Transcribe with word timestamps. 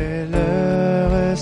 c'est 0.00 0.24
l'heure 0.32 1.36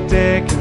vous 0.00 0.59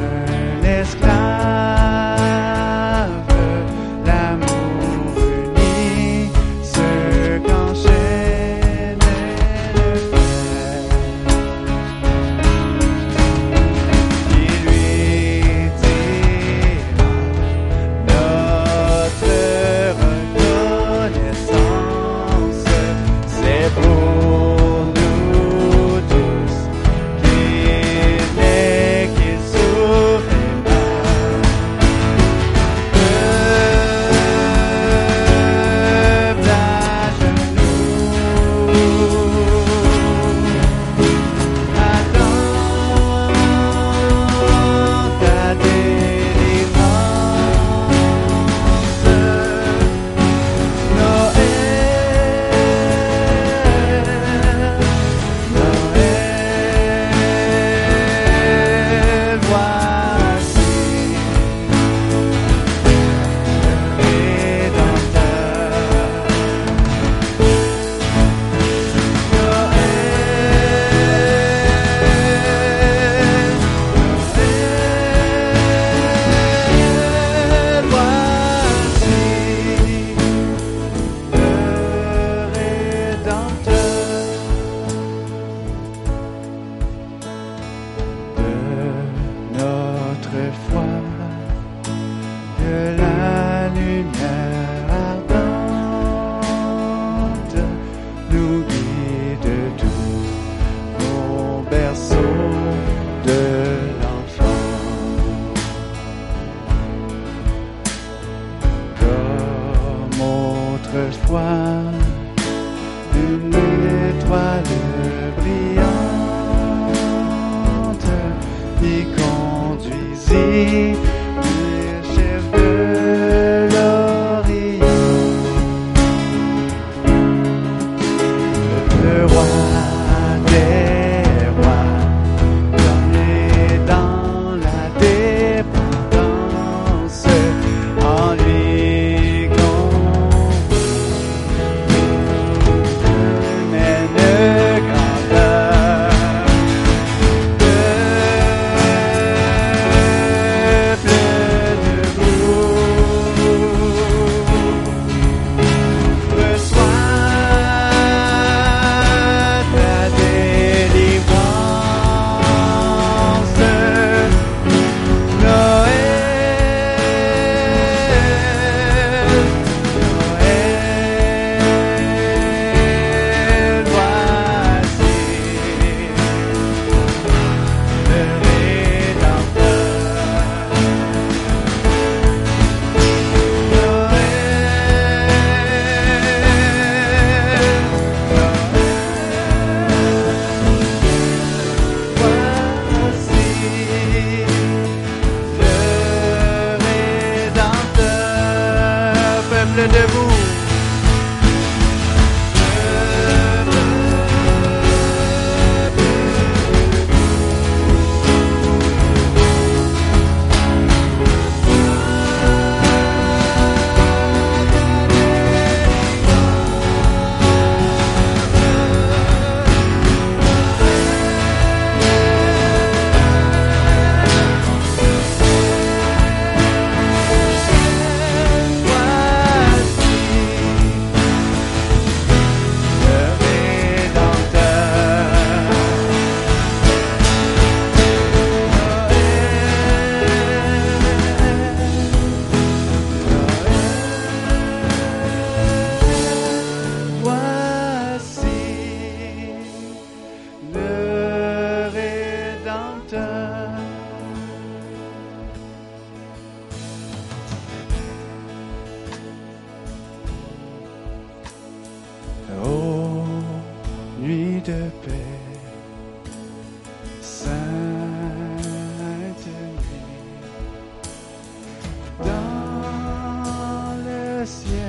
le 274.50 274.89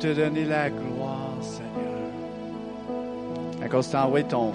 te 0.00 0.14
donner 0.14 0.46
la 0.46 0.70
gloire, 0.70 1.36
Seigneur. 1.42 1.68
À 3.62 3.68
cause 3.68 3.90
de 3.90 4.22
ton 4.22 4.52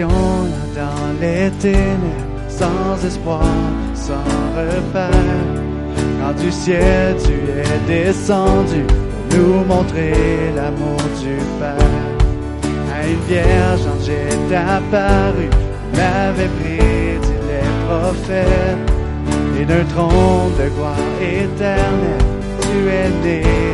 dans 0.00 1.20
les 1.20 1.50
ténèbres, 1.60 2.24
sans 2.48 3.04
espoir, 3.04 3.44
sans 3.94 4.24
repère. 4.56 5.10
Quand 6.20 6.42
du 6.42 6.50
ciel 6.50 7.16
tu 7.22 7.32
es 7.32 7.78
descendu 7.86 8.84
nous 9.32 9.64
montrer 9.64 10.12
l'amour 10.56 11.02
du 11.20 11.36
Père. 11.58 11.76
À 12.94 13.06
une 13.06 13.20
vierge 13.28 13.86
ange 13.86 14.08
est 14.08 14.54
apparu, 14.54 15.48
m'avait 15.94 16.48
prédit 16.58 17.38
les 17.48 17.68
prophètes. 17.86 18.92
Et 19.60 19.64
d'un 19.64 19.84
trône 19.84 20.52
de 20.58 20.68
gloire 20.74 20.96
éternelle, 21.20 22.18
tu 22.60 22.88
es 22.88 23.08
né 23.22 23.71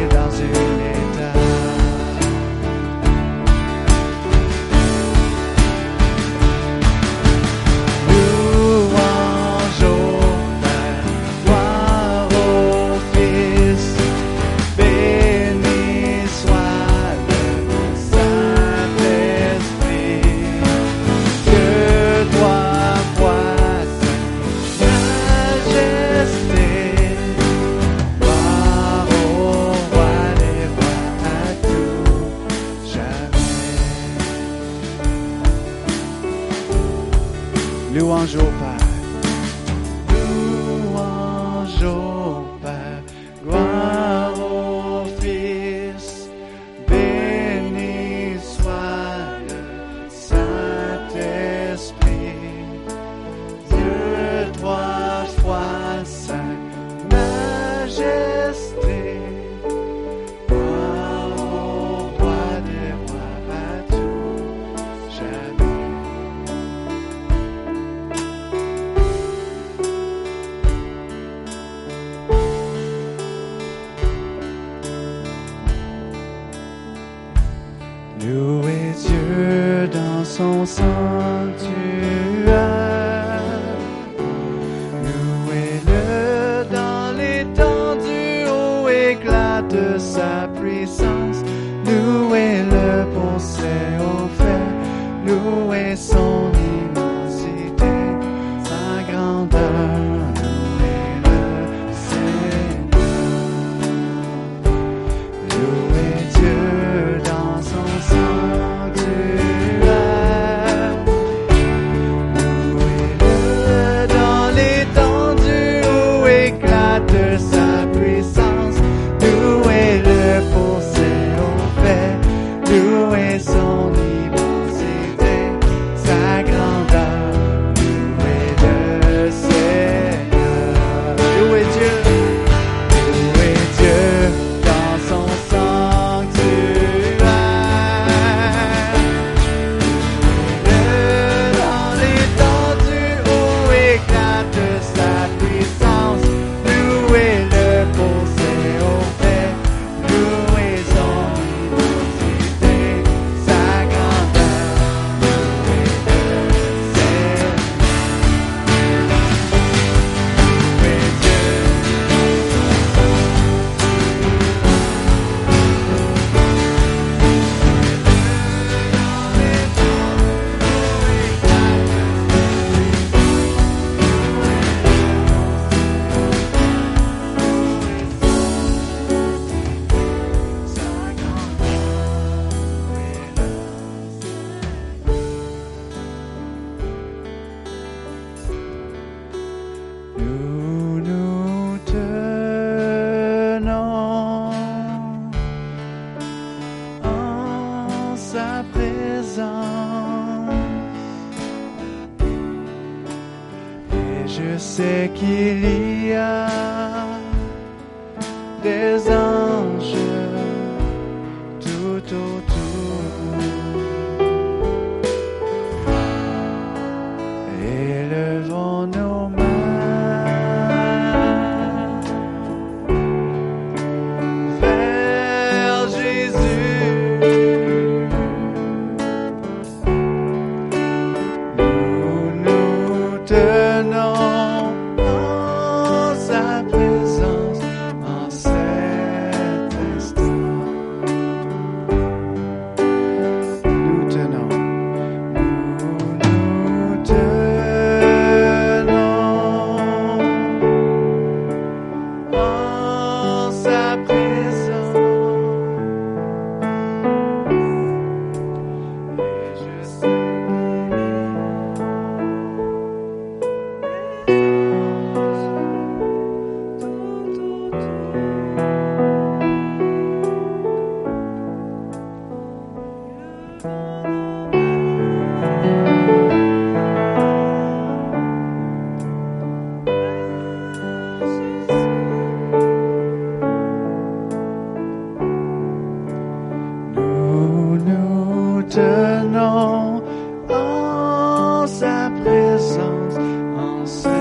en 293.88 294.17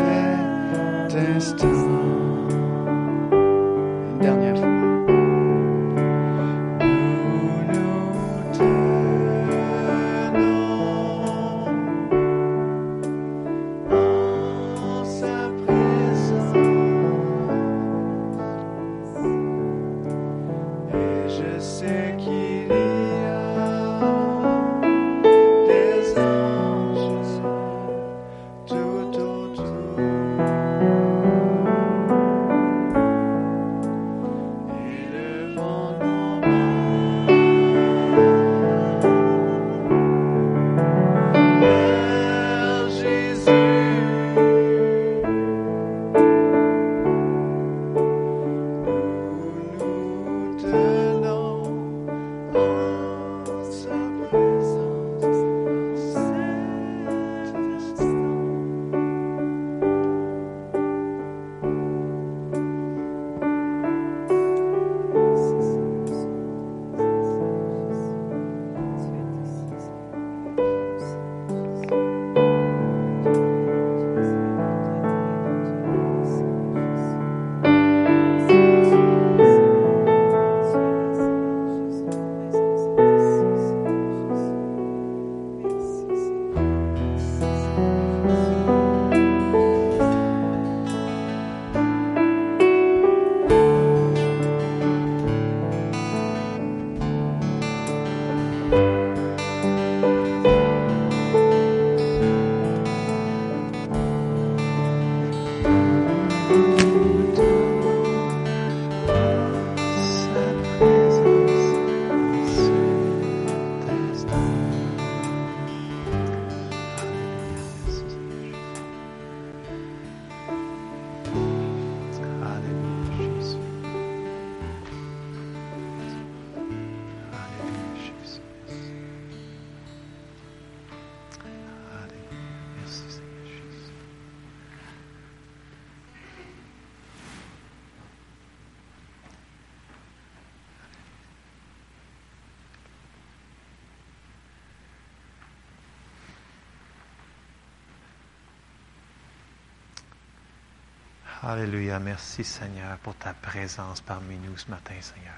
Alléluia. 151.44 152.00
Merci 152.00 152.44
Seigneur 152.44 152.98
pour 152.98 153.16
ta 153.16 153.34
présence 153.34 154.02
parmi 154.02 154.38
nous 154.38 154.58
ce 154.58 154.70
matin, 154.72 154.96
Seigneur. 155.00 155.34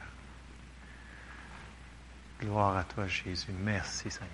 Gloire 2.40 2.78
à 2.78 2.84
toi, 2.86 3.06
Jésus. 3.06 3.52
Merci, 3.52 4.10
Seigneur. 4.10 4.30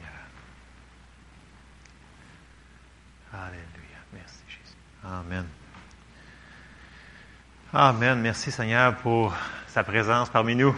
Alléluia. 3.34 3.97
Merci, 4.13 4.43
Jésus. 4.47 4.78
Amen. 5.04 5.45
Amen. 7.73 8.21
Merci, 8.21 8.51
Seigneur, 8.51 8.95
pour 8.97 9.36
sa 9.67 9.84
présence 9.84 10.30
parmi 10.30 10.56
nous. 10.56 10.75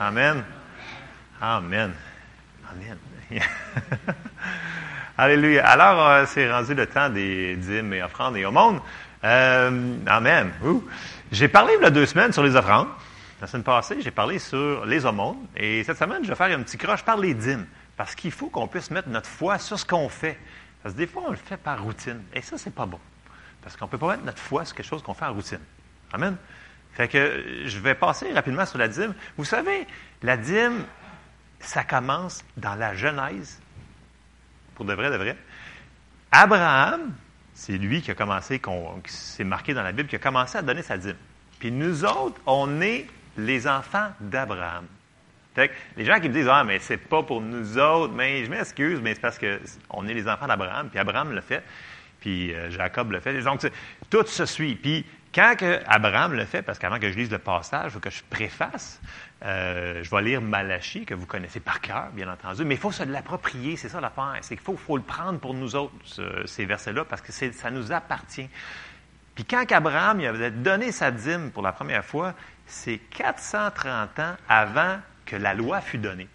Amen. 0.00 0.44
Amen. 1.40 1.94
Amen. 2.68 2.98
Alléluia. 5.20 5.66
Alors, 5.66 6.06
euh, 6.06 6.24
c'est 6.28 6.48
rendu 6.48 6.74
le 6.74 6.86
temps 6.86 7.08
des 7.08 7.56
dîmes 7.56 7.92
et 7.92 8.04
offrandes 8.04 8.36
et 8.36 8.46
aumônes. 8.46 8.80
Euh, 9.24 9.96
amen. 10.06 10.52
J'ai 11.32 11.48
parlé 11.48 11.72
il 11.76 11.82
y 11.82 11.86
a 11.86 11.90
deux 11.90 12.06
semaines 12.06 12.32
sur 12.32 12.44
les 12.44 12.54
offrandes. 12.54 12.86
La 13.40 13.48
semaine 13.48 13.64
passée, 13.64 14.00
j'ai 14.00 14.12
parlé 14.12 14.38
sur 14.38 14.86
les 14.86 15.04
aumônes. 15.04 15.44
Et 15.56 15.82
cette 15.82 15.98
semaine, 15.98 16.22
je 16.22 16.28
vais 16.28 16.36
faire 16.36 16.56
un 16.56 16.62
petit 16.62 16.78
croche 16.78 17.02
par 17.02 17.16
les 17.16 17.34
dîmes. 17.34 17.66
Parce 17.96 18.14
qu'il 18.14 18.30
faut 18.30 18.46
qu'on 18.46 18.68
puisse 18.68 18.92
mettre 18.92 19.08
notre 19.08 19.28
foi 19.28 19.58
sur 19.58 19.76
ce 19.76 19.84
qu'on 19.84 20.08
fait. 20.08 20.38
Parce 20.84 20.94
que 20.94 21.00
des 21.00 21.08
fois, 21.08 21.24
on 21.26 21.30
le 21.32 21.36
fait 21.36 21.56
par 21.56 21.82
routine. 21.82 22.22
Et 22.32 22.40
ça, 22.40 22.56
c'est 22.56 22.72
pas 22.72 22.86
bon. 22.86 23.00
Parce 23.60 23.76
qu'on 23.76 23.86
ne 23.86 23.90
peut 23.90 23.98
pas 23.98 24.10
mettre 24.10 24.24
notre 24.24 24.38
foi 24.38 24.64
sur 24.64 24.76
quelque 24.76 24.86
chose 24.86 25.02
qu'on 25.02 25.14
fait 25.14 25.24
en 25.24 25.34
routine. 25.34 25.58
Amen. 26.12 26.36
Fait 26.92 27.08
que 27.08 27.64
je 27.64 27.78
vais 27.80 27.96
passer 27.96 28.32
rapidement 28.32 28.66
sur 28.66 28.78
la 28.78 28.86
dîme. 28.86 29.14
Vous 29.36 29.44
savez, 29.44 29.84
la 30.22 30.36
dîme, 30.36 30.84
ça 31.58 31.82
commence 31.82 32.44
dans 32.56 32.76
la 32.76 32.94
Genèse. 32.94 33.58
Pour 34.78 34.86
de 34.86 34.94
vrai, 34.94 35.10
de 35.10 35.16
vrai. 35.16 35.36
Abraham, 36.30 37.12
C'est 37.52 37.76
lui 37.76 38.00
qui 38.00 38.12
a 38.12 38.14
commencé, 38.14 38.60
qui 38.60 39.12
s'est 39.12 39.42
marqué 39.42 39.74
dans 39.74 39.82
la 39.82 39.90
Bible, 39.90 40.08
qui 40.08 40.14
a 40.14 40.20
commencé 40.20 40.56
à 40.56 40.62
donner 40.62 40.82
sa 40.82 40.96
dîme. 40.96 41.16
Puis 41.58 41.72
nous 41.72 42.04
autres, 42.04 42.40
on 42.46 42.80
est 42.80 43.08
les 43.36 43.66
enfants 43.66 44.10
d'Abraham. 44.20 44.86
Les 45.96 46.04
gens 46.04 46.20
qui 46.20 46.28
me 46.28 46.34
disent 46.34 46.48
Ah, 46.48 46.62
mais 46.62 46.78
c'est 46.78 46.96
pas 46.96 47.24
pour 47.24 47.40
nous 47.40 47.76
autres, 47.76 48.14
mais 48.14 48.44
je 48.44 48.50
m'excuse, 48.50 49.00
mais 49.02 49.14
c'est 49.14 49.20
parce 49.20 49.40
qu'on 49.40 50.06
est 50.06 50.14
les 50.14 50.28
enfants 50.28 50.46
d'Abraham, 50.46 50.88
puis 50.88 51.00
Abraham 51.00 51.32
le 51.32 51.40
fait, 51.40 51.64
puis 52.20 52.54
euh, 52.54 52.70
Jacob 52.70 53.10
le 53.10 53.18
fait. 53.18 53.42
Donc, 53.42 53.68
tout 54.08 54.26
se 54.26 54.46
suit. 54.46 54.76
Puis 54.76 55.04
quand 55.34 55.54
Abraham 55.86 56.34
le 56.34 56.44
fait, 56.44 56.62
parce 56.62 56.78
qu'avant 56.78 56.98
que 56.98 57.10
je 57.10 57.16
lise 57.16 57.30
le 57.30 57.38
passage, 57.38 57.86
il 57.86 57.94
faut 57.94 58.00
que 58.00 58.10
je 58.10 58.22
préface, 58.28 59.00
euh, 59.44 60.02
je 60.02 60.10
vais 60.10 60.22
lire 60.22 60.40
Malachie, 60.40 61.04
que 61.04 61.14
vous 61.14 61.26
connaissez 61.26 61.60
par 61.60 61.80
cœur, 61.80 62.08
bien 62.12 62.28
entendu, 62.32 62.64
mais 62.64 62.74
il 62.74 62.80
faut 62.80 62.92
se 62.92 63.02
l'approprier, 63.04 63.76
c'est 63.76 63.88
ça 63.88 64.00
l'affaire. 64.00 64.36
C'est 64.40 64.56
qu'il 64.56 64.64
faut, 64.64 64.76
faut 64.76 64.96
le 64.96 65.02
prendre 65.02 65.38
pour 65.38 65.54
nous 65.54 65.76
autres, 65.76 65.94
ce- 66.04 66.46
ces 66.46 66.64
versets-là, 66.64 67.04
parce 67.04 67.20
que 67.22 67.30
ça 67.32 67.70
nous 67.70 67.92
appartient. 67.92 68.48
Puis 69.34 69.44
quand 69.44 69.64
qu'Abraham 69.66 70.20
il 70.20 70.26
avait 70.26 70.50
donné 70.50 70.90
sa 70.92 71.10
dîme 71.12 71.50
pour 71.52 71.62
la 71.62 71.72
première 71.72 72.04
fois, 72.04 72.34
c'est 72.66 72.98
430 72.98 74.18
ans 74.18 74.34
avant 74.48 74.98
que 75.26 75.36
la 75.36 75.54
loi 75.54 75.80
fut 75.80 75.98
donnée. 75.98 76.28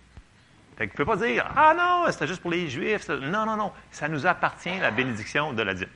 Fait 0.77 0.87
que 0.87 0.93
ne 0.93 0.97
peux 0.97 1.05
pas 1.05 1.17
dire 1.17 1.45
Ah 1.55 1.73
non, 1.77 2.11
c'était 2.11 2.27
juste 2.27 2.41
pour 2.41 2.49
les 2.51 2.69
Juifs. 2.69 3.07
Non, 3.09 3.45
non, 3.45 3.57
non. 3.57 3.71
Ça 3.91 4.07
nous 4.07 4.25
appartient, 4.25 4.79
la 4.79 4.91
bénédiction 4.91 5.51
de 5.53 5.61
la 5.61 5.73
dîme. 5.73 5.89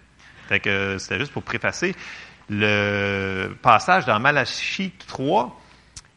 Fait 0.49 0.59
que 0.59 0.69
euh, 0.69 0.97
c'était 0.99 1.17
juste 1.19 1.31
pour 1.31 1.43
préfacer 1.43 1.95
le 2.49 3.53
passage 3.61 4.05
dans 4.05 4.19
Malachie 4.19 4.91
3, 5.07 5.59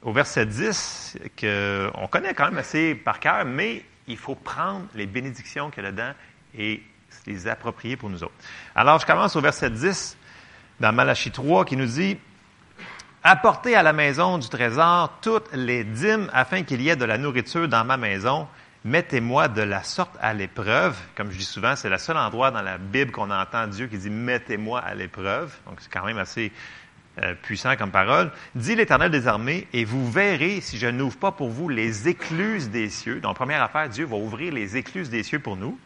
au 0.03 0.13
verset 0.13 0.47
10, 0.47 1.19
qu'on 1.39 2.07
connaît 2.09 2.35
quand 2.35 2.47
même 2.47 2.59
assez 2.59 2.95
par 2.95 3.21
cœur, 3.21 3.45
mais 3.45 3.85
il 4.07 4.17
faut 4.17 4.35
prendre 4.35 4.87
les 4.95 5.07
bénédictions 5.07 5.71
qu'il 5.71 5.85
y 5.85 5.87
a 5.87 5.91
dedans 5.91 6.13
et 6.57 6.83
les 7.27 7.49
approprier 7.49 7.97
pour 7.97 8.11
nous 8.11 8.23
autres. 8.23 8.35
Alors, 8.75 8.99
je 8.99 9.07
commence 9.07 9.37
au 9.37 9.41
verset 9.41 9.71
10 9.71 10.17
dans 10.79 10.93
Malachie 10.93 11.31
3 11.31 11.65
qui 11.65 11.77
nous 11.77 11.87
dit 11.87 12.19
Apportez 13.23 13.75
à 13.75 13.83
la 13.83 13.93
maison 13.93 14.39
du 14.39 14.49
trésor 14.49 15.13
toutes 15.21 15.53
les 15.53 15.85
dîmes 15.85 16.31
afin 16.33 16.63
qu'il 16.63 16.81
y 16.81 16.89
ait 16.89 16.97
de 16.97 17.05
la 17.05 17.19
nourriture 17.19 17.69
dans 17.69 17.85
ma 17.85 17.99
maison. 17.99 18.49
Mettez-moi 18.85 19.49
de 19.49 19.61
la 19.61 19.83
sorte 19.83 20.17
à 20.21 20.33
l'épreuve. 20.33 20.97
Comme 21.15 21.31
je 21.31 21.37
dis 21.37 21.45
souvent, 21.45 21.77
c'est 21.77 21.91
le 21.91 21.99
seul 21.99 22.17
endroit 22.17 22.51
dans 22.51 22.63
la 22.63 22.79
Bible 22.79 23.11
qu'on 23.13 23.31
entend 23.31 23.67
Dieu 23.67 23.89
qui 23.89 23.99
dit 23.99 24.09
Mettez-moi 24.09 24.81
à 24.81 24.95
l'épreuve. 24.95 25.55
Donc 25.67 25.81
c'est 25.81 25.93
quand 25.93 26.05
même 26.05 26.17
assez 26.17 26.51
euh, 27.19 27.35
puissant 27.35 27.77
comme 27.77 27.91
parole. 27.91 28.31
Dit 28.55 28.77
l'Éternel 28.77 29.11
des 29.11 29.27
armées, 29.27 29.69
et 29.75 29.85
vous 29.85 30.11
verrez 30.11 30.63
si 30.63 30.79
je 30.79 30.87
n'ouvre 30.87 31.19
pas 31.19 31.33
pour 31.33 31.51
vous 31.51 31.69
les 31.69 32.09
écluses 32.09 32.71
des 32.71 32.89
cieux. 32.89 33.21
Donc 33.21 33.37
première 33.37 33.63
affaire, 33.63 33.89
Dieu 33.91 34.07
va 34.07 34.17
ouvrir 34.17 34.55
les 34.55 34.79
écluses 34.79 35.11
des 35.11 35.25
cieux 35.25 35.41
pour 35.41 35.57
nous. 35.57 35.79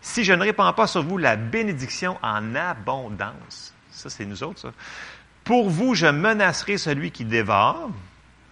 Si 0.00 0.22
je 0.22 0.32
ne 0.32 0.42
répands 0.42 0.72
pas 0.72 0.86
sur 0.86 1.02
vous 1.02 1.18
la 1.18 1.34
bénédiction 1.34 2.16
en 2.22 2.54
abondance. 2.54 3.74
Ça, 3.90 4.08
c'est 4.08 4.24
nous 4.24 4.44
autres, 4.44 4.60
ça. 4.60 4.72
Pour 5.42 5.68
vous, 5.70 5.94
je 5.94 6.06
menacerai 6.06 6.76
celui 6.76 7.10
qui 7.10 7.24
dévore, 7.24 7.90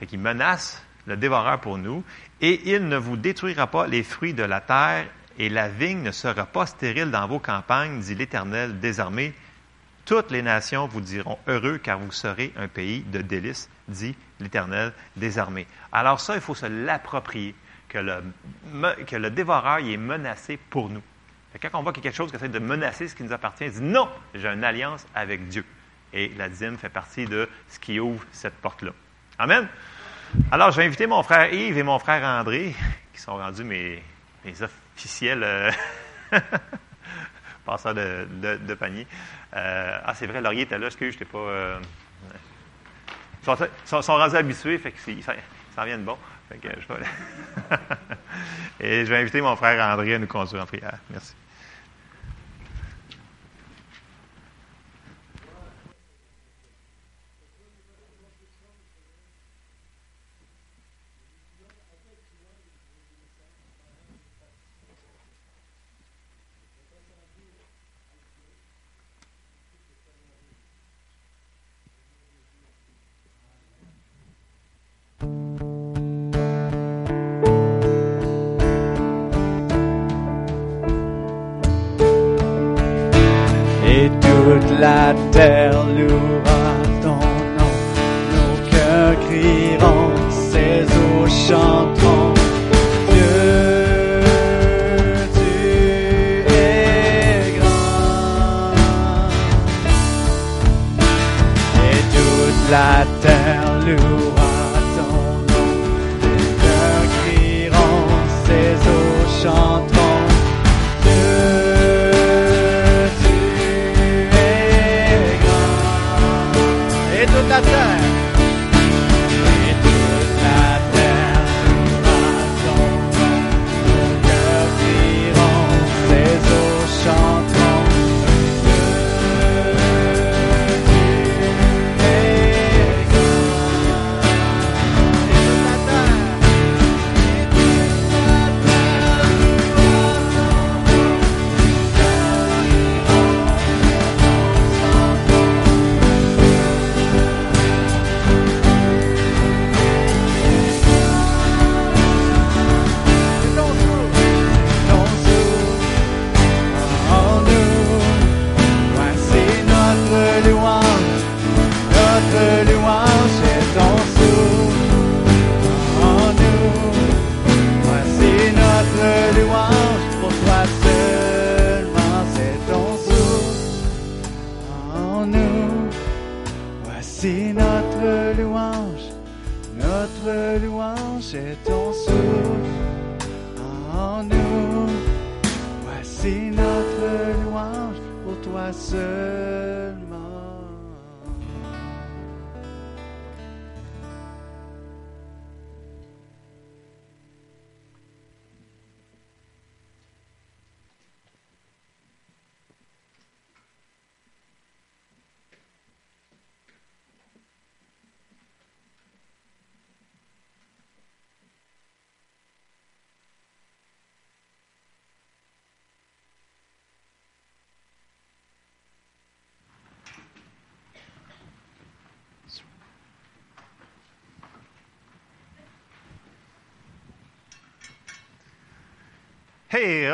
et 0.00 0.06
qui 0.06 0.16
menace 0.16 0.82
le 1.06 1.16
dévoreur 1.16 1.60
pour 1.60 1.78
nous, 1.78 2.02
et 2.44 2.74
il 2.74 2.88
ne 2.88 2.98
vous 2.98 3.16
détruira 3.16 3.66
pas 3.68 3.86
les 3.86 4.02
fruits 4.02 4.34
de 4.34 4.42
la 4.42 4.60
terre, 4.60 5.06
et 5.38 5.48
la 5.48 5.70
vigne 5.70 6.02
ne 6.02 6.10
sera 6.10 6.44
pas 6.44 6.66
stérile 6.66 7.10
dans 7.10 7.26
vos 7.26 7.38
campagnes, 7.38 8.00
dit 8.00 8.14
l'Éternel 8.14 8.80
des 8.80 9.00
armées. 9.00 9.32
Toutes 10.04 10.30
les 10.30 10.42
nations 10.42 10.86
vous 10.86 11.00
diront 11.00 11.38
heureux, 11.48 11.78
car 11.78 11.98
vous 11.98 12.12
serez 12.12 12.52
un 12.58 12.68
pays 12.68 13.00
de 13.00 13.22
délices, 13.22 13.70
dit 13.88 14.14
l'Éternel 14.40 14.92
des 15.16 15.38
armées. 15.38 15.66
Alors 15.90 16.20
ça, 16.20 16.34
il 16.34 16.42
faut 16.42 16.54
se 16.54 16.66
l'approprier, 16.66 17.54
que 17.88 17.96
le, 17.96 18.22
que 19.06 19.16
le 19.16 19.30
dévoreur 19.30 19.78
est 19.78 19.96
menacé 19.96 20.58
pour 20.68 20.90
nous. 20.90 21.02
Quand 21.62 21.70
on 21.72 21.82
voit 21.82 21.94
quelque 21.94 22.12
chose 22.12 22.28
qui 22.28 22.36
essaie 22.36 22.48
de 22.50 22.58
menacer 22.58 23.08
ce 23.08 23.14
qui 23.14 23.22
nous 23.22 23.32
appartient, 23.32 23.64
il 23.64 23.72
dit 23.72 23.80
non, 23.80 24.06
j'ai 24.34 24.48
une 24.48 24.64
alliance 24.64 25.06
avec 25.14 25.48
Dieu. 25.48 25.64
Et 26.12 26.30
la 26.36 26.50
dîme 26.50 26.76
fait 26.76 26.90
partie 26.90 27.24
de 27.24 27.48
ce 27.70 27.78
qui 27.78 27.98
ouvre 27.98 28.22
cette 28.32 28.56
porte-là. 28.56 28.92
Amen. 29.38 29.66
Alors, 30.50 30.70
je 30.70 30.76
vais 30.78 30.86
inviter 30.86 31.06
mon 31.06 31.22
frère 31.22 31.52
Yves 31.52 31.78
et 31.78 31.82
mon 31.82 31.98
frère 31.98 32.24
André, 32.24 32.74
qui 33.12 33.20
sont 33.20 33.36
rendus 33.36 33.64
mes, 33.64 34.02
officiels 34.96 35.42
euh, 35.42 35.70
passeurs 37.64 37.94
de, 37.94 38.74
panier. 38.74 39.06
Euh, 39.54 39.98
ah, 40.04 40.14
c'est 40.14 40.26
vrai, 40.26 40.40
Laurier 40.40 40.62
était 40.62 40.78
là, 40.78 40.86
excuse, 40.86 41.14
je 41.14 41.18
t'ai 41.18 41.24
pas. 41.24 41.38
euh, 41.38 41.78
ils 43.42 43.56
sont, 43.84 44.00
sont- 44.02 44.16
rendus 44.16 44.36
habitués, 44.36 44.78
fait 44.78 44.94
s'en 45.74 45.84
viennent 45.84 46.04
bon. 46.04 46.16
Et 48.80 49.04
je 49.04 49.10
vais 49.10 49.18
inviter 49.18 49.40
mon 49.40 49.56
frère 49.56 49.84
André 49.92 50.14
à 50.14 50.18
nous 50.18 50.26
conduire 50.26 50.62
en 50.62 50.66
prière. 50.66 50.98
Merci. 51.10 51.34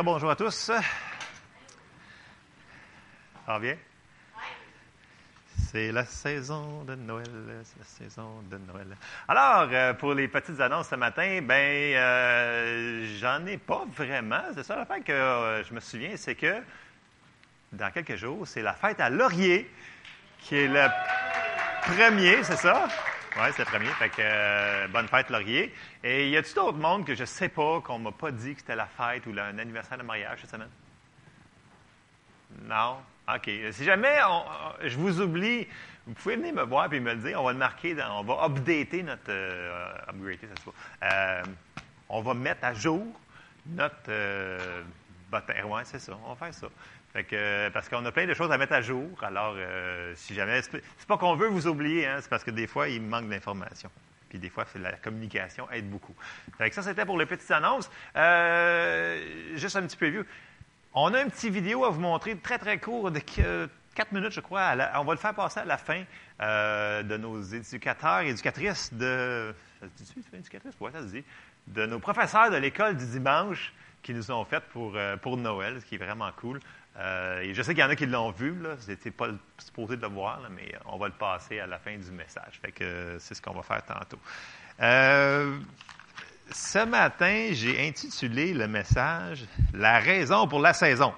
Bonjour 0.03 0.31
à 0.31 0.35
tous. 0.35 0.51
Ça 0.51 0.83
va 3.47 3.61
bien? 3.61 3.77
C'est 5.71 5.93
la 5.93 6.05
saison 6.05 6.83
de 6.83 6.97
Noël, 6.97 7.31
c'est 7.63 7.79
la 7.79 7.85
saison 7.85 8.43
de 8.51 8.59
Noël. 8.59 8.97
Alors, 9.29 9.69
euh, 9.71 9.95
pour 9.95 10.15
les 10.15 10.27
petites 10.27 10.61
annonces 10.61 10.89
ce 10.89 10.97
matin, 10.97 11.41
ben, 11.43 11.95
euh, 11.95 13.17
j'en 13.21 13.47
ai 13.47 13.59
pas 13.59 13.85
vraiment. 13.97 14.43
C'est 14.57 14.65
ça 14.65 14.75
l'affaire 14.75 15.05
que 15.05 15.13
euh, 15.13 15.63
je 15.63 15.73
me 15.73 15.79
souviens, 15.79 16.17
c'est 16.17 16.35
que 16.35 16.57
dans 17.71 17.93
quelques 17.93 18.17
jours, 18.17 18.49
c'est 18.49 18.63
la 18.63 18.73
fête 18.73 18.99
à 18.99 19.09
Laurier, 19.09 19.71
qui 20.41 20.57
est 20.57 20.67
le 20.67 20.89
premier, 21.83 22.43
c'est 22.43 22.57
ça? 22.57 22.89
Oui, 23.37 23.47
c'est 23.53 23.61
le 23.61 23.65
premier. 23.67 23.87
Fait 23.87 24.09
que 24.09 24.17
euh, 24.21 24.89
bonne 24.89 25.07
fête, 25.09 25.31
Laurier. 25.31 25.73
Et 26.03 26.31
y 26.31 26.37
a-t-il 26.37 26.55
d'autres 26.55 26.79
monde 26.79 27.05
que 27.07 27.15
je 27.15 27.25
sais 27.25 27.49
pas, 27.49 27.81
qu'on 27.81 27.99
m'a 27.99 28.13
pas 28.13 28.31
dit 28.33 28.55
que 28.55 28.61
c'était 28.61 28.77
la 28.77 28.87
fête 28.87 29.25
ou 29.27 29.31
un 29.31 29.59
anniversaire 29.59 29.99
de 29.99 30.03
mariage 30.03 30.41
cette 30.41 30.51
semaine? 30.51 30.71
Non? 32.65 32.99
OK. 33.33 33.49
Si 33.73 33.85
jamais 33.85 34.19
on- 34.29 34.45
je 34.89 34.97
vous 34.97 35.21
oublie, 35.21 35.67
vous 36.07 36.15
pouvez 36.15 36.37
venir 36.37 36.53
me 36.55 36.63
voir 36.65 36.93
et 36.93 36.99
me 37.01 37.13
le 37.15 37.21
dire. 37.21 37.41
On 37.41 37.45
va 37.45 37.53
le 37.53 37.59
marquer, 37.59 37.95
dans- 37.95 38.21
on 38.21 38.25
va 38.25 38.45
updater 38.45 39.03
notre. 39.05 39.23
euh, 39.29 39.93
upgrader, 40.09 40.49
ça 40.49 40.57
se 40.61 40.65
voit. 40.65 40.75
Euh, 41.05 41.43
on 42.09 42.23
va 42.23 42.35
mettre 42.35 42.65
à 42.65 42.75
jour 42.75 43.07
notre 43.67 43.95
euh, 44.09 44.83
c'est 45.85 46.01
ça. 46.01 46.19
On 46.27 46.35
va 46.35 46.47
faire 46.47 46.55
ça. 46.55 46.67
Fait 47.13 47.25
que, 47.25 47.35
euh, 47.35 47.71
parce 47.71 47.89
qu'on 47.89 48.05
a 48.05 48.13
plein 48.13 48.27
de 48.27 48.35
choses 48.35 48.53
à 48.53 48.59
mettre 48.59 48.73
à 48.73 48.83
jour. 48.83 49.09
Alors, 49.23 49.55
euh, 49.57 50.13
si 50.15 50.35
jamais. 50.35 50.63
C'est 50.63 50.81
pas 51.09 51.19
qu'on 51.19 51.35
veut 51.35 51.49
vous 51.49 51.67
oublier, 51.67 52.07
hein, 52.07 52.19
c'est 52.21 52.31
parce 52.31 52.45
que 52.45 52.53
des 52.53 52.69
fois, 52.69 52.89
il 52.89 53.03
manque 53.03 53.29
d'informations. 53.29 53.91
Puis 54.29 54.39
des 54.39 54.49
fois, 54.49 54.65
la 54.77 54.93
communication 54.93 55.69
aide 55.73 55.91
beaucoup. 55.91 56.15
Fait 56.57 56.69
que 56.69 56.77
ça, 56.77 56.83
c'était 56.83 57.05
pour 57.05 57.19
les 57.19 57.27
petites 57.27 57.51
annonces. 57.51 57.91
Euh, 58.15 59.57
juste 59.57 59.75
un 59.75 59.83
petit 59.83 59.97
peu 59.97 60.07
vieux. 60.07 60.27
On 60.95 61.13
a 61.13 61.23
une 61.23 61.31
petite 61.31 61.53
vidéo 61.53 61.85
à 61.85 61.91
vous 61.91 62.01
montrer, 62.01 62.37
très, 62.37 62.59
très 62.59 62.79
court, 62.79 63.11
de 63.11 63.19
4 63.19 64.13
minutes, 64.13 64.31
je 64.31 64.41
crois. 64.41 64.73
on 64.95 65.05
va 65.05 65.13
le 65.13 65.19
faire 65.19 65.35
passer 65.35 65.61
à 65.61 65.65
la 65.65 65.79
fin 65.79 66.05
de 66.41 67.17
nos 67.17 67.43
éducateurs 67.43 68.21
éducatrices 68.21 68.93
de. 68.95 69.53
Ça 69.81 69.87
se 70.05 70.13
c'est 70.31 70.37
éducatrice? 70.37 70.75
Oui, 70.81 70.91
ça 70.93 71.01
se 71.01 71.07
dit. 71.07 71.25
De 71.67 71.87
nos 71.87 71.99
professeurs 71.99 72.51
de 72.51 72.57
l'école 72.57 72.97
du 72.97 73.07
dimanche 73.07 73.73
qui 74.03 74.15
nous 74.15 74.31
ont 74.31 74.45
fait 74.45 74.61
pour, 74.73 74.97
pour 75.23 75.37
Noël, 75.37 75.81
ce 75.81 75.87
qui 75.87 75.97
est 75.97 75.99
vraiment 75.99 76.31
cool. 76.37 76.61
Euh, 76.99 77.53
je 77.53 77.63
sais 77.63 77.73
qu'il 77.73 77.83
y 77.83 77.87
en 77.87 77.91
a 77.91 77.97
qui 77.97 78.07
l'ont 78.07 78.31
vu. 78.31 78.51
Vous 78.51 79.11
pas 79.13 79.29
supposé 79.59 79.97
de 79.97 80.03
le 80.03 80.09
voir, 80.09 80.41
mais 80.51 80.73
on 80.87 80.99
va 80.99 81.09
le 81.09 81.15
passer 81.15 81.61
à 81.61 81.67
la 81.67 81.79
fin 81.79 81.97
du 81.97 82.11
message. 82.11 82.61
C'est 83.19 83.35
ce 83.35 83.43
qu'on 83.43 83.55
va 83.55 83.63
faire 83.63 83.85
tantôt. 83.85 84.19
Euh, 84.81 85.59
ce 86.51 86.85
matin, 86.85 87.49
j'ai 87.53 87.87
intitulé 87.87 88.53
le 88.53 88.67
message 88.67 89.45
La 89.73 89.99
raison 89.99 90.49
pour 90.49 90.61
la 90.61 90.73
saison. 90.73 91.15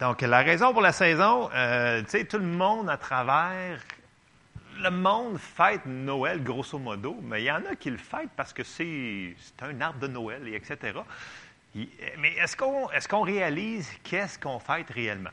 Donc, 0.00 0.20
la 0.22 0.42
raison 0.42 0.72
pour 0.72 0.82
la 0.82 0.92
saison, 0.92 1.48
euh, 1.54 2.02
tu 2.02 2.10
sais, 2.10 2.24
tout 2.24 2.38
le 2.38 2.44
monde 2.44 2.90
à 2.90 2.96
travers 2.96 3.80
le 4.82 4.90
monde 4.90 5.38
fête 5.38 5.86
Noël, 5.86 6.42
grosso 6.42 6.78
modo, 6.78 7.16
mais 7.22 7.42
il 7.42 7.46
y 7.46 7.50
en 7.50 7.64
a 7.70 7.76
qui 7.76 7.90
le 7.90 7.96
fêtent 7.96 8.32
parce 8.36 8.52
que 8.52 8.64
c'est 8.64 9.34
un 9.60 9.80
arbre 9.80 10.00
de 10.00 10.08
Noël, 10.08 10.46
et 10.48 10.54
etc. 10.56 10.98
Mais 11.74 12.34
est-ce 12.36 12.56
qu'on 12.56 13.26
est 13.26 13.32
réalise 13.32 13.90
qu'est-ce 14.02 14.38
qu'on 14.38 14.58
fête 14.58 14.90
réellement? 14.90 15.30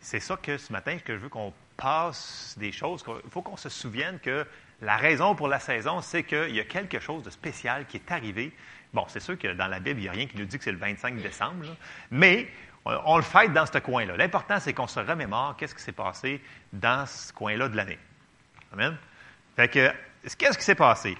C'est 0.00 0.20
ça 0.20 0.36
que 0.36 0.56
ce 0.56 0.72
matin, 0.72 0.96
je 1.06 1.12
veux 1.12 1.28
qu'on 1.28 1.52
passe 1.76 2.54
des 2.58 2.72
choses. 2.72 3.04
Il 3.24 3.30
faut 3.30 3.42
qu'on 3.42 3.56
se 3.56 3.68
souvienne 3.68 4.18
que 4.20 4.46
la 4.80 4.96
raison 4.96 5.34
pour 5.34 5.48
la 5.48 5.58
saison, 5.58 6.00
c'est 6.00 6.22
qu'il 6.22 6.54
y 6.54 6.60
a 6.60 6.64
quelque 6.64 7.00
chose 7.00 7.22
de 7.22 7.30
spécial 7.30 7.86
qui 7.86 7.96
est 7.96 8.12
arrivé. 8.12 8.52
Bon, 8.94 9.04
c'est 9.08 9.20
sûr 9.20 9.36
que 9.36 9.48
dans 9.48 9.66
la 9.66 9.80
Bible, 9.80 10.00
il 10.00 10.04
n'y 10.04 10.08
a 10.08 10.12
rien 10.12 10.26
qui 10.26 10.36
nous 10.36 10.44
dit 10.44 10.56
que 10.56 10.64
c'est 10.64 10.72
le 10.72 10.78
25 10.78 11.20
décembre, 11.20 11.66
mais 12.10 12.48
on, 12.84 12.92
on 13.04 13.16
le 13.16 13.22
fête 13.22 13.52
dans 13.52 13.66
ce 13.66 13.78
coin-là. 13.78 14.16
L'important, 14.16 14.60
c'est 14.60 14.72
qu'on 14.72 14.86
se 14.86 15.00
remémore 15.00 15.56
qu'est-ce 15.56 15.74
qui 15.74 15.82
s'est 15.82 15.92
passé 15.92 16.40
dans 16.72 17.04
ce 17.06 17.32
coin-là 17.32 17.68
de 17.68 17.76
l'année. 17.76 17.98
Amen? 18.72 18.96
Fait 19.56 19.68
que, 19.68 19.92
qu'est-ce 20.38 20.56
qui 20.56 20.64
s'est 20.64 20.74
passé? 20.74 21.16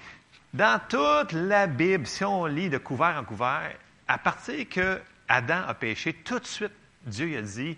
Dans 0.53 0.81
toute 0.89 1.33
la 1.33 1.67
Bible, 1.67 2.07
si 2.07 2.23
on 2.23 2.45
lit 2.45 2.69
de 2.69 2.79
couvert 2.79 3.17
en 3.17 3.23
couvert, 3.23 3.71
à 4.07 4.17
partir 4.17 4.67
que 4.67 4.99
Adam 5.27 5.63
a 5.67 5.75
péché, 5.75 6.13
tout 6.13 6.39
de 6.39 6.45
suite, 6.45 6.71
Dieu 7.05 7.37
a 7.37 7.41
dit 7.43 7.77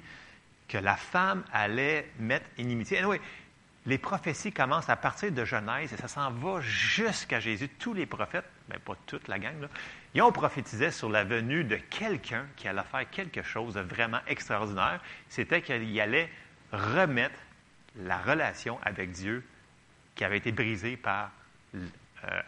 que 0.69 0.77
la 0.77 0.95
femme 0.95 1.43
allait 1.51 2.09
mettre 2.17 2.45
inimitié. 2.57 2.99
Anyway, 2.99 3.19
les 3.85 3.97
prophéties 3.97 4.53
commencent 4.53 4.89
à 4.89 4.95
partir 4.95 5.33
de 5.33 5.43
Genèse 5.43 5.91
et 5.91 5.97
ça 5.97 6.07
s'en 6.07 6.31
va 6.31 6.61
jusqu'à 6.61 7.41
Jésus. 7.41 7.67
Tous 7.67 7.93
les 7.93 8.05
prophètes, 8.05 8.49
mais 8.69 8.77
pas 8.77 8.93
toute 9.05 9.27
la 9.27 9.37
gang, 9.37 9.55
ils 10.13 10.21
ont 10.21 10.31
prophétisé 10.31 10.91
sur 10.91 11.09
la 11.09 11.25
venue 11.25 11.65
de 11.65 11.75
quelqu'un 11.75 12.45
qui 12.55 12.69
allait 12.69 12.83
faire 12.89 13.09
quelque 13.09 13.43
chose 13.43 13.73
de 13.73 13.81
vraiment 13.81 14.21
extraordinaire. 14.27 15.01
C'était 15.27 15.61
qu'il 15.61 15.99
allait 15.99 16.29
remettre 16.71 17.39
la 17.97 18.17
relation 18.17 18.79
avec 18.83 19.11
Dieu 19.11 19.43
qui 20.15 20.23
avait 20.23 20.37
été 20.37 20.53
brisée 20.53 20.95
par 20.95 21.31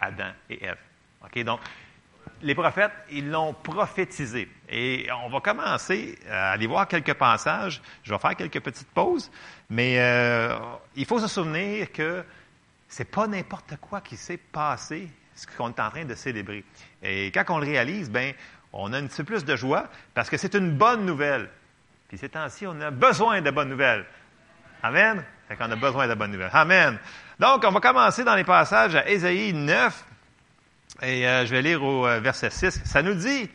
Adam 0.02 0.32
et 0.50 0.64
Ève. 0.66 0.78
OK? 1.24 1.44
Donc, 1.44 1.60
les 2.42 2.56
prophètes, 2.56 2.92
ils 3.10 3.30
l'ont 3.30 3.54
prophétisé. 3.54 4.50
Et 4.70 5.08
on 5.24 5.30
va 5.30 5.40
commencer 5.40 6.18
à 6.30 6.52
aller 6.52 6.68
voir 6.68 6.88
quelques 6.88 7.14
passages. 7.14 7.82
Je 8.04 8.14
vais 8.14 8.20
faire 8.20 8.36
quelques 8.36 8.60
petites 8.60 8.90
pauses, 8.90 9.32
mais 9.70 10.00
euh, 10.00 10.58
il 10.96 11.06
faut 11.06 11.20
se 11.20 11.28
souvenir 11.28 11.92
que 11.92 12.24
c'est 12.88 13.10
pas 13.10 13.28
n'importe 13.28 13.78
quoi 13.78 14.02
qui 14.02 14.18
s'est 14.18 14.38
passé, 14.38 15.10
ce 15.36 15.48
qu'on 15.48 15.70
est 15.70 15.80
en 15.80 15.90
train 15.90 16.06
de 16.06 16.16
célébrer. 16.16 16.64
Et 17.02 17.32
quand 17.32 17.44
on 17.50 17.60
le 17.60 17.66
réalise, 17.66 18.10
ben, 18.10 18.34
on 18.72 18.92
a 18.94 18.98
un 18.98 19.08
petit 19.08 19.18
peu 19.18 19.36
plus 19.36 19.46
de 19.46 19.56
joie 19.56 19.90
parce 20.14 20.30
que 20.30 20.38
c'est 20.38 20.54
une 20.56 20.72
bonne 20.72 21.06
nouvelle. 21.06 21.50
Puis 22.08 22.18
ces 22.18 22.30
temps-ci, 22.30 22.68
on 22.68 22.80
a 22.82 22.92
besoin 22.92 23.42
de 23.42 23.50
bonnes 23.52 23.70
nouvelles. 23.70 24.06
Amen? 24.84 25.24
Fait 25.48 25.56
qu'on 25.56 25.72
a 25.72 25.76
besoin 25.76 26.08
de 26.08 26.14
bonnes 26.14 26.32
nouvelles. 26.32 26.52
Amen. 26.54 27.00
Donc, 27.40 27.64
on 27.66 27.72
va 27.72 27.80
commencer 27.80 28.24
dans 28.24 28.36
les 28.36 28.44
passages 28.44 28.96
à 28.96 29.10
Ésaïe 29.10 29.54
9, 29.54 30.06
et 31.02 31.28
euh, 31.28 31.46
je 31.46 31.52
vais 31.52 31.62
lire 31.64 31.84
au 31.84 32.06
euh, 32.06 32.20
verset 32.20 32.52
6. 32.52 32.82
Ça 32.86 33.02
nous 33.02 33.16
dit, 33.16 33.50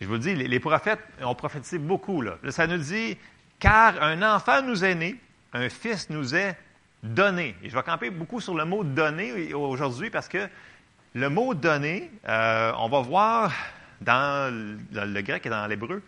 je 0.00 0.06
vous 0.06 0.14
le 0.14 0.18
dis, 0.18 0.34
les, 0.34 0.60
prophètes 0.60 1.00
ont 1.22 1.34
prophétisé 1.34 1.78
beaucoup. 1.78 2.22
Là. 2.22 2.38
Là, 2.42 2.50
ça 2.50 2.66
nous 2.66 2.78
dit, 2.78 3.16
car 3.60 4.02
un 4.02 4.22
enfant 4.22 4.62
nous 4.62 4.84
est 4.84 4.96
né, 4.96 5.16
un 5.52 5.68
fils 5.68 6.10
nous 6.10 6.34
est 6.34 6.56
donné. 7.02 7.54
Et 7.62 7.70
je 7.70 7.76
vais 7.76 7.82
camper 7.84 8.10
beaucoup 8.10 8.40
sur 8.40 8.54
le 8.54 8.64
mot 8.64 8.82
donné 8.82 9.54
aujourd'hui 9.54 10.10
parce 10.10 10.28
que 10.28 10.48
le 11.14 11.30
mot 11.30 11.54
donné, 11.54 12.10
euh, 12.28 12.72
on 12.78 12.88
va 12.88 13.00
voir 13.00 13.52
dans 14.00 14.52
le, 14.52 15.04
le 15.04 15.22
grec 15.22 15.46
et 15.46 15.50
dans 15.50 15.66
l'hébreu, 15.66 16.02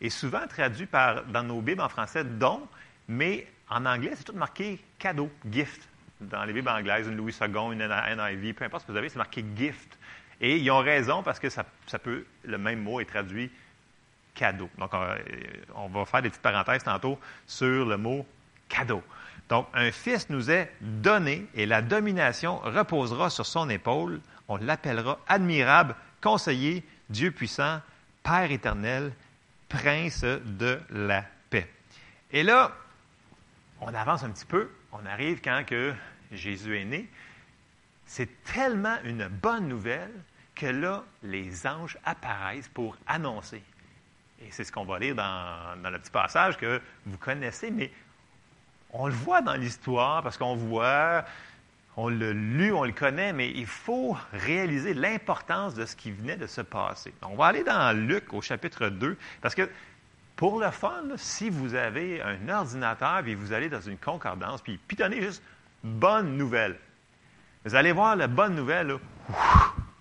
est 0.00 0.08
souvent 0.08 0.46
traduit 0.48 0.86
par, 0.86 1.24
dans 1.24 1.42
nos 1.42 1.60
Bibles 1.60 1.82
en 1.82 1.88
français 1.90 2.24
don, 2.24 2.66
mais 3.08 3.46
en 3.68 3.84
anglais, 3.84 4.12
c'est 4.16 4.24
tout 4.24 4.32
marqué 4.32 4.80
cadeau, 4.98 5.30
gift. 5.50 5.89
Dans 6.20 6.44
les 6.44 6.52
Bibles 6.52 6.68
anglaises, 6.68 7.08
une 7.08 7.16
Louis 7.16 7.34
II, 7.40 7.48
une 7.72 7.86
NIV, 7.86 8.54
peu 8.54 8.64
importe 8.64 8.82
ce 8.82 8.86
que 8.86 8.92
vous 8.92 8.98
avez, 8.98 9.08
c'est 9.08 9.18
marqué 9.18 9.44
gift. 9.56 9.98
Et 10.40 10.58
ils 10.58 10.70
ont 10.70 10.80
raison 10.80 11.22
parce 11.22 11.38
que 11.38 11.48
ça, 11.48 11.64
ça 11.86 11.98
peut, 11.98 12.24
le 12.44 12.58
même 12.58 12.82
mot 12.82 13.00
est 13.00 13.06
traduit 13.06 13.50
cadeau. 14.34 14.68
Donc, 14.78 14.92
on, 14.94 15.06
on 15.74 15.88
va 15.88 16.04
faire 16.04 16.22
des 16.22 16.30
petites 16.30 16.42
parenthèses 16.42 16.84
tantôt 16.84 17.18
sur 17.46 17.86
le 17.86 17.96
mot 17.96 18.26
cadeau. 18.68 19.02
Donc, 19.48 19.66
un 19.74 19.90
fils 19.90 20.30
nous 20.30 20.50
est 20.50 20.72
donné 20.80 21.46
et 21.54 21.66
la 21.66 21.82
domination 21.82 22.58
reposera 22.58 23.30
sur 23.30 23.46
son 23.46 23.68
épaule. 23.68 24.20
On 24.48 24.56
l'appellera 24.56 25.18
admirable, 25.26 25.94
conseiller, 26.20 26.84
Dieu 27.08 27.30
puissant, 27.30 27.80
Père 28.22 28.50
éternel, 28.50 29.12
prince 29.68 30.22
de 30.22 30.78
la 30.90 31.24
paix. 31.48 31.68
Et 32.30 32.42
là, 32.42 32.72
on 33.80 33.92
avance 33.94 34.22
un 34.22 34.30
petit 34.30 34.44
peu. 34.44 34.68
On 34.92 35.06
arrive 35.06 35.40
quand 35.40 35.64
que 35.66 35.94
Jésus 36.32 36.78
est 36.78 36.84
né. 36.84 37.08
C'est 38.06 38.42
tellement 38.44 38.96
une 39.04 39.28
bonne 39.28 39.68
nouvelle 39.68 40.12
que 40.54 40.66
là, 40.66 41.04
les 41.22 41.66
anges 41.66 41.96
apparaissent 42.04 42.68
pour 42.68 42.96
annoncer. 43.06 43.62
Et 44.40 44.50
c'est 44.50 44.64
ce 44.64 44.72
qu'on 44.72 44.84
va 44.84 44.98
lire 44.98 45.14
dans, 45.14 45.90
le 45.90 45.98
petit 45.98 46.10
passage 46.10 46.56
que 46.56 46.80
vous 47.06 47.18
connaissez, 47.18 47.70
mais 47.70 47.90
on 48.92 49.06
le 49.06 49.12
voit 49.12 49.42
dans 49.42 49.54
l'histoire 49.54 50.22
parce 50.22 50.36
qu'on 50.36 50.56
voit, 50.56 51.24
on 51.96 52.08
l'a 52.08 52.32
lu, 52.32 52.72
on 52.72 52.84
le 52.84 52.92
connaît, 52.92 53.32
mais 53.32 53.50
il 53.50 53.66
faut 53.66 54.16
réaliser 54.32 54.94
l'importance 54.94 55.74
de 55.74 55.86
ce 55.86 55.94
qui 55.94 56.10
venait 56.10 56.36
de 56.36 56.46
se 56.46 56.62
passer. 56.62 57.14
On 57.22 57.36
va 57.36 57.46
aller 57.46 57.62
dans 57.62 57.96
Luc 57.96 58.32
au 58.32 58.40
chapitre 58.40 58.88
2, 58.88 59.16
parce 59.40 59.54
que 59.54 59.70
pour 60.40 60.58
le 60.58 60.70
fun, 60.70 61.02
si 61.16 61.50
vous 61.50 61.74
avez 61.74 62.22
un 62.22 62.48
ordinateur 62.48 63.26
et 63.26 63.34
vous 63.34 63.52
allez 63.52 63.68
dans 63.68 63.82
une 63.82 63.98
concordance, 63.98 64.62
puis 64.62 64.78
pitonnez 64.78 65.20
juste 65.20 65.42
bonne 65.84 66.38
nouvelle. 66.38 66.78
Vous 67.66 67.74
allez 67.74 67.92
voir 67.92 68.16
la 68.16 68.26
bonne 68.26 68.54
nouvelle, 68.54 68.94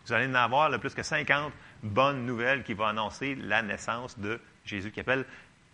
vous 0.06 0.14
allez 0.14 0.28
en 0.28 0.36
avoir 0.36 0.80
plus 0.80 0.94
que 0.94 1.04
50 1.04 1.52
bonnes 1.84 2.26
nouvelles 2.26 2.64
qui 2.64 2.74
vont 2.74 2.86
annoncer 2.86 3.36
la 3.36 3.62
naissance 3.62 4.18
de 4.18 4.40
Jésus, 4.64 4.92
qui 4.92 5.02
appelle 5.02 5.26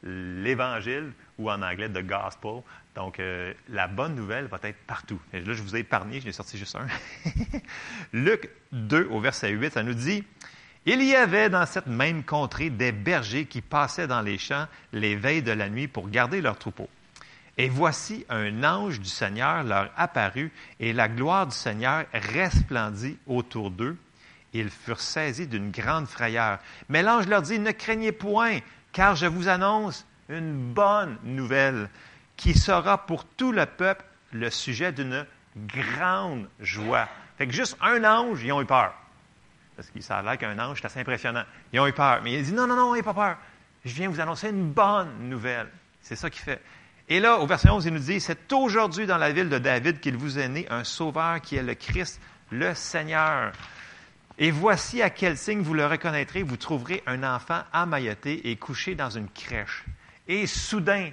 l'Évangile, 0.01 1.11
ou 1.38 1.51
en 1.51 1.61
anglais, 1.61 1.88
the 1.88 2.03
gospel. 2.03 2.63
Donc, 2.95 3.20
euh, 3.20 3.53
la 3.70 3.88
bonne 3.88 4.16
nouvelle 4.16 4.45
va 4.45 4.57
être 4.63 4.84
partout. 4.88 5.22
Et 5.32 5.41
là, 5.41 5.53
je 5.53 5.61
vous 5.61 5.76
ai 5.76 5.82
épargné, 5.82 6.22
je 6.22 6.26
l'ai 6.26 6.32
sorti 6.32 6.57
juste 6.57 6.76
un. 6.76 6.88
Luc 8.13 8.49
2, 8.72 9.09
au 9.11 9.20
verset 9.20 9.51
8, 9.51 9.74
ça 9.74 9.84
nous 9.84 9.93
dit 9.93 10.24
Il 10.88 11.02
y 11.04 11.16
avait 11.16 11.50
dans 11.50 11.66
cette 11.66 11.88
même 11.88 12.24
contrée 12.24 12.70
des 12.70 12.92
bergers 12.92 13.46
qui 13.46 13.62
passaient 13.62 14.06
dans 14.06 14.22
les 14.22 14.38
champs 14.38 14.68
les 14.94 15.16
veilles 15.16 15.42
de 15.42 15.52
la 15.52 15.68
nuit 15.68 15.88
pour 15.88 16.10
garder 16.10 16.42
leurs 16.42 16.60
troupeaux. 16.60 16.90
Et 17.58 17.70
voici 17.70 18.24
un 18.30 18.64
ange 18.64 19.00
du 19.00 19.10
Seigneur 19.10 19.64
leur 19.64 19.90
apparut, 19.98 20.52
et 20.80 20.94
la 20.94 21.08
gloire 21.08 21.48
du 21.48 21.56
Seigneur 21.56 22.06
resplendit 22.14 23.18
autour 23.26 23.72
d'eux. 23.72 23.98
Ils 24.54 24.70
furent 24.70 25.02
saisis 25.02 25.48
d'une 25.48 25.72
grande 25.72 26.06
frayeur. 26.06 26.60
Mais 26.90 27.02
l'ange 27.02 27.28
leur 27.28 27.42
dit, 27.42 27.58
ne 27.58 27.72
craignez 27.72 28.12
point, 28.12 28.60
car 28.92 29.16
je 29.16 29.26
vous 29.26 29.48
annonce 29.48 30.06
une 30.30 30.54
bonne 30.54 31.18
nouvelle 31.24 31.90
qui 32.38 32.54
sera 32.54 33.06
pour 33.06 33.26
tout 33.26 33.52
le 33.52 33.66
peuple 33.66 34.06
le 34.34 34.52
sujet 34.52 34.92
d'une 34.92 35.26
grande 35.56 36.48
joie. 36.60 37.08
Fait 37.38 37.48
que 37.48 37.54
juste 37.54 37.76
un 37.82 38.04
ange, 38.04 38.44
ils 38.44 38.52
ont 38.52 38.62
eu 38.62 38.66
peur. 38.66 38.94
Parce 39.76 39.89
qu'il 39.89 40.01
a 40.07 40.21
l'air 40.21 40.38
qu'un 40.38 40.57
ange, 40.59 40.80
c'est 40.80 40.86
assez 40.86 40.99
impressionnant. 40.99 41.43
Ils 41.73 41.80
ont 41.80 41.88
eu 41.88 41.93
peur. 41.93 42.21
Mais 42.23 42.34
il 42.34 42.43
dit, 42.43 42.53
non, 42.53 42.67
non, 42.67 42.76
non, 42.76 42.91
n'ayez 42.91 43.03
pas 43.03 43.13
peur. 43.13 43.38
Je 43.84 43.93
viens 43.93 44.09
vous 44.09 44.19
annoncer 44.19 44.49
une 44.49 44.71
bonne 44.71 45.30
nouvelle. 45.30 45.67
C'est 46.01 46.15
ça 46.15 46.30
qu'il 46.30 46.41
fait. 46.41 46.61
Et 47.07 47.19
là, 47.19 47.38
au 47.38 47.45
verset 47.45 47.69
11, 47.69 47.86
il 47.86 47.93
nous 47.93 47.99
dit, 47.99 48.19
c'est 48.19 48.51
aujourd'hui 48.51 49.05
dans 49.05 49.17
la 49.17 49.32
ville 49.32 49.49
de 49.49 49.59
David 49.59 49.99
qu'il 49.99 50.17
vous 50.17 50.39
est 50.39 50.47
né 50.47 50.65
un 50.69 50.84
sauveur 50.84 51.39
qui 51.41 51.55
est 51.55 51.63
le 51.63 51.76
Christ, 51.76 52.19
le 52.51 52.73
Seigneur. 52.73 53.51
Et 54.38 54.51
voici 54.51 55.01
à 55.01 55.09
quel 55.09 55.38
signe 55.38 55.61
vous 55.61 55.73
le 55.73 55.86
reconnaîtrez. 55.86 56.43
Vous 56.43 56.57
trouverez 56.57 57.03
un 57.05 57.23
enfant 57.23 57.61
emmailloté 57.73 58.49
et 58.49 58.55
couché 58.55 58.95
dans 58.95 59.09
une 59.09 59.30
crèche. 59.30 59.86
Et 60.28 60.47
soudain, 60.47 61.11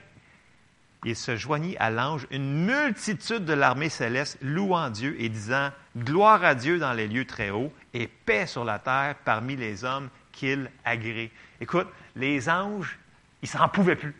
il 1.04 1.16
se 1.16 1.36
joignit 1.36 1.76
à 1.78 1.90
l'ange 1.90 2.26
une 2.30 2.64
multitude 2.64 3.44
de 3.44 3.52
l'armée 3.52 3.88
céleste 3.88 4.38
louant 4.40 4.90
Dieu 4.90 5.16
et 5.18 5.28
disant 5.28 5.70
Gloire 5.96 6.44
à 6.44 6.54
Dieu 6.54 6.78
dans 6.78 6.92
les 6.92 7.08
lieux 7.08 7.24
très 7.24 7.50
hauts 7.50 7.72
et 7.92 8.06
paix 8.06 8.46
sur 8.46 8.64
la 8.64 8.78
terre 8.78 9.16
parmi 9.24 9.56
les 9.56 9.84
hommes 9.84 10.08
qu'il 10.30 10.70
agrée. 10.84 11.30
Écoute, 11.60 11.88
les 12.16 12.48
anges, 12.48 12.98
ils 13.42 13.48
s'en 13.48 13.68
pouvaient 13.68 13.96
plus. 13.96 14.14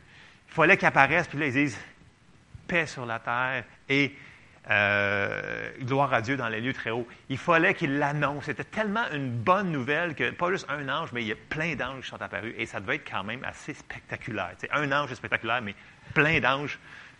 Il 0.48 0.54
fallait 0.54 0.76
qu'ils 0.76 0.88
apparaissent, 0.88 1.28
puis 1.28 1.38
là, 1.38 1.46
ils 1.46 1.52
disent 1.52 1.78
Paix 2.66 2.86
sur 2.86 3.06
la 3.06 3.18
terre 3.18 3.64
et 3.88 4.14
euh, 4.70 5.70
gloire 5.80 6.12
à 6.12 6.20
Dieu 6.20 6.36
dans 6.36 6.48
les 6.48 6.60
lieux 6.60 6.72
très 6.72 6.90
hauts. 6.90 7.06
Il 7.28 7.38
fallait 7.38 7.74
qu'ils 7.74 7.98
l'annoncent. 7.98 8.46
C'était 8.46 8.64
tellement 8.64 9.04
une 9.12 9.30
bonne 9.30 9.72
nouvelle 9.72 10.14
que 10.14 10.30
pas 10.30 10.50
juste 10.50 10.66
un 10.68 10.88
ange, 10.88 11.10
mais 11.12 11.22
il 11.22 11.28
y 11.28 11.32
a 11.32 11.36
plein 11.48 11.74
d'anges 11.74 12.04
qui 12.04 12.10
sont 12.10 12.22
apparus 12.22 12.54
et 12.56 12.66
ça 12.66 12.80
devait 12.80 12.96
être 12.96 13.10
quand 13.10 13.24
même 13.24 13.42
assez 13.44 13.74
spectaculaire. 13.74 14.50
Tu 14.58 14.66
sais, 14.66 14.72
un 14.72 14.92
ange 14.92 15.10
est 15.10 15.16
spectaculaire, 15.16 15.62
mais 15.62 15.74
plein 16.14 16.40
d'anges, 16.40 16.78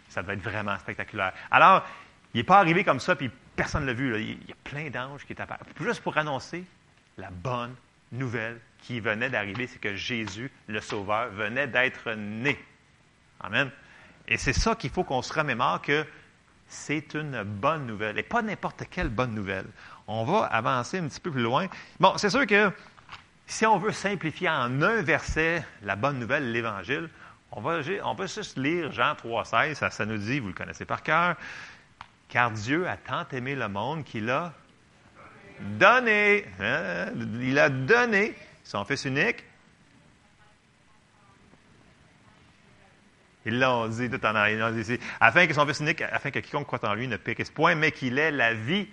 ça 0.09 0.23
devait 0.23 0.35
être 0.35 0.43
vraiment 0.43 0.79
spectaculaire. 0.79 1.33
Alors, 1.51 1.85
il 2.35 2.39
n'est 2.39 2.45
pas 2.45 2.59
arrivé 2.59 2.85
comme 2.85 3.01
ça, 3.01 3.17
puis 3.17 3.31
personne 3.57 3.83
ne 3.83 3.89
l'a 3.89 3.93
vu. 3.93 4.21
Il 4.21 4.49
y 4.49 4.53
a 4.53 4.57
plein 4.65 4.91
d'anges 4.91 5.25
qui 5.25 5.33
est 5.33 5.41
apparu. 5.41 5.61
Juste 5.81 6.03
pour 6.03 6.17
annoncer 6.17 6.65
la 7.19 7.31
bonne 7.31 7.75
nouvelle 8.11 8.61
qui 8.79 9.01
venait 9.01 9.31
d'arriver, 9.31 9.67
c'est 9.67 9.79
que 9.79 9.95
Jésus, 9.95 10.51
le 10.67 10.81
Sauveur, 10.81 11.29
venait 11.31 11.67
d'être 11.67 12.13
né. 12.13 12.59
Amen. 13.41 13.71
Et 14.29 14.37
c'est 14.37 14.53
ça 14.53 14.75
qu'il 14.75 14.91
faut 14.91 15.05
qu'on 15.05 15.23
se 15.23 15.33
remémore 15.33 15.83
que 15.83 16.07
c'est 16.69 17.15
une 17.15 17.43
bonne 17.43 17.87
nouvelle. 17.87 18.19
Et 18.19 18.23
pas 18.23 18.43
n'importe 18.43 18.85
quelle 18.91 19.09
bonne 19.09 19.35
nouvelle. 19.35 19.67
On 20.07 20.25
va 20.25 20.45
avancer 20.47 20.99
un 20.99 21.09
petit 21.09 21.21
peu 21.21 21.31
plus 21.31 21.43
loin. 21.43 21.67
Bon, 22.01 22.17
c'est 22.17 22.31
sûr 22.31 22.47
que 22.47 22.71
si 23.47 23.67
on 23.67 23.79
veut 23.79 23.93
simplifier 23.93 24.49
en 24.49 24.81
un 24.81 25.03
verset 25.03 25.65
la 25.83 25.97
bonne 25.97 26.19
nouvelle, 26.19 26.51
l'Évangile, 26.53 27.11
on 27.53 27.61
va, 27.61 28.27
juste 28.27 28.57
lire 28.57 28.91
Jean 28.93 29.13
3,16, 29.13 29.75
ça, 29.75 29.91
ça 29.91 30.07
nous 30.07 30.17
dit, 30.17 30.41
vous 30.41 30.49
le 30.49 30.55
connaissez 30.55 30.85
par 30.85 31.03
cœur, 31.03 31.37
car 32.29 32.51
Dieu 32.51 32.89
a 32.89 32.97
tant 32.97 33.27
aimé 33.33 33.55
le 33.55 33.69
monde 33.69 34.05
qu'il 34.05 34.31
a 34.31 34.53
donné, 35.61 36.47
hein, 36.61 37.13
il 37.41 37.59
a 37.59 37.69
donné 37.69 38.35
son 38.65 38.85
Fils 38.85 39.05
unique. 39.05 39.45
Ils 43.45 43.59
l'ont 43.59 43.89
dit 43.89 44.09
tout 44.09 44.25
en 44.25 44.35
arrière, 44.35 44.77
ici, 44.79 44.99
afin 45.21 45.47
que 45.47 45.53
son 45.53 45.67
Fils 45.67 45.81
unique, 45.81 46.01
afin 46.01 46.31
que 46.31 46.39
quiconque 46.39 46.67
croit 46.67 46.89
en 46.89 46.95
lui 46.95 47.07
ne 47.07 47.17
périsse 47.17 47.51
point, 47.51 47.75
mais 47.75 47.93
qu'il 47.93 48.19
ait 48.19 48.31
la 48.31 48.55
vie 48.55 48.89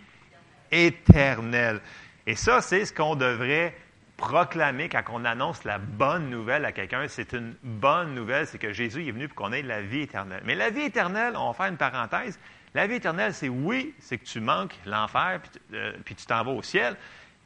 éternelle. 0.72 1.80
Et 2.28 2.36
ça, 2.36 2.62
c'est 2.62 2.86
ce 2.86 2.94
qu'on 2.94 3.16
devrait 3.16 3.76
proclamer 4.20 4.90
quand 4.90 5.02
on 5.12 5.24
annonce 5.24 5.64
la 5.64 5.78
bonne 5.78 6.30
nouvelle 6.30 6.66
à 6.66 6.74
quelqu'un. 6.74 7.08
C'est 7.08 7.32
une 7.32 7.56
bonne 7.64 8.14
nouvelle, 8.14 8.46
c'est 8.46 8.58
que 8.58 8.74
Jésus 8.74 9.08
est 9.08 9.12
venu 9.12 9.30
pour 9.30 9.38
qu'on 9.38 9.54
ait 9.54 9.62
la 9.62 9.82
vie 9.82 10.02
éternelle. 10.02 10.42
Mais 10.46 10.56
la 10.56 10.70
vie 10.70 10.82
éternelle, 10.82 11.36
on 11.38 11.48
va 11.48 11.54
faire 11.54 11.68
une 11.68 11.78
parenthèse, 11.78 12.38
la 12.76 12.86
vie 12.86 12.96
éternelle, 12.96 13.34
c'est 13.34 13.50
oui, 13.50 13.96
c'est 14.00 14.18
que 14.18 14.26
tu 14.26 14.42
manques 14.42 14.78
l'enfer, 14.86 15.40
puis, 15.42 15.62
euh, 15.74 15.94
puis 16.04 16.16
tu 16.16 16.26
t'en 16.26 16.44
vas 16.44 16.52
au 16.52 16.62
ciel, 16.62 16.98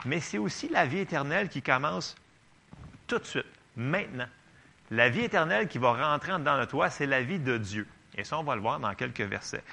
mais 0.06 0.20
c'est 0.20 0.40
aussi 0.40 0.68
la 0.68 0.86
vie 0.86 1.00
éternelle 1.00 1.48
qui 1.48 1.62
commence 1.62 2.16
tout 3.08 3.20
de 3.20 3.26
suite, 3.26 3.46
maintenant. 3.78 4.28
La 4.90 5.10
vie 5.10 5.22
éternelle 5.22 5.68
qui 5.68 5.78
va 5.78 5.94
rentrer 5.94 6.38
dans 6.40 6.58
le 6.58 6.66
toit, 6.66 6.90
c'est 6.90 7.06
la 7.06 7.22
vie 7.22 7.40
de 7.40 7.58
Dieu. 7.58 7.88
Et 8.18 8.24
ça, 8.24 8.38
on 8.40 8.44
va 8.44 8.56
le 8.56 8.62
voir 8.62 8.80
dans 8.80 8.94
quelques 8.96 9.22
versets. 9.22 9.64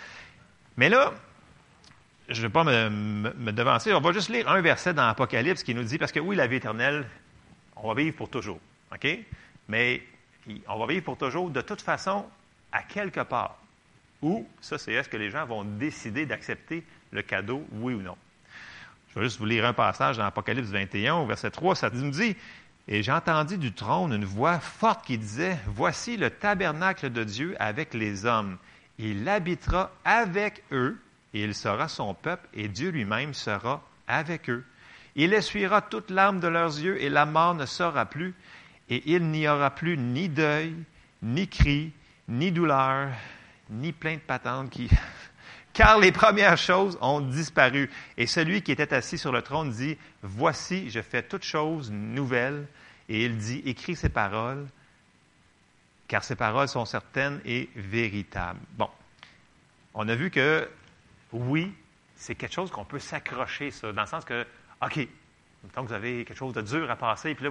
Mais 0.77 0.89
là, 0.89 1.13
je 2.31 2.41
ne 2.41 2.47
vais 2.47 2.53
pas 2.53 2.65
me, 2.65 2.89
me, 2.89 3.53
devancer, 3.53 3.93
on 3.93 4.01
va 4.01 4.13
juste 4.13 4.29
lire 4.29 4.49
un 4.49 4.61
verset 4.61 4.95
dans 4.95 5.07
l'Apocalypse 5.07 5.63
qui 5.63 5.75
nous 5.75 5.83
dit, 5.83 5.99
parce 5.99 6.13
que 6.13 6.21
oui, 6.21 6.37
la 6.37 6.47
vie 6.47 6.57
éternelle, 6.57 7.07
on 7.77 7.89
va 7.89 7.95
vivre 7.95 8.17
pour 8.17 8.31
toujours, 8.31 8.61
OK? 8.95 9.07
Mais 9.69 10.03
on 10.69 10.79
va 10.79 10.87
vivre 10.87 11.05
pour 11.05 11.17
toujours 11.17 11.51
de 11.51 11.61
toute 11.61 11.83
façon 11.83 12.25
à 12.73 12.83
quelque 12.83 13.21
part. 13.21 13.59
Ou, 14.23 14.47
ça, 14.61 14.79
c'est 14.79 14.93
est-ce 14.93 15.09
que 15.09 15.17
les 15.17 15.31
gens 15.31 15.45
vont 15.45 15.65
décider 15.65 16.27
d'accepter 16.27 16.85
le 17.11 17.23
cadeau, 17.23 17.67
oui 17.73 17.95
ou 17.95 18.03
non? 18.03 18.17
Je 19.09 19.19
vais 19.19 19.25
juste 19.25 19.39
vous 19.39 19.47
lire 19.47 19.67
un 19.67 19.73
passage 19.73 20.17
dans 20.17 20.25
l'Apocalypse 20.25 20.69
21, 20.69 21.15
au 21.17 21.27
verset 21.27 21.51
3, 21.51 21.75
ça 21.75 21.91
nous 21.91 22.11
dit, 22.11 22.37
et 22.87 23.03
j'ai 23.03 23.13
entendu 23.13 23.59
du 23.59 23.73
trône 23.73 24.13
une 24.13 24.25
voix 24.25 24.61
forte 24.61 25.05
qui 25.05 25.19
disait, 25.19 25.59
Voici 25.67 26.17
le 26.17 26.31
tabernacle 26.31 27.11
de 27.11 27.25
Dieu 27.25 27.57
avec 27.59 27.95
les 27.95 28.25
hommes. 28.25 28.57
Il 28.99 29.29
habitera 29.29 29.91
avec 30.05 30.63
eux, 30.71 30.99
et 31.35 31.43
il 31.43 31.55
sera 31.55 31.89
son 31.89 32.15
peuple, 32.15 32.49
et 32.55 32.69
Dieu 32.69 32.91
lui-même 32.91 33.35
sera 33.35 33.83
avec 34.07 34.51
eux. 34.51 34.65
Il 35.15 35.33
essuiera 35.33 35.83
toute 35.83 36.11
larme 36.11 36.41
de 36.41 36.49
leurs 36.49 36.79
yeux, 36.79 37.01
et 37.03 37.09
la 37.09 37.27
mort 37.27 37.55
ne 37.55 37.67
sera 37.67 38.07
plus, 38.07 38.35
et 38.89 39.03
il 39.07 39.25
n'y 39.31 39.47
aura 39.49 39.71
plus 39.71 39.97
ni 39.97 40.29
deuil, 40.29 40.75
ni 41.23 41.49
cri, 41.49 41.93
ni 42.29 42.51
douleur, 42.51 43.11
ni 43.71 43.93
plainte 43.93 44.23
patente. 44.23 44.77
Car 45.73 45.99
les 45.99 46.11
premières 46.11 46.59
choses 46.59 46.99
ont 47.01 47.21
disparu. 47.21 47.89
Et 48.17 48.27
celui 48.27 48.63
qui 48.63 48.73
était 48.73 48.93
assis 48.93 49.19
sur 49.19 49.31
le 49.31 49.43
trône 49.43 49.71
dit, 49.71 49.97
Voici, 50.23 50.91
je 50.91 51.01
fais 51.01 51.23
toutes 51.23 51.45
choses 51.45 51.91
nouvelles. 51.93 52.67
Et 53.09 53.25
il 53.25 53.39
dit, 53.39 53.63
Écris 53.65 53.97
ces 53.97 54.09
paroles, 54.09 54.67
car 56.09 56.25
ces 56.25 56.35
paroles 56.35 56.69
sont 56.69 56.85
certaines 56.85 57.41
et 57.45 57.71
véritables. 57.77 58.59
Bon, 58.77 58.89
on 59.95 60.09
a 60.09 60.15
vu 60.17 60.31
que 60.31 60.69
oui, 61.33 61.73
c'est 62.17 62.35
quelque 62.35 62.53
chose 62.53 62.71
qu'on 62.71 62.85
peut 62.85 62.99
s'accrocher, 62.99 63.71
ça, 63.71 63.93
dans 63.93 64.03
le 64.03 64.07
sens 64.07 64.25
que, 64.25 64.47
OK, 64.83 65.09
que 65.75 65.81
vous 65.81 65.93
avez 65.93 66.25
quelque 66.25 66.37
chose 66.37 66.55
de 66.55 66.63
dur 66.63 66.91
à 66.91 66.97
passer, 66.97 67.35
puis 67.35 67.45
là, 67.45 67.51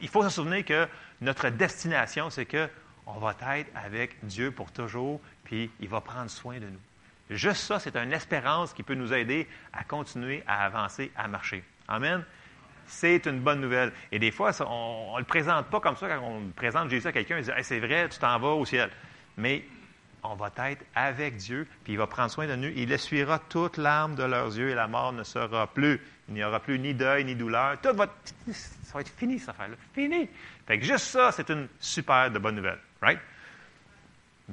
il 0.00 0.08
faut 0.08 0.22
se 0.22 0.28
souvenir 0.28 0.64
que 0.64 0.88
notre 1.20 1.48
destination, 1.48 2.30
c'est 2.30 2.46
que 2.46 2.68
on 3.06 3.18
va 3.18 3.34
être 3.56 3.68
avec 3.74 4.24
Dieu 4.24 4.52
pour 4.52 4.70
toujours, 4.70 5.20
puis 5.44 5.70
il 5.80 5.88
va 5.88 6.00
prendre 6.00 6.30
soin 6.30 6.60
de 6.60 6.66
nous. 6.66 6.80
Juste 7.30 7.62
ça, 7.62 7.78
c'est 7.78 7.96
une 7.96 8.12
espérance 8.12 8.72
qui 8.72 8.82
peut 8.82 8.94
nous 8.94 9.12
aider 9.12 9.48
à 9.72 9.84
continuer 9.84 10.42
à 10.46 10.64
avancer, 10.64 11.10
à 11.16 11.28
marcher. 11.28 11.64
Amen? 11.88 12.24
C'est 12.86 13.26
une 13.26 13.40
bonne 13.40 13.60
nouvelle. 13.60 13.92
Et 14.10 14.18
des 14.18 14.30
fois, 14.30 14.50
on 14.66 15.14
ne 15.14 15.20
le 15.20 15.24
présente 15.24 15.66
pas 15.66 15.80
comme 15.80 15.96
ça 15.96 16.08
quand 16.08 16.20
on 16.22 16.50
présente 16.50 16.90
Jésus 16.90 17.06
à 17.06 17.12
quelqu'un. 17.12 17.38
Il 17.38 17.44
dit 17.44 17.50
hey, 17.50 17.64
C'est 17.64 17.78
vrai, 17.80 18.08
tu 18.08 18.18
t'en 18.18 18.38
vas 18.38 18.48
au 18.48 18.64
ciel. 18.66 18.90
Mais 19.36 19.64
on 20.22 20.34
va 20.34 20.50
être 20.68 20.84
avec 20.94 21.36
Dieu, 21.36 21.66
puis 21.84 21.94
il 21.94 21.98
va 21.98 22.06
prendre 22.06 22.30
soin 22.30 22.46
de 22.46 22.54
nous. 22.54 22.70
Il 22.74 22.92
essuiera 22.92 23.38
toute 23.38 23.76
larme 23.76 24.14
de 24.14 24.22
leurs 24.22 24.56
yeux 24.56 24.70
et 24.70 24.74
la 24.74 24.86
mort 24.86 25.12
ne 25.12 25.24
sera 25.24 25.66
plus. 25.66 26.00
Il 26.28 26.34
n'y 26.34 26.44
aura 26.44 26.60
plus 26.60 26.78
ni 26.78 26.94
deuil, 26.94 27.24
ni 27.24 27.34
douleur. 27.34 27.80
Tout 27.80 27.94
va, 27.94 28.06
ça 28.52 28.94
va 28.94 29.00
être 29.00 29.12
fini, 29.16 29.38
cette 29.38 29.50
affaire-là. 29.50 29.74
Fini. 29.94 30.28
Fait 30.66 30.78
que 30.78 30.84
juste 30.84 31.06
ça, 31.06 31.32
c'est 31.32 31.50
une 31.50 31.68
super 31.80 32.30
de 32.30 32.38
bonne 32.38 32.56
nouvelle. 32.56 32.78
Right? 33.00 33.18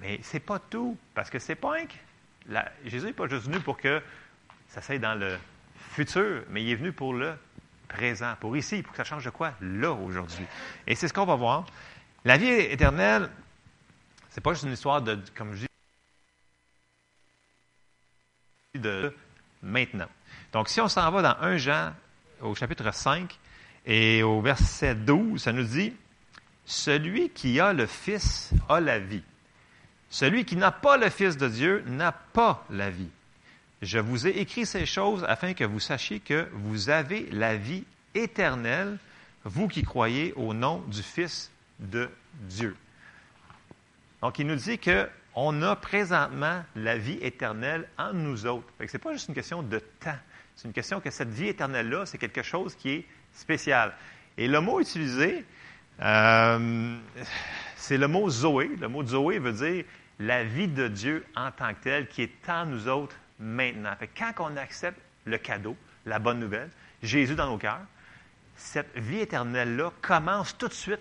Mais 0.02 0.20
c'est 0.24 0.40
pas 0.40 0.60
tout, 0.60 0.98
parce 1.14 1.30
que 1.30 1.40
c'est 1.40 1.56
pas 1.56 1.78
un 1.80 1.86
Jésus 2.86 3.06
n'est 3.06 3.14
pas 3.14 3.28
juste 3.28 3.46
venu 3.46 3.60
pour 3.60 3.78
que 3.78 4.02
ça 4.70 4.82
s'aille 4.82 5.00
dans 5.00 5.14
le 5.14 5.38
futur, 5.92 6.44
mais 6.50 6.64
il 6.64 6.72
est 6.72 6.76
venu 6.76 6.92
pour 6.92 7.14
le 7.14 7.34
présent, 7.88 8.34
pour 8.40 8.58
ici, 8.58 8.82
pour 8.82 8.92
que 8.92 8.98
ça 8.98 9.04
change 9.04 9.26
de 9.26 9.30
quoi? 9.30 9.54
Là, 9.62 9.92
aujourd'hui. 9.92 10.46
Et 10.88 10.96
c'est 10.96 11.08
ce 11.08 11.14
qu'on 11.14 11.26
va 11.26 11.36
voir. 11.36 11.66
La 12.26 12.38
vie 12.38 12.50
éternelle, 12.50 13.30
c'est 14.30 14.42
pas 14.42 14.54
juste 14.54 14.64
une 14.64 14.74
histoire 14.74 15.02
de, 15.02 15.18
comme 15.36 15.54
je 15.56 15.66
dis, 18.74 18.80
de 18.80 19.14
maintenant. 19.62 20.10
Donc, 20.54 20.70
si 20.70 20.80
on 20.82 20.88
s'en 20.88 21.10
va 21.12 21.22
dans 21.22 21.42
1 21.42 21.58
Jean, 21.58 21.94
au 22.42 22.56
chapitre 22.56 22.94
5, 22.94 23.38
et 23.86 24.24
au 24.24 24.42
verset 24.42 24.96
12, 24.96 25.42
ça 25.42 25.52
nous 25.52 25.64
dit, 25.64 25.94
Celui 26.66 27.30
qui 27.30 27.60
a 27.60 27.74
le 27.74 27.86
Fils 27.86 28.52
a 28.68 28.80
la 28.80 29.00
vie. 29.00 29.24
Celui 30.10 30.46
qui 30.46 30.56
n'a 30.56 30.72
pas 30.72 30.98
le 30.98 31.10
Fils 31.10 31.38
de 31.38 31.48
Dieu 31.48 31.84
n'a 31.88 32.12
pas 32.12 32.66
la 32.70 32.90
vie. 32.90 33.10
Je 33.82 34.00
vous 34.00 34.28
ai 34.28 34.32
écrit 34.40 34.66
ces 34.66 34.86
choses 34.86 35.24
afin 35.28 35.54
que 35.54 35.64
vous 35.64 35.80
sachiez 35.80 36.20
que 36.20 36.50
vous 36.54 36.90
avez 36.90 37.30
la 37.32 37.56
vie 37.56 37.86
éternelle. 38.14 38.98
vous 39.46 39.68
qui 39.68 39.84
croyez 39.84 40.34
au 40.36 40.54
nom 40.54 40.80
du 40.88 41.02
Fils 41.02 41.50
de 41.80 42.10
Dieu. 42.34 42.76
Donc, 44.22 44.40
il 44.40 44.48
nous 44.48 44.56
dit 44.56 44.80
qu'on 44.80 45.62
a 45.62 45.76
présentement 45.76 46.64
la 46.76 46.98
vie 46.98 47.20
éternelle 47.22 47.88
en 47.98 48.14
nous 48.14 48.46
autres. 48.46 48.68
Ce 48.80 48.86
n'est 48.92 49.02
pas 49.02 49.14
juste 49.14 49.30
une 49.30 49.36
question 49.36 49.64
de 49.64 49.80
temps. 49.80 50.18
C'est 50.56 50.68
une 50.68 50.74
question 50.74 51.00
que 51.00 51.10
cette 51.10 51.30
vie 51.30 51.48
éternelle-là, 51.48 52.06
c'est 52.06 52.18
quelque 52.18 52.44
chose 52.44 52.76
qui 52.76 52.90
est 52.90 53.06
spécial. 53.34 53.94
Et 54.38 54.48
le 54.48 54.60
mot 54.60 54.82
utilisé, 54.82 55.46
euh, 56.02 56.98
c'est 57.76 57.98
le 57.98 58.08
mot 58.08 58.30
Zoé. 58.30 58.70
Le 58.80 58.88
mot 58.88 59.06
Zoé 59.06 59.40
veut 59.40 59.54
dire 59.54 59.86
la 60.20 60.44
vie 60.44 60.68
de 60.68 60.88
Dieu 60.88 61.26
en 61.36 61.52
tant 61.52 61.74
que 61.74 61.84
telle 61.84 62.08
qui 62.08 62.24
est 62.24 62.50
en 62.50 62.66
nous 62.66 62.88
autres 62.88 63.16
maintenant. 63.40 63.96
Fait 63.98 64.10
quand 64.10 64.34
on 64.40 64.58
accepte 64.58 65.00
le 65.26 65.38
cadeau, 65.38 65.78
la 66.06 66.20
bonne 66.20 66.40
nouvelle, 66.40 66.70
Jésus 67.02 67.36
dans 67.36 67.50
nos 67.50 67.58
cœurs, 67.58 67.86
cette 68.56 68.98
vie 68.98 69.20
éternelle-là 69.20 69.92
commence 70.02 70.58
tout 70.58 70.68
de 70.68 70.74
suite 70.74 71.00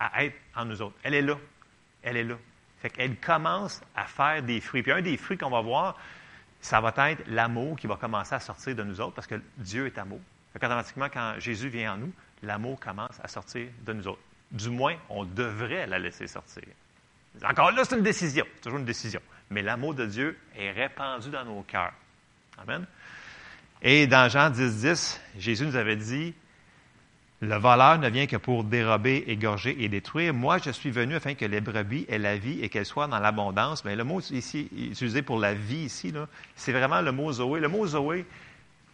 à 0.00 0.24
être 0.24 0.36
en 0.56 0.64
nous 0.64 0.82
autres. 0.82 0.96
Elle 1.04 1.14
est 1.14 1.22
là. 1.22 1.36
Elle 2.02 2.16
est 2.16 2.24
là. 2.24 2.36
Fait 2.80 2.90
qu'elle 2.90 3.16
commence 3.16 3.80
à 3.94 4.04
faire 4.04 4.42
des 4.42 4.60
fruits. 4.60 4.82
Puis 4.82 4.92
un 4.92 5.02
des 5.02 5.16
fruits 5.16 5.36
qu'on 5.36 5.50
va 5.50 5.60
voir, 5.60 5.96
ça 6.60 6.80
va 6.80 6.92
être 7.10 7.22
l'amour 7.26 7.76
qui 7.76 7.86
va 7.86 7.96
commencer 7.96 8.34
à 8.34 8.40
sortir 8.40 8.74
de 8.74 8.82
nous 8.82 9.00
autres 9.00 9.14
parce 9.14 9.26
que 9.26 9.40
Dieu 9.56 9.86
est 9.86 9.98
amour. 9.98 10.20
Fait 10.52 10.58
qu'automatiquement, 10.58 11.08
quand 11.12 11.34
Jésus 11.38 11.68
vient 11.68 11.94
en 11.94 11.98
nous, 11.98 12.12
l'amour 12.42 12.78
commence 12.80 13.20
à 13.22 13.28
sortir 13.28 13.68
de 13.84 13.92
nous 13.92 14.06
autres. 14.06 14.22
Du 14.50 14.70
moins, 14.70 14.96
on 15.08 15.24
devrait 15.24 15.86
la 15.86 15.98
laisser 15.98 16.26
sortir. 16.26 16.64
Encore 17.44 17.70
là, 17.70 17.84
c'est 17.84 17.96
une 17.96 18.02
décision. 18.02 18.44
C'est 18.56 18.62
toujours 18.62 18.78
une 18.78 18.84
décision. 18.84 19.20
Mais 19.50 19.62
l'amour 19.62 19.94
de 19.94 20.06
Dieu 20.06 20.38
est 20.56 20.72
répandu 20.72 21.30
dans 21.30 21.44
nos 21.44 21.62
cœurs. 21.62 21.92
Amen. 22.58 22.86
Et 23.82 24.06
dans 24.06 24.28
Jean 24.28 24.50
10, 24.50 24.80
10, 24.82 25.20
Jésus 25.38 25.66
nous 25.66 25.76
avait 25.76 25.96
dit, 25.96 26.34
le 27.42 27.56
voleur 27.56 27.98
ne 27.98 28.08
vient 28.10 28.26
que 28.26 28.36
pour 28.36 28.64
dérober, 28.64 29.24
égorger 29.26 29.82
et 29.82 29.88
détruire. 29.88 30.34
Moi, 30.34 30.58
je 30.58 30.70
suis 30.70 30.90
venu 30.90 31.14
afin 31.14 31.34
que 31.34 31.46
les 31.46 31.62
brebis 31.62 32.04
aient 32.08 32.18
la 32.18 32.36
vie 32.36 32.60
et 32.60 32.68
qu'elles 32.68 32.84
soient 32.84 33.06
dans 33.06 33.18
l'abondance. 33.18 33.82
Mais 33.86 33.96
le 33.96 34.04
mot 34.04 34.20
ici, 34.20 34.68
utilisé 34.76 35.22
pour 35.22 35.38
la 35.38 35.54
vie 35.54 35.84
ici, 35.84 36.12
c'est 36.54 36.72
vraiment 36.72 37.00
le 37.00 37.12
mot 37.12 37.32
Zoé. 37.32 37.60
Le 37.60 37.68
mot 37.68 37.86
Zoé, 37.86 38.26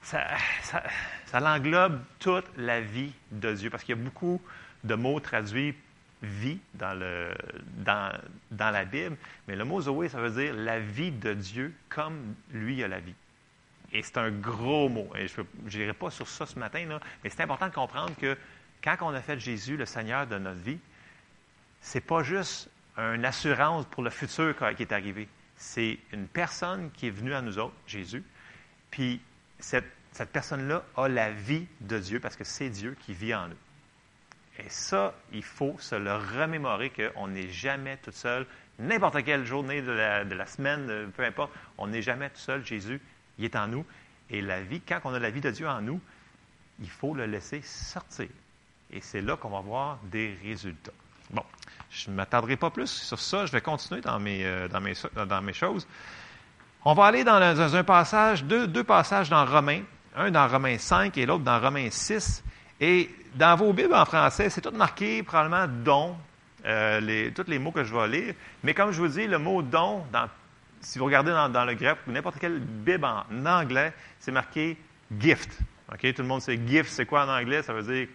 ça, 0.01 0.29
ça, 0.63 1.41
l'englobe 1.41 2.01
toute 2.21 2.45
la 2.57 2.81
vie 2.81 3.13
de 3.33 3.53
Dieu. 3.53 3.69
Parce 3.69 3.83
qu'il 3.83 3.97
y 3.97 3.99
a 3.99 4.03
beaucoup 4.03 4.41
de 4.85 4.95
mots 4.95 5.19
traduits 5.19 5.75
vie 6.23 6.61
dans, 6.75 6.97
dans 8.53 8.71
la 8.71 8.85
Bible. 8.85 9.17
Mais 9.49 9.57
le 9.57 9.65
mot 9.65 9.81
Zoé, 9.81 10.09
ça 10.09 10.21
veut 10.21 10.31
dire 10.31 10.55
la 10.55 10.79
vie 10.79 11.11
de 11.11 11.35
Dieu 11.35 11.75
comme 11.89 12.35
lui 12.53 12.85
a 12.85 12.89
la 12.89 13.01
vie. 13.01 13.15
Et 13.93 14.03
c'est 14.03 14.19
un 14.19 14.31
gros 14.31 14.89
mot. 14.89 15.09
Je 15.15 15.79
n'irai 15.79 15.93
pas 15.93 16.11
sur 16.11 16.29
ça 16.29 16.47
ce 16.47 16.59
matin, 16.59 16.87
mais 17.23 17.31
c'est 17.31 17.43
important 17.43 17.69
de 17.69 17.75
comprendre 17.75 18.15
que 18.17 18.37
quand 18.83 18.97
on 19.01 19.15
a 19.15 19.21
fait 19.21 19.39
Jésus 19.39 19.77
le 19.77 19.87
Seigneur 19.87 20.27
de 20.27 20.39
notre 20.39 20.61
vie, 20.61 20.79
c'est 21.81 22.01
pas 22.01 22.23
juste 22.23 22.71
une 22.97 23.25
assurance 23.25 23.87
pour 23.87 24.03
le 24.03 24.11
futur 24.11 24.55
qui 24.77 24.83
est 24.83 24.93
arrivé. 24.93 25.29
C'est 25.57 25.99
une 26.13 26.27
personne 26.27 26.91
qui 26.93 27.07
est 27.07 27.11
venue 27.11 27.35
à 27.35 27.43
nous 27.43 27.59
autres, 27.59 27.75
Jésus, 27.87 28.23
puis 28.91 29.21
cette, 29.59 29.87
personne-là 30.33 30.85
a 30.97 31.09
la 31.09 31.31
vie 31.31 31.67
de 31.81 31.99
Dieu 31.99 32.21
parce 32.21 32.37
que 32.37 32.45
c'est 32.45 32.71
Dieu 32.71 32.97
qui 33.01 33.13
vit 33.13 33.35
en 33.35 33.49
nous. 33.49 33.57
Et 34.59 34.69
ça, 34.69 35.15
il 35.33 35.43
faut 35.43 35.77
se 35.79 35.95
le 35.95 36.15
remémorer 36.15 36.91
qu'on 36.91 37.29
n'est 37.29 37.51
jamais 37.51 37.99
tout 37.99 38.13
seul. 38.13 38.47
N'importe 38.79 39.23
quelle 39.25 39.45
journée 39.45 39.83
de 39.83 39.91
la 39.91 40.47
semaine, 40.47 41.11
peu 41.15 41.25
importe, 41.25 41.53
on 41.77 41.89
n'est 41.89 42.03
jamais 42.03 42.31
tout 42.31 42.41
seul. 42.41 42.65
Jésus 42.65 43.01
il 43.39 43.45
est 43.45 43.57
en 43.57 43.69
nous. 43.69 43.85
Et 44.31 44.41
la 44.41 44.63
vie, 44.63 44.81
quand 44.81 45.01
on 45.05 45.15
a 45.15 45.19
la 45.19 45.31
vie 45.31 45.41
de 45.41 45.51
Dieu 45.51 45.69
en 45.69 45.81
nous, 45.81 46.01
il 46.81 46.91
faut 46.91 47.15
le 47.15 47.27
laisser 47.27 47.63
sortir. 47.63 48.29
Et 48.91 49.01
c'est 49.01 49.21
là 49.21 49.37
qu'on 49.37 49.51
va 49.51 49.61
voir 49.61 49.99
des 50.05 50.37
résultats. 50.43 50.93
Bon, 51.31 51.43
je 51.91 52.11
ne 52.11 52.17
m'attarderai 52.17 52.57
pas 52.57 52.71
plus 52.71 52.91
sur 52.91 53.19
ça. 53.19 53.47
Je 53.47 53.53
vais 53.53 53.61
continuer 53.61 54.01
dans 54.01 54.19
mes, 54.21 54.45
euh, 54.45 54.69
dans 54.69 55.43
mes, 55.43 55.53
choses. 55.53 55.87
On 56.85 56.95
va 56.95 57.07
aller 57.07 57.25
dans, 57.25 57.75
un 57.75 57.85
passage, 57.85 58.45
deux, 58.45 58.85
passages 58.85 59.29
dans 59.29 59.45
Romains, 59.45 59.83
un 60.15 60.31
dans 60.31 60.47
Romains 60.47 60.79
5 60.79 61.17
et 61.19 61.27
l'autre 61.27 61.45
dans 61.45 61.61
Romains 61.61 61.91
6. 61.91 62.45
Et 62.81 63.11
dans 63.35 63.57
vos 63.57 63.73
Bibles 63.73 63.95
en 63.95 64.05
français, 64.05 64.51
c'est 64.51 64.61
tout 64.61 64.71
marqué 64.71 65.23
probablement 65.23 65.67
don, 65.85 66.17
euh, 66.65 67.31
tous 67.35 67.49
les 67.49 67.59
mots 67.59 67.73
que 67.73 67.83
je 67.83 67.95
vais 67.95 68.09
lire. 68.09 68.35
Mais 68.63 68.75
comme 68.75 68.93
je 68.93 69.01
vous 69.01 69.09
dis, 69.09 69.27
le 69.27 69.39
mot 69.39 69.63
don, 69.63 70.05
dans 70.13 70.29
si 70.81 70.99
vous 70.99 71.05
regardez 71.05 71.31
dans, 71.31 71.65
le 71.65 71.75
grec 71.75 71.99
ou 72.07 72.13
n'importe 72.13 72.39
quelle 72.39 72.61
Bible 72.61 73.05
en 73.05 73.47
anglais, 73.47 73.93
c'est 74.19 74.33
marqué 74.33 74.77
gift. 75.19 75.59
Tout 75.89 76.23
le 76.23 76.25
monde 76.25 76.43
sait 76.43 76.59
gift, 76.67 76.91
c'est 76.91 77.07
quoi 77.07 77.25
en 77.25 77.29
anglais? 77.29 77.63
Ça 77.63 77.73
veut 77.73 77.83
dire 77.83 78.09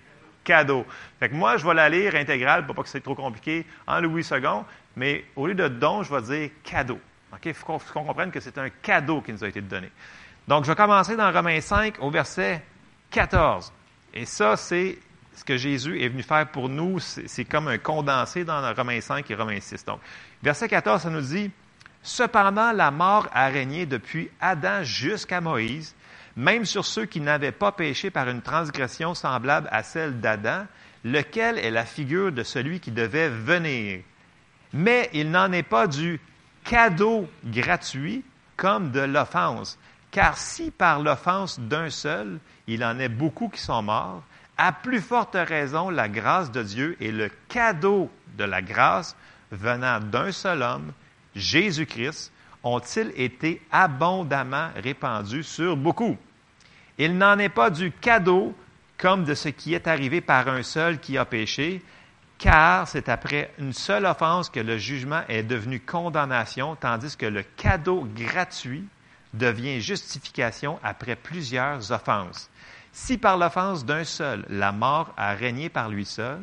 cadeau. 0.43 0.85
Fait 1.19 1.29
que 1.29 1.35
moi, 1.35 1.57
je 1.57 1.65
vais 1.65 1.73
la 1.73 1.89
lire 1.89 2.15
intégrale 2.15 2.65
pour 2.65 2.75
pas 2.75 2.83
que 2.83 2.89
c'est 2.89 3.01
trop 3.01 3.15
compliqué 3.15 3.65
en 3.87 4.01
Louis 4.01 4.25
II, 4.29 4.41
mais 4.95 5.25
au 5.35 5.47
lieu 5.47 5.55
de 5.55 5.67
don, 5.67 6.03
je 6.03 6.13
vais 6.13 6.21
dire 6.21 6.49
cadeau. 6.63 6.99
Il 7.45 7.53
faut 7.53 7.79
qu'on 7.93 8.03
comprenne 8.03 8.31
que 8.31 8.39
c'est 8.39 8.57
un 8.57 8.69
cadeau 8.69 9.21
qui 9.21 9.31
nous 9.31 9.43
a 9.43 9.47
été 9.47 9.61
donné. 9.61 9.89
Donc, 10.47 10.65
je 10.65 10.71
vais 10.71 10.75
commencer 10.75 11.15
dans 11.15 11.31
Romains 11.31 11.61
5 11.61 11.95
au 11.99 12.09
verset 12.09 12.61
14. 13.11 13.71
Et 14.13 14.25
ça, 14.25 14.57
c'est 14.57 14.97
ce 15.33 15.43
que 15.45 15.55
Jésus 15.55 16.01
est 16.01 16.09
venu 16.09 16.23
faire 16.23 16.47
pour 16.49 16.67
nous. 16.67 16.99
C'est 16.99 17.45
comme 17.45 17.67
un 17.69 17.77
condensé 17.77 18.43
dans 18.43 18.73
Romains 18.73 18.99
5 18.99 19.29
et 19.31 19.35
Romains 19.35 19.61
6. 19.61 19.85
Donc, 19.85 19.99
verset 20.43 20.67
14, 20.67 21.03
ça 21.03 21.09
nous 21.09 21.21
dit 21.21 21.51
Cependant, 22.03 22.71
la 22.71 22.91
mort 22.91 23.27
a 23.33 23.47
régné 23.47 23.85
depuis 23.85 24.29
Adam 24.39 24.83
jusqu'à 24.83 25.41
Moïse, 25.41 25.95
même 26.35 26.65
sur 26.65 26.85
ceux 26.85 27.05
qui 27.05 27.21
n'avaient 27.21 27.51
pas 27.51 27.71
péché 27.71 28.09
par 28.09 28.27
une 28.29 28.41
transgression 28.41 29.13
semblable 29.13 29.67
à 29.71 29.83
celle 29.83 30.19
d'Adam, 30.19 30.65
lequel 31.03 31.57
est 31.59 31.71
la 31.71 31.85
figure 31.85 32.31
de 32.31 32.43
celui 32.43 32.79
qui 32.79 32.91
devait 32.91 33.29
venir. 33.29 34.01
Mais 34.73 35.09
il 35.13 35.29
n'en 35.29 35.51
est 35.51 35.63
pas 35.63 35.87
du 35.87 36.19
cadeau 36.63 37.29
gratuit 37.45 38.23
comme 38.55 38.91
de 38.91 39.01
l'offense. 39.01 39.77
Car 40.11 40.37
si 40.37 40.71
par 40.71 40.99
l'offense 40.99 41.59
d'un 41.59 41.89
seul, 41.89 42.39
il 42.67 42.83
en 42.83 42.99
est 42.99 43.09
beaucoup 43.09 43.49
qui 43.49 43.61
sont 43.61 43.81
morts, 43.81 44.23
à 44.57 44.71
plus 44.71 45.01
forte 45.01 45.35
raison, 45.35 45.89
la 45.89 46.09
grâce 46.09 46.51
de 46.51 46.61
Dieu 46.61 46.97
et 46.99 47.11
le 47.11 47.29
cadeau 47.47 48.11
de 48.37 48.43
la 48.43 48.61
grâce 48.61 49.15
venant 49.51 49.99
d'un 49.99 50.31
seul 50.31 50.61
homme, 50.61 50.91
Jésus-Christ, 51.35 52.31
ont-ils 52.63 53.11
été 53.15 53.61
abondamment 53.71 54.69
répandus 54.75 55.43
sur 55.43 55.75
beaucoup? 55.75 56.17
Il 56.97 57.17
n'en 57.17 57.39
est 57.39 57.49
pas 57.49 57.69
du 57.69 57.91
cadeau 57.91 58.55
comme 58.97 59.23
de 59.23 59.33
ce 59.33 59.49
qui 59.49 59.73
est 59.73 59.87
arrivé 59.87 60.21
par 60.21 60.47
un 60.47 60.61
seul 60.61 60.99
qui 60.99 61.17
a 61.17 61.25
péché, 61.25 61.81
car 62.37 62.87
c'est 62.87 63.09
après 63.09 63.51
une 63.57 63.73
seule 63.73 64.05
offense 64.05 64.49
que 64.49 64.59
le 64.59 64.77
jugement 64.77 65.23
est 65.27 65.43
devenu 65.43 65.79
condamnation, 65.79 66.75
tandis 66.75 67.17
que 67.17 67.25
le 67.25 67.43
cadeau 67.43 68.07
gratuit 68.15 68.85
devient 69.33 69.81
justification 69.81 70.79
après 70.83 71.15
plusieurs 71.15 71.91
offenses. 71.91 72.49
Si 72.91 73.17
par 73.17 73.37
l'offense 73.37 73.85
d'un 73.85 74.03
seul, 74.03 74.45
la 74.49 74.71
mort 74.71 75.13
a 75.17 75.33
régné 75.33 75.69
par 75.69 75.89
lui 75.89 76.05
seul, 76.05 76.39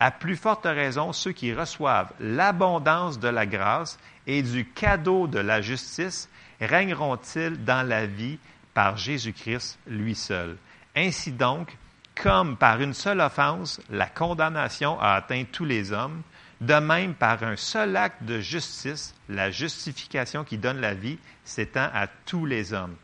à 0.00 0.10
plus 0.10 0.36
forte 0.36 0.64
raison, 0.64 1.12
ceux 1.12 1.32
qui 1.32 1.52
reçoivent 1.52 2.12
l'abondance 2.20 3.18
de 3.18 3.28
la 3.28 3.46
grâce 3.46 3.98
et 4.26 4.42
du 4.42 4.64
cadeau 4.64 5.26
de 5.26 5.40
la 5.40 5.60
justice 5.60 6.28
régneront-ils 6.60 7.64
dans 7.64 7.86
la 7.86 8.06
vie 8.06 8.38
par 8.74 8.96
Jésus-Christ 8.96 9.78
lui 9.86 10.14
seul? 10.14 10.56
Ainsi 10.94 11.32
donc, 11.32 11.76
comme 12.14 12.56
par 12.56 12.80
une 12.80 12.94
seule 12.94 13.20
offense, 13.20 13.80
la 13.90 14.06
condamnation 14.06 15.00
a 15.00 15.14
atteint 15.14 15.44
tous 15.50 15.64
les 15.64 15.92
hommes, 15.92 16.22
de 16.60 16.74
même 16.74 17.14
par 17.14 17.42
un 17.44 17.56
seul 17.56 17.96
acte 17.96 18.22
de 18.24 18.40
justice, 18.40 19.14
la 19.28 19.50
justification 19.50 20.44
qui 20.44 20.58
donne 20.58 20.80
la 20.80 20.94
vie 20.94 21.18
s'étend 21.44 21.88
à 21.94 22.06
tous 22.26 22.46
les 22.46 22.72
hommes. 22.72 22.96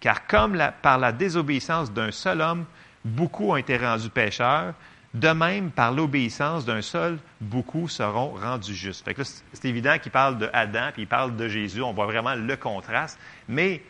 Car 0.00 0.26
comme 0.26 0.58
par 0.80 0.98
la 0.98 1.12
désobéissance 1.12 1.92
d'un 1.92 2.10
seul 2.10 2.40
homme, 2.40 2.64
beaucoup 3.04 3.52
ont 3.52 3.56
été 3.56 3.76
rendus 3.76 4.08
pécheurs, 4.08 4.74
de 5.14 5.28
même, 5.28 5.70
par 5.70 5.92
l'obéissance 5.92 6.64
d'un 6.64 6.80
seul, 6.80 7.18
beaucoup 7.40 7.86
seront 7.88 8.30
rendus 8.30 8.74
justes. 8.74 9.08
c'est 9.52 9.68
évident 9.68 9.98
qu'il 9.98 10.10
parle 10.10 10.38
de 10.38 10.48
Adam, 10.52 10.88
puis 10.92 11.02
il 11.02 11.08
parle 11.08 11.36
de 11.36 11.48
Jésus. 11.48 11.82
On 11.82 11.92
voit 11.92 12.06
vraiment 12.06 12.34
le 12.34 12.56
contraste. 12.56 13.18
Mais 13.46 13.82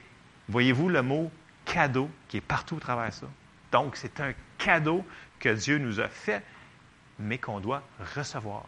voyez-vous 0.48 0.88
le 0.88 1.02
mot 1.02 1.30
cadeau 1.64 2.10
qui 2.28 2.38
est 2.38 2.42
partout 2.42 2.76
au 2.76 2.80
travers 2.80 3.12
ça? 3.12 3.26
Donc, 3.70 3.96
c'est 3.96 4.20
un 4.20 4.32
cadeau 4.58 5.04
que 5.38 5.48
Dieu 5.50 5.78
nous 5.78 6.00
a 6.00 6.08
fait, 6.08 6.42
mais 7.20 7.38
qu'on 7.38 7.60
doit 7.60 7.82
recevoir. 8.16 8.64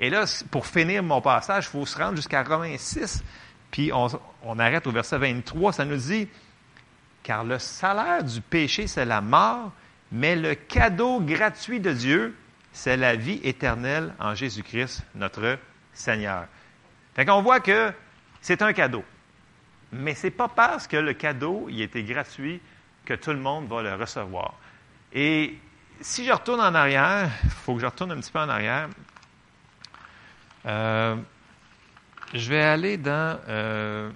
Et 0.00 0.08
là, 0.08 0.24
pour 0.50 0.66
finir 0.66 1.02
mon 1.02 1.20
passage, 1.20 1.66
il 1.66 1.70
faut 1.70 1.86
se 1.86 1.98
rendre 1.98 2.16
jusqu'à 2.16 2.42
Romains 2.42 2.78
6, 2.78 3.22
puis 3.70 3.92
on, 3.92 4.08
on 4.44 4.58
arrête 4.58 4.86
au 4.86 4.92
verset 4.92 5.18
23. 5.18 5.74
Ça 5.74 5.84
nous 5.84 5.96
dit, 5.96 6.26
car 7.22 7.44
le 7.44 7.58
salaire 7.58 8.24
du 8.24 8.40
péché, 8.40 8.86
c'est 8.86 9.04
la 9.04 9.20
mort, 9.20 9.72
mais 10.12 10.36
le 10.36 10.54
cadeau 10.54 11.20
gratuit 11.20 11.80
de 11.80 11.92
Dieu, 11.92 12.36
c'est 12.72 12.96
la 12.96 13.16
vie 13.16 13.40
éternelle 13.42 14.14
en 14.18 14.34
Jésus-Christ, 14.34 15.04
notre 15.14 15.58
Seigneur. 15.92 16.46
Fait 17.14 17.24
qu'on 17.24 17.42
voit 17.42 17.60
que 17.60 17.92
c'est 18.40 18.62
un 18.62 18.72
cadeau. 18.72 19.04
Mais 19.92 20.14
ce 20.14 20.26
n'est 20.26 20.30
pas 20.30 20.48
parce 20.48 20.86
que 20.86 20.96
le 20.96 21.14
cadeau 21.14 21.66
il 21.70 21.80
était 21.80 22.02
gratuit 22.02 22.60
que 23.04 23.14
tout 23.14 23.30
le 23.30 23.38
monde 23.38 23.68
va 23.68 23.82
le 23.82 23.94
recevoir. 23.94 24.54
Et 25.12 25.58
si 26.00 26.24
je 26.24 26.32
retourne 26.32 26.60
en 26.60 26.74
arrière, 26.74 27.30
il 27.44 27.50
faut 27.50 27.74
que 27.74 27.80
je 27.80 27.86
retourne 27.86 28.12
un 28.12 28.16
petit 28.20 28.30
peu 28.30 28.38
en 28.38 28.48
arrière. 28.48 28.88
Euh, 30.66 31.16
je 32.34 32.48
vais 32.50 32.62
aller 32.62 32.96
dans. 32.98 33.40
euh, 33.48 34.10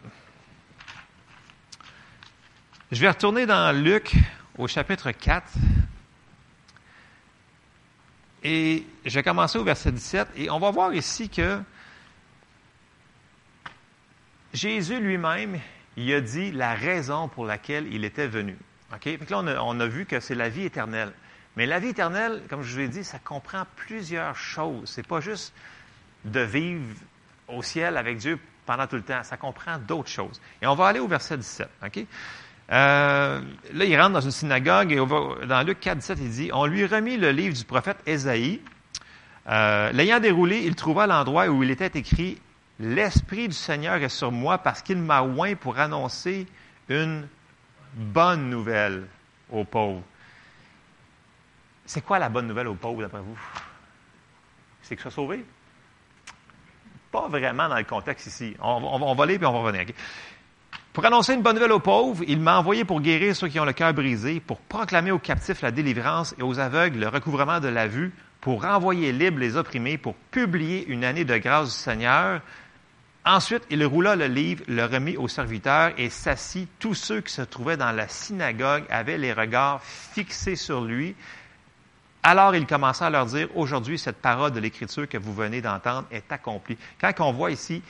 je 2.90 3.01
vais 3.01 3.09
retourner 3.09 3.47
dans 3.47 3.74
Luc 3.74 4.14
au 4.59 4.68
chapitre 4.68 5.11
4. 5.12 5.53
Et 8.45 8.84
je 9.05 9.14
vais 9.14 9.22
commencer 9.22 9.59
au 9.59 9.64
verset 9.64 9.93
17. 9.93 10.28
Et 10.36 10.51
on 10.51 10.59
va 10.59 10.70
voir 10.70 10.93
ici 10.95 11.28
que 11.28 11.61
Jésus 14.53 15.01
lui-même, 15.01 15.61
il 15.97 16.12
a 16.12 16.20
dit 16.20 16.51
la 16.51 16.74
raison 16.74 17.28
pour 17.28 17.47
laquelle 17.47 17.93
il 17.93 18.05
était 18.05 18.26
venu. 18.26 18.57
OK? 18.95 19.07
Là, 19.30 19.38
on 19.38 19.47
a, 19.47 19.61
on 19.61 19.80
a 19.80 19.86
vu 19.86 20.07
que 20.07 20.20
c'est 20.20 20.34
la 20.34 20.49
vie 20.49 20.64
éternelle. 20.64 21.12
Mais 21.57 21.66
la 21.66 21.78
vie 21.78 21.88
éternelle, 21.88 22.43
comme 22.49 22.62
je 22.62 22.72
vous 22.72 22.78
l'ai 22.78 22.88
dit, 22.88 23.05
ça 23.05 23.18
comprend 23.18 23.64
plusieurs 23.76 24.36
choses. 24.36 24.88
C'est 24.88 25.07
pas 25.07 25.20
juste 25.20 25.55
de 26.24 26.40
vivre 26.40 26.95
au 27.49 27.62
ciel 27.62 27.97
avec 27.97 28.18
Dieu 28.18 28.38
pendant 28.66 28.86
tout 28.86 28.97
le 28.97 29.03
temps. 29.03 29.22
Ça 29.22 29.36
comprend 29.36 29.78
d'autres 29.78 30.09
choses. 30.09 30.40
Et 30.61 30.66
on 30.66 30.74
va 30.74 30.88
aller 30.88 31.01
au 31.01 31.09
verset 31.09 31.36
17. 31.36 31.68
OK? 31.84 32.07
Euh, 32.71 33.41
là, 33.73 33.85
il 33.85 34.01
rentre 34.01 34.13
dans 34.13 34.21
une 34.21 34.31
synagogue 34.31 34.93
et 34.93 35.47
dans 35.47 35.63
Luc 35.67 35.81
4, 35.81 35.99
17, 35.99 36.19
il 36.21 36.31
dit 36.31 36.51
On 36.53 36.67
lui 36.67 36.87
remit 36.87 37.17
le 37.17 37.31
livre 37.31 37.55
du 37.57 37.65
prophète 37.65 37.99
Ésaïe. 38.07 38.61
Euh, 39.49 39.91
L'ayant 39.93 40.21
déroulé, 40.21 40.61
il 40.65 40.75
trouva 40.77 41.07
l'endroit 41.07 41.49
où 41.49 41.63
il 41.63 41.71
était 41.71 41.99
écrit 41.99 42.41
L'Esprit 42.79 43.49
du 43.49 43.55
Seigneur 43.55 43.97
est 43.97 44.09
sur 44.09 44.33
moi 44.33 44.59
parce 44.59 44.83
qu'il 44.83 44.99
m'a 44.99 45.23
oint 45.23 45.55
pour 45.55 45.79
annoncer 45.79 46.47
une 46.89 47.29
bonne 47.95 48.49
nouvelle 48.49 49.07
aux 49.51 49.65
pauvres. 49.65 50.03
C'est 51.85 52.01
quoi 52.01 52.19
la 52.19 52.29
bonne 52.29 52.47
nouvelle 52.47 52.69
aux 52.69 52.75
pauvres, 52.75 53.03
d'après 53.03 53.21
vous? 53.21 53.39
C'est 54.83 54.97
qu'ils 54.97 55.03
soient 55.03 55.11
sauvés? 55.11 55.45
Pas 57.11 57.29
vraiment 57.29 57.69
dans 57.69 57.77
le 57.77 57.85
contexte 57.85 58.27
ici. 58.27 58.57
On, 58.61 59.15
va 59.15 59.23
aller 59.25 59.39
puis 59.39 59.47
on 59.47 59.53
va 59.53 59.59
revenir. 59.59 59.87
Pour 60.93 61.07
annoncer 61.07 61.32
une 61.32 61.40
bonne 61.40 61.55
nouvelle 61.55 61.72
aux 61.72 61.80
pauvres, 61.80 62.22
il 62.28 62.38
m'a 62.38 62.59
envoyé 62.59 62.84
pour 62.84 63.01
guérir 63.01 63.34
ceux 63.34 63.49
qui 63.49 63.59
ont 63.59 63.64
le 63.64 63.72
cœur 63.72 63.95
brisé, 63.95 64.40
pour 64.40 64.59
proclamer 64.59 65.11
aux 65.11 65.18
captifs 65.18 65.62
la 65.62 65.70
délivrance 65.70 66.34
et 66.38 66.43
aux 66.43 66.59
aveugles 66.59 66.99
le 66.99 67.09
recouvrement 67.09 67.61
de 67.61 67.68
la 67.68 67.88
vue, 67.88 68.12
pour 68.43 68.62
renvoyer 68.62 69.11
libres 69.11 69.38
les 69.38 69.57
opprimés, 69.57 69.97
pour 69.97 70.14
publier 70.30 70.86
une 70.88 71.03
année 71.05 71.24
de 71.24 71.38
grâce 71.38 71.68
du 71.68 71.82
Seigneur. 71.82 72.43
Ensuite, 73.24 73.62
il 73.70 73.82
roula 73.86 74.16
le 74.16 74.26
livre, 74.26 74.64
le 74.68 74.84
remit 74.84 75.16
aux 75.16 75.28
serviteurs 75.28 75.93
et 75.97 76.11
s'assit. 76.11 76.68
Tous 76.78 76.95
ceux 76.95 77.22
qui 77.22 77.32
se 77.32 77.40
trouvaient 77.40 77.78
dans 77.78 77.93
la 77.93 78.09
synagogue 78.09 78.84
avaient 78.90 79.16
les 79.16 79.32
regards 79.32 79.80
fixés 79.82 80.57
sur 80.57 80.82
lui. 80.82 81.14
Alors 82.22 82.55
il 82.55 82.66
commença 82.66 83.07
à 83.07 83.11
leur 83.11 83.24
dire, 83.24 83.49
aujourd'hui, 83.55 83.99
cette 83.99 84.20
parole 84.20 84.53
de 84.53 84.61
l'Écriture 84.61 85.09
que 85.09 85.16
vous 85.16 85.32
venez 85.32 85.62
d'entendre 85.62 86.07
est 86.11 86.30
accomplie. 86.30 86.76
Quand 87.01 87.12
on 87.20 87.32
voit 87.32 87.51
ici 87.51 87.82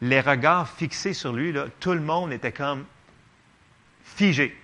les 0.00 0.20
regards 0.20 0.68
fixés 0.68 1.12
sur 1.12 1.32
lui, 1.32 1.54
tout 1.80 1.92
le 1.92 2.00
monde 2.00 2.32
était 2.32 2.52
comme 2.52 2.84
figé. 4.02 4.56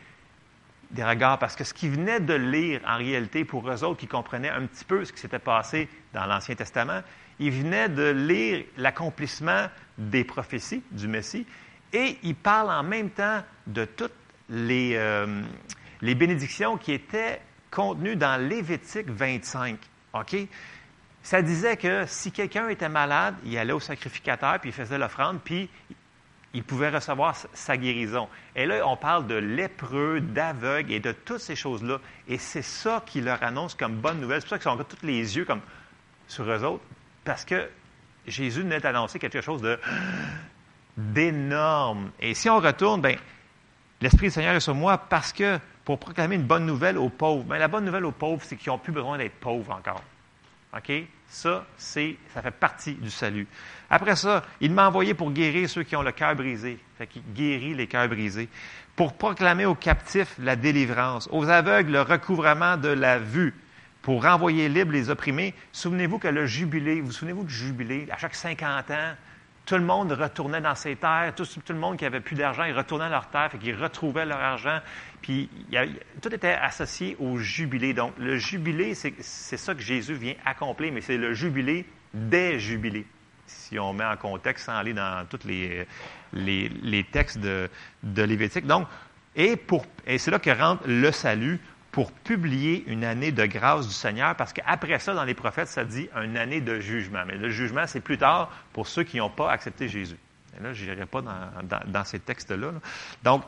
Des 0.91 1.05
regards, 1.05 1.39
parce 1.39 1.57
que 1.57 1.64
ce 1.64 1.74
qu'ils 1.74 1.91
venaient 1.91 2.20
de 2.20 2.35
lire, 2.35 2.80
en 2.87 2.97
réalité, 2.97 3.45
pour 3.45 3.68
eux 3.68 3.82
autres 3.82 4.01
qui 4.01 4.07
comprenaient 4.07 4.51
un 4.51 4.66
petit 4.66 4.85
peu 4.85 5.05
ce 5.05 5.12
qui 5.12 5.18
s'était 5.18 5.39
passé 5.41 5.89
dans 6.12 6.26
l'Ancien 6.26 6.55
Testament, 6.55 7.01
ils 7.41 7.51
venaient 7.51 7.89
de 7.89 8.11
lire 8.11 8.64
l'accomplissement 8.76 9.66
des 9.99 10.22
prophéties 10.22 10.82
du 10.93 11.09
Messie 11.09 11.47
et 11.93 12.18
ils 12.22 12.37
parlent 12.37 12.70
en 12.70 12.85
même 12.85 13.11
temps 13.11 13.43
de 13.66 13.85
toutes 13.85 14.12
les, 14.49 14.95
euh, 14.95 15.43
les 16.01 16.14
bénédictions 16.14 16.76
qui 16.76 16.93
étaient 16.93 17.41
contenues 17.70 18.16
dans 18.16 18.41
Lévitique 18.41 19.11
25. 19.11 19.78
OK? 20.14 20.37
Ça 21.25 21.41
disait 21.41 21.79
que 21.79 22.05
si 22.07 22.33
quelqu'un 22.33 22.68
était 22.68 22.91
malade, 22.91 23.35
il 23.47 23.57
allait 23.57 23.72
au 23.72 23.81
sacrificateur, 23.81 24.61
puis 24.61 24.68
il 24.68 24.72
faisait 24.75 24.99
l'offrande, 24.99 25.41
puis 25.43 25.70
il 26.53 26.62
pouvait 26.62 26.91
recevoir 26.91 27.35
sa 27.55 27.79
guérison. 27.79 28.29
Et 28.55 28.66
là, 28.66 28.87
on 28.87 28.99
parle 28.99 29.27
de 29.27 29.35
lépreux, 29.35 30.20
d'aveugles 30.20 30.93
et 30.93 31.01
de 31.01 31.12
toutes 31.12 31.41
ces 31.41 31.57
choses-là. 31.57 31.99
Et 32.29 32.37
c'est 32.37 32.61
ça 32.61 33.03
qui 33.07 33.22
leur 33.22 33.43
annonce 33.43 33.75
comme 33.75 33.95
bonne 33.95 34.20
nouvelle. 34.20 34.43
C'est 34.43 34.49
pour 34.49 34.59
ça 34.59 34.59
qu'ils 34.59 34.68
ont 34.68 34.85
tous 34.85 35.05
les 35.07 35.35
yeux 35.39 35.47
comme 35.47 35.62
sur 36.29 36.45
eux 36.45 36.62
autres, 36.62 36.85
parce 37.25 37.47
que 37.47 37.70
Jésus 38.27 38.61
venait 38.61 38.81
d'annoncer 38.81 39.18
quelque 39.18 39.41
chose 39.41 39.62
de 39.62 39.81
d'énorme. 40.99 42.11
Et 42.20 42.35
si 42.35 42.51
on 42.51 42.59
retourne, 42.59 43.01
ben, 43.01 43.16
l'Esprit 44.03 44.27
du 44.27 44.31
Seigneur 44.31 44.55
est 44.55 44.61
sur 44.61 44.75
moi 44.75 44.99
parce 44.99 45.33
que 45.33 45.59
pour 45.87 45.99
proclamer 45.99 46.35
une 46.35 46.43
bonne 46.43 46.66
nouvelle 46.66 46.99
aux 46.99 47.09
pauvres. 47.09 47.45
Ben, 47.45 47.57
la 47.57 47.68
bonne 47.68 47.87
nouvelle 47.87 48.05
aux 48.05 48.12
pauvres, 48.12 48.43
c'est 48.45 48.57
qu'ils 48.57 48.70
n'ont 48.70 48.79
plus 48.79 48.93
besoin 48.93 49.16
d'être 49.16 49.41
pauvres 49.41 49.72
encore. 49.72 50.03
Ça, 51.29 51.66
c'est, 51.77 52.16
ça 52.33 52.43
fait 52.43 52.51
partie 52.51 52.95
du 52.95 53.11
salut. 53.11 53.47
Après 53.91 54.16
ça, 54.16 54.45
il 54.61 54.72
m'a 54.72 54.89
envoyé 54.89 55.14
pour 55.14 55.33
guérir 55.33 55.68
ceux 55.68 55.83
qui 55.83 55.97
ont 55.97 56.03
le 56.03 56.12
cœur 56.12 56.35
brisé. 56.37 56.79
Fait 56.97 57.07
qu'il 57.07 57.22
guérit 57.35 57.75
les 57.75 57.87
cœurs 57.87 58.09
brisés. 58.09 58.49
Pour 58.97 59.14
proclamer 59.14 59.66
aux 59.66 59.75
captifs 59.75 60.35
la 60.39 60.57
délivrance, 60.57 61.29
aux 61.33 61.49
aveugles 61.49 61.93
le 61.93 62.03
recouvrement 62.03 62.77
de 62.77 62.89
la 62.89 63.18
vue, 63.18 63.55
pour 64.03 64.22
renvoyer 64.22 64.68
libres 64.68 64.93
les 64.93 65.11
opprimés. 65.11 65.55
Souvenez-vous 65.72 66.18
que 66.18 66.29
le 66.29 66.47
jubilé, 66.47 67.01
vous, 67.01 67.07
vous 67.07 67.12
souvenez-vous 67.12 67.45
du 67.45 67.55
jubilé, 67.55 68.07
à 68.11 68.18
chaque 68.18 68.35
50 68.35 68.91
ans, 68.91 69.14
tout 69.67 69.77
le 69.77 69.83
monde 69.85 70.12
retournait 70.12 70.61
dans 70.61 70.75
ses 70.75 70.97
terres, 70.97 71.33
tout, 71.35 71.47
le 71.69 71.75
monde 71.75 71.97
qui 71.97 72.05
avait 72.05 72.21
plus 72.21 72.37
d'argent, 72.37 72.65
ils 72.65 72.77
retournaient 72.77 73.07
à 73.07 73.11
leurs 73.11 73.29
terres, 73.29 73.51
fait 73.51 73.59
qu'ils 73.59 73.77
retrouvaient 73.77 74.27
leur 74.27 74.41
argent. 74.41 74.81
Puis 75.23 75.49
tout 76.21 76.35
était 76.35 76.53
associé 76.53 77.17
au 77.19 77.39
jubilé. 77.39 77.95
Donc 77.95 78.12
le 78.19 78.37
jubilé, 78.37 78.95
c'est 78.95 79.57
ça 79.57 79.75
que 79.75 79.81
Jésus 79.81 80.15
vient 80.15 80.35
accomplir, 80.45 80.93
mais 80.93 81.01
c'est 81.01 81.17
le 81.17 81.33
jubilé 81.33 81.87
des 82.12 82.59
jubilés. 82.59 83.07
Si 83.47 83.79
on 83.79 83.93
met 83.93 84.05
en 84.05 84.17
contexte 84.17 84.67
sans 84.67 84.77
aller 84.77 84.93
dans 84.93 85.27
tous 85.29 85.45
les, 85.45 85.87
textes 87.11 87.39
de, 87.39 87.69
de 88.03 88.23
Lévitique. 88.23 88.67
Donc, 88.67 88.87
et, 89.37 89.59
et 90.07 90.19
c'est 90.19 90.31
là 90.31 90.39
que 90.39 90.51
rentre 90.51 90.85
le 90.87 91.11
salut 91.11 91.59
pour 91.95 92.11
publier 92.11 92.83
une 92.89 93.05
année 93.05 93.31
de 93.31 93.47
grâce 93.47 93.87
du 93.87 93.95
Seigneur, 93.95 94.35
parce 94.35 94.53
qu'après 94.53 94.99
ça, 94.99 95.15
dans 95.15 95.23
les 95.23 95.35
prophètes, 95.35 95.69
ça 95.69 95.85
dit 95.85 96.09
une 96.21 96.37
année 96.37 96.61
de 96.61 96.81
jugement. 96.81 97.23
Mais 97.25 97.37
le 97.37 97.51
jugement, 97.51 97.87
c'est 97.87 98.01
plus 98.01 98.19
tard 98.19 98.51
pour 98.73 98.89
ceux 98.89 99.05
qui 99.05 99.19
n'ont 99.19 99.31
pas 99.31 99.53
accepté 99.53 99.87
Jésus. 99.87 100.17
Et 100.59 100.61
là, 100.61 100.73
je 100.73 100.87
n'irai 100.87 101.07
pas 101.07 101.23
dans, 101.23 102.05
ces 102.05 102.19
textes-là. 102.19 102.73
là. 102.73 102.81
Donc, 103.23 103.45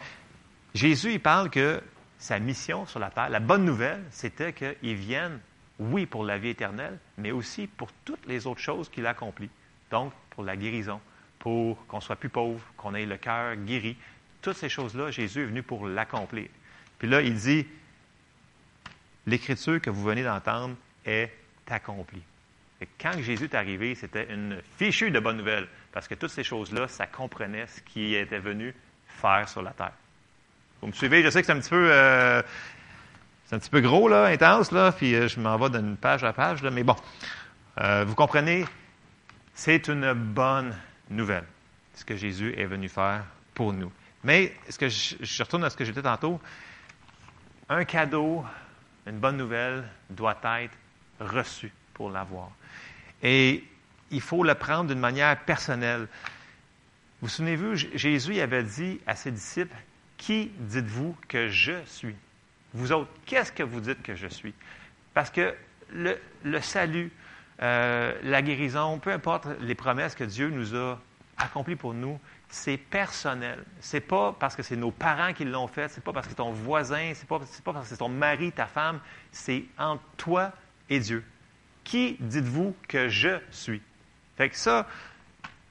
Jésus, 0.74 1.14
il 1.14 1.18
parle 1.18 1.50
que 1.50 1.82
sa 2.18 2.38
mission 2.38 2.86
sur 2.86 3.00
la 3.00 3.10
terre, 3.10 3.30
la 3.30 3.40
bonne 3.40 3.64
nouvelle, 3.64 4.04
c'était 4.12 4.52
qu'il 4.52 4.94
vienne, 4.94 5.40
oui, 5.80 6.06
pour 6.06 6.22
la 6.22 6.38
vie 6.38 6.50
éternelle, 6.50 7.00
mais 7.18 7.32
aussi 7.32 7.66
pour 7.66 7.90
toutes 8.04 8.26
les 8.26 8.46
autres 8.46 8.60
choses 8.60 8.88
qu'il 8.88 9.06
a 9.06 9.10
accomplies. 9.10 9.50
Donc, 9.90 10.12
pour 10.30 10.44
la 10.44 10.56
guérison, 10.56 11.00
pour 11.40 11.84
qu'on 11.88 12.00
soit 12.00 12.14
plus 12.14 12.28
pauvre, 12.28 12.64
qu'on 12.76 12.94
ait 12.94 13.06
le 13.06 13.16
cœur 13.16 13.56
guéri. 13.56 13.96
Toutes 14.40 14.56
ces 14.56 14.68
choses-là, 14.68 15.10
Jésus 15.10 15.42
est 15.42 15.46
venu 15.46 15.64
pour 15.64 15.88
l'accomplir. 15.88 16.46
Puis 17.00 17.08
là, 17.08 17.22
il 17.22 17.34
dit, 17.34 17.66
l'écriture 19.26 19.80
que 19.80 19.90
vous 19.90 20.02
venez 20.02 20.22
d'entendre 20.22 20.76
est 21.04 21.32
accomplie. 21.68 22.22
Et 22.80 22.88
quand 23.00 23.12
Jésus 23.20 23.44
est 23.44 23.54
arrivé, 23.54 23.94
c'était 23.94 24.32
une 24.32 24.60
fichue 24.78 25.10
de 25.10 25.18
bonne 25.18 25.38
nouvelle, 25.38 25.66
parce 25.92 26.06
que 26.06 26.14
toutes 26.14 26.30
ces 26.30 26.44
choses-là, 26.44 26.88
ça 26.88 27.06
comprenait 27.06 27.66
ce 27.66 27.80
qu'il 27.80 28.14
était 28.14 28.38
venu 28.38 28.74
faire 29.06 29.48
sur 29.48 29.62
la 29.62 29.70
terre. 29.70 29.92
Vous 30.80 30.88
me 30.88 30.92
suivez? 30.92 31.22
Je 31.22 31.30
sais 31.30 31.40
que 31.40 31.46
c'est 31.46 31.52
un 31.52 31.60
petit 31.60 31.70
peu, 31.70 31.90
euh, 31.90 32.42
c'est 33.46 33.56
un 33.56 33.58
petit 33.58 33.70
peu 33.70 33.80
gros, 33.80 34.08
là, 34.08 34.26
intense, 34.26 34.72
là, 34.72 34.92
puis 34.92 35.14
euh, 35.14 35.26
je 35.26 35.40
m'en 35.40 35.56
vais 35.56 35.70
d'une 35.70 35.96
page 35.96 36.22
à 36.22 36.32
page, 36.32 36.62
là, 36.62 36.70
mais 36.70 36.84
bon, 36.84 36.96
euh, 37.80 38.04
vous 38.06 38.14
comprenez, 38.14 38.66
c'est 39.54 39.88
une 39.88 40.12
bonne 40.12 40.76
nouvelle, 41.08 41.44
ce 41.94 42.04
que 42.04 42.14
Jésus 42.14 42.54
est 42.58 42.66
venu 42.66 42.88
faire 42.90 43.24
pour 43.54 43.72
nous. 43.72 43.90
Mais, 44.22 44.54
ce 44.68 44.76
que 44.76 44.88
je 44.88 45.42
retourne 45.42 45.64
à 45.64 45.70
ce 45.70 45.76
que 45.76 45.84
j'étais 45.84 46.02
tantôt, 46.02 46.40
un 47.68 47.84
cadeau, 47.84 48.44
une 49.06 49.18
bonne 49.18 49.36
nouvelle 49.36 49.84
doit 50.10 50.38
être 50.60 50.74
reçu 51.20 51.72
pour 51.94 52.10
l'avoir. 52.10 52.50
Et 53.22 53.64
il 54.10 54.20
faut 54.20 54.42
le 54.44 54.54
prendre 54.54 54.88
d'une 54.90 54.98
manière 55.00 55.38
personnelle. 55.44 56.08
Vous 57.22 57.28
souvenez-vous, 57.28 57.74
J- 57.74 57.90
Jésus 57.94 58.40
avait 58.40 58.62
dit 58.62 59.00
à 59.06 59.16
ses 59.16 59.30
disciples, 59.30 59.74
Qui 60.18 60.50
dites-vous 60.58 61.16
que 61.28 61.48
je 61.48 61.74
suis? 61.86 62.14
Vous 62.74 62.92
autres, 62.92 63.10
qu'est-ce 63.24 63.52
que 63.52 63.62
vous 63.62 63.80
dites 63.80 64.02
que 64.02 64.14
je 64.14 64.26
suis? 64.28 64.54
Parce 65.14 65.30
que 65.30 65.54
le, 65.92 66.18
le 66.42 66.60
salut, 66.60 67.10
euh, 67.62 68.12
la 68.22 68.42
guérison, 68.42 68.98
peu 68.98 69.12
importe 69.12 69.46
les 69.60 69.74
promesses 69.74 70.14
que 70.14 70.24
Dieu 70.24 70.48
nous 70.50 70.74
a 70.76 71.00
accomplies 71.38 71.76
pour 71.76 71.94
nous, 71.94 72.18
c'est 72.56 72.78
personnel. 72.78 73.62
C'est 73.80 74.00
pas 74.00 74.34
parce 74.38 74.56
que 74.56 74.62
c'est 74.62 74.76
nos 74.76 74.90
parents 74.90 75.32
qui 75.34 75.44
l'ont 75.44 75.68
fait, 75.68 75.88
c'est 75.90 76.02
pas 76.02 76.12
parce 76.12 76.26
que 76.26 76.30
c'est 76.30 76.36
ton 76.36 76.52
voisin, 76.52 77.12
c'est 77.14 77.28
pas, 77.28 77.38
pas 77.38 77.72
parce 77.72 77.84
que 77.84 77.90
c'est 77.90 77.98
ton 77.98 78.08
mari, 78.08 78.50
ta 78.50 78.66
femme, 78.66 78.98
c'est 79.30 79.64
entre 79.78 80.02
toi 80.16 80.52
et 80.88 80.98
Dieu. 80.98 81.22
Qui 81.84 82.16
dites-vous 82.18 82.74
que 82.88 83.08
je 83.08 83.38
suis? 83.50 83.82
Fait 84.36 84.48
que 84.48 84.56
ça, 84.56 84.86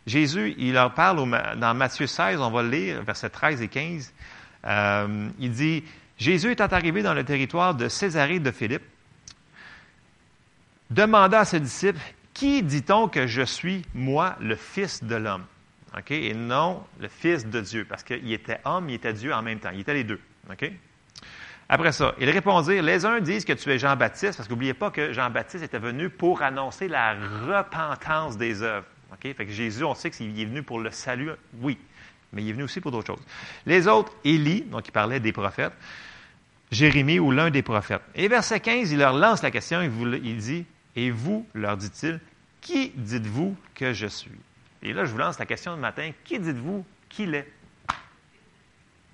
Jésus, 0.05 0.53
il 0.57 0.73
leur 0.73 0.93
parle 0.93 1.17
dans 1.57 1.73
Matthieu 1.73 2.07
16, 2.07 2.39
on 2.39 2.51
va 2.51 2.61
le 2.61 2.69
lire, 2.69 3.03
versets 3.03 3.29
13 3.29 3.61
et 3.61 3.67
15. 3.67 4.13
Euh, 4.65 5.29
il 5.39 5.51
dit 5.51 5.83
Jésus 6.17 6.51
étant 6.51 6.67
arrivé 6.67 7.01
dans 7.01 7.13
le 7.13 7.23
territoire 7.23 7.73
de 7.73 7.89
Césarée 7.89 8.39
de 8.39 8.51
Philippe, 8.51 8.85
demanda 10.91 11.41
à 11.41 11.45
ses 11.45 11.59
disciples, 11.59 11.99
Qui 12.33 12.61
dit-on 12.61 13.07
que 13.07 13.27
je 13.27 13.41
suis, 13.41 13.85
moi, 13.93 14.35
le 14.39 14.55
Fils 14.55 15.03
de 15.03 15.15
l'homme? 15.15 15.45
Et 16.09 16.33
non 16.33 16.83
le 16.99 17.07
Fils 17.07 17.45
de 17.45 17.61
Dieu, 17.61 17.85
parce 17.87 18.03
qu'il 18.03 18.31
était 18.31 18.59
homme, 18.65 18.89
il 18.89 18.95
était 18.95 19.13
Dieu 19.13 19.33
en 19.33 19.41
même 19.41 19.59
temps. 19.59 19.71
Il 19.73 19.79
était 19.81 19.93
les 19.93 20.03
deux. 20.03 20.19
Après 21.67 21.91
ça, 21.91 22.13
ils 22.19 22.29
répondirent, 22.29 22.83
les 22.83 23.05
uns 23.05 23.19
disent 23.21 23.45
que 23.45 23.53
tu 23.53 23.71
es 23.71 23.79
Jean-Baptiste, 23.79 24.37
parce 24.37 24.47
qu'oubliez 24.47 24.75
pas 24.75 24.91
que 24.91 25.13
Jean-Baptiste 25.13 25.63
était 25.63 25.79
venu 25.79 26.09
pour 26.09 26.43
annoncer 26.43 26.87
la 26.87 27.13
repentance 27.13 28.37
des 28.37 28.61
œuvres. 28.61 28.85
Fait 29.21 29.33
que 29.33 29.51
Jésus, 29.51 29.83
on 29.83 29.95
sait 29.95 30.11
qu'il 30.11 30.39
est 30.39 30.45
venu 30.45 30.61
pour 30.61 30.79
le 30.79 30.91
salut, 30.91 31.31
oui, 31.61 31.79
mais 32.31 32.43
il 32.43 32.49
est 32.49 32.53
venu 32.53 32.63
aussi 32.63 32.81
pour 32.81 32.91
d'autres 32.91 33.07
choses. 33.07 33.25
Les 33.65 33.87
autres, 33.87 34.11
Élie, 34.23 34.61
donc 34.61 34.87
il 34.87 34.91
parlait 34.91 35.19
des 35.19 35.31
prophètes, 35.31 35.73
Jérémie 36.69 37.17
ou 37.17 37.31
l'un 37.31 37.49
des 37.49 37.63
prophètes. 37.63 38.03
Et 38.13 38.27
verset 38.27 38.59
15, 38.59 38.91
il 38.91 38.99
leur 38.99 39.13
lance 39.13 39.41
la 39.41 39.49
question, 39.49 39.81
il 39.81 40.37
dit, 40.37 40.65
et 40.95 41.09
vous, 41.09 41.47
leur 41.55 41.77
dit-il, 41.77 42.19
qui 42.61 42.91
dites-vous 42.95 43.55
que 43.73 43.93
je 43.93 44.07
suis? 44.07 44.31
Et 44.85 44.93
là, 44.93 45.03
je 45.03 45.11
vous 45.11 45.17
lance 45.17 45.39
la 45.39 45.47
question 45.47 45.75
de 45.75 45.81
matin, 45.81 46.11
qui 46.23 46.37
dites-vous 46.39 46.85
qu'il 47.09 47.33
est? 47.33 47.51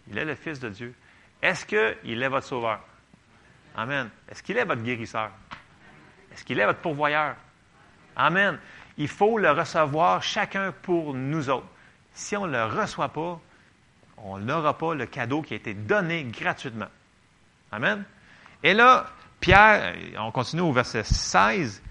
Il 0.09 0.17
est 0.17 0.26
le 0.26 0.36
Fils 0.36 0.59
de 0.59 0.67
Dieu. 0.67 0.93
Est-ce 1.41 1.65
qu'il 1.65 2.22
est 2.22 2.28
votre 2.28 2.45
sauveur? 2.45 2.82
Amen. 3.78 4.09
Est-ce 4.28 4.43
qu'il 4.43 4.57
est 4.57 4.65
votre 4.65 4.82
guérisseur? 4.82 5.32
Est-ce 6.34 6.43
qu'il 6.43 6.59
est 6.59 6.65
votre 6.65 6.80
pourvoyeur? 6.80 7.38
Amen. 8.17 8.59
Il 8.97 9.07
faut 9.07 9.38
le 9.38 9.49
recevoir 9.49 10.22
chacun 10.22 10.74
pour 10.82 11.13
nous 11.13 11.49
autres. 11.49 11.69
Si 12.13 12.36
on 12.36 12.47
ne 12.47 12.51
le 12.51 12.65
reçoit 12.65 13.13
pas, 13.13 13.39
on 14.17 14.39
n'aura 14.39 14.78
pas 14.78 14.93
le 14.93 15.05
cadeau 15.05 15.41
qui 15.41 15.53
a 15.53 15.55
été 15.55 15.74
donné 15.74 16.26
gratuitement. 16.26 16.89
Amen. 17.72 18.03
Et 18.61 18.74
là, 18.74 19.07
Pierre, 19.39 19.95
on 20.17 20.32
continue 20.32 20.63
au 20.63 20.74
verset 20.74 21.05
16. 21.05 21.82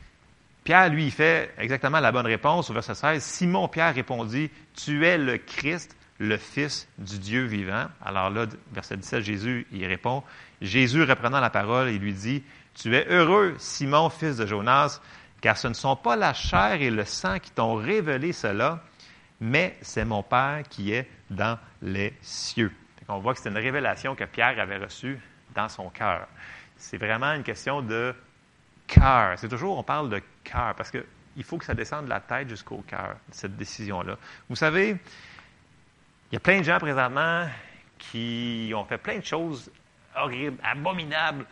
Pierre, 0.64 0.90
lui, 0.90 1.06
il 1.06 1.10
fait 1.10 1.54
exactement 1.58 2.00
la 2.00 2.12
bonne 2.12 2.26
réponse 2.26 2.70
au 2.70 2.74
verset 2.74 2.94
16. 2.94 3.22
Simon 3.22 3.68
Pierre 3.68 3.94
répondit, 3.94 4.50
Tu 4.74 5.06
es 5.06 5.16
le 5.16 5.38
Christ, 5.38 5.96
le 6.18 6.36
Fils 6.36 6.86
du 6.98 7.18
Dieu 7.18 7.44
vivant. 7.44 7.86
Alors 8.04 8.30
là, 8.30 8.46
verset 8.72 8.98
17, 8.98 9.22
Jésus, 9.22 9.66
il 9.72 9.86
répond. 9.86 10.22
Jésus, 10.60 11.02
reprenant 11.02 11.40
la 11.40 11.50
parole, 11.50 11.90
il 11.90 11.98
lui 11.98 12.12
dit, 12.12 12.42
Tu 12.74 12.94
es 12.94 13.06
heureux, 13.08 13.54
Simon, 13.58 14.10
fils 14.10 14.36
de 14.36 14.46
Jonas, 14.46 15.00
car 15.40 15.56
ce 15.56 15.68
ne 15.68 15.74
sont 15.74 15.96
pas 15.96 16.16
la 16.16 16.34
chair 16.34 16.74
et 16.80 16.90
le 16.90 17.04
sang 17.04 17.38
qui 17.38 17.50
t'ont 17.50 17.74
révélé 17.74 18.32
cela, 18.32 18.82
mais 19.40 19.78
c'est 19.80 20.04
mon 20.04 20.22
Père 20.22 20.62
qui 20.68 20.92
est 20.92 21.08
dans 21.30 21.58
les 21.80 22.12
cieux. 22.20 22.72
On 23.08 23.18
voit 23.18 23.34
que 23.34 23.40
c'est 23.40 23.48
une 23.48 23.56
révélation 23.56 24.14
que 24.14 24.24
Pierre 24.24 24.60
avait 24.60 24.76
reçue 24.76 25.18
dans 25.54 25.68
son 25.68 25.88
cœur. 25.88 26.28
C'est 26.76 26.98
vraiment 26.98 27.32
une 27.32 27.42
question 27.42 27.82
de 27.82 28.14
cœur. 28.90 29.38
C'est 29.38 29.48
toujours, 29.48 29.78
on 29.78 29.82
parle 29.82 30.10
de 30.10 30.20
cœur, 30.44 30.74
parce 30.74 30.90
qu'il 30.90 31.44
faut 31.44 31.58
que 31.58 31.64
ça 31.64 31.74
descende 31.74 32.06
de 32.06 32.10
la 32.10 32.20
tête 32.20 32.48
jusqu'au 32.48 32.84
cœur, 32.86 33.16
cette 33.30 33.56
décision-là. 33.56 34.16
Vous 34.48 34.56
savez, 34.56 34.90
il 34.90 36.34
y 36.34 36.36
a 36.36 36.40
plein 36.40 36.58
de 36.58 36.64
gens 36.64 36.78
présentement 36.78 37.46
qui 37.98 38.72
ont 38.74 38.84
fait 38.84 38.98
plein 38.98 39.18
de 39.18 39.24
choses 39.24 39.70
horribles, 40.16 40.58
abominables, 40.62 41.46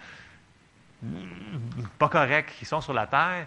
pas 1.99 2.09
correctes, 2.09 2.55
qui 2.59 2.65
sont 2.65 2.81
sur 2.81 2.93
la 2.93 3.07
terre. 3.07 3.47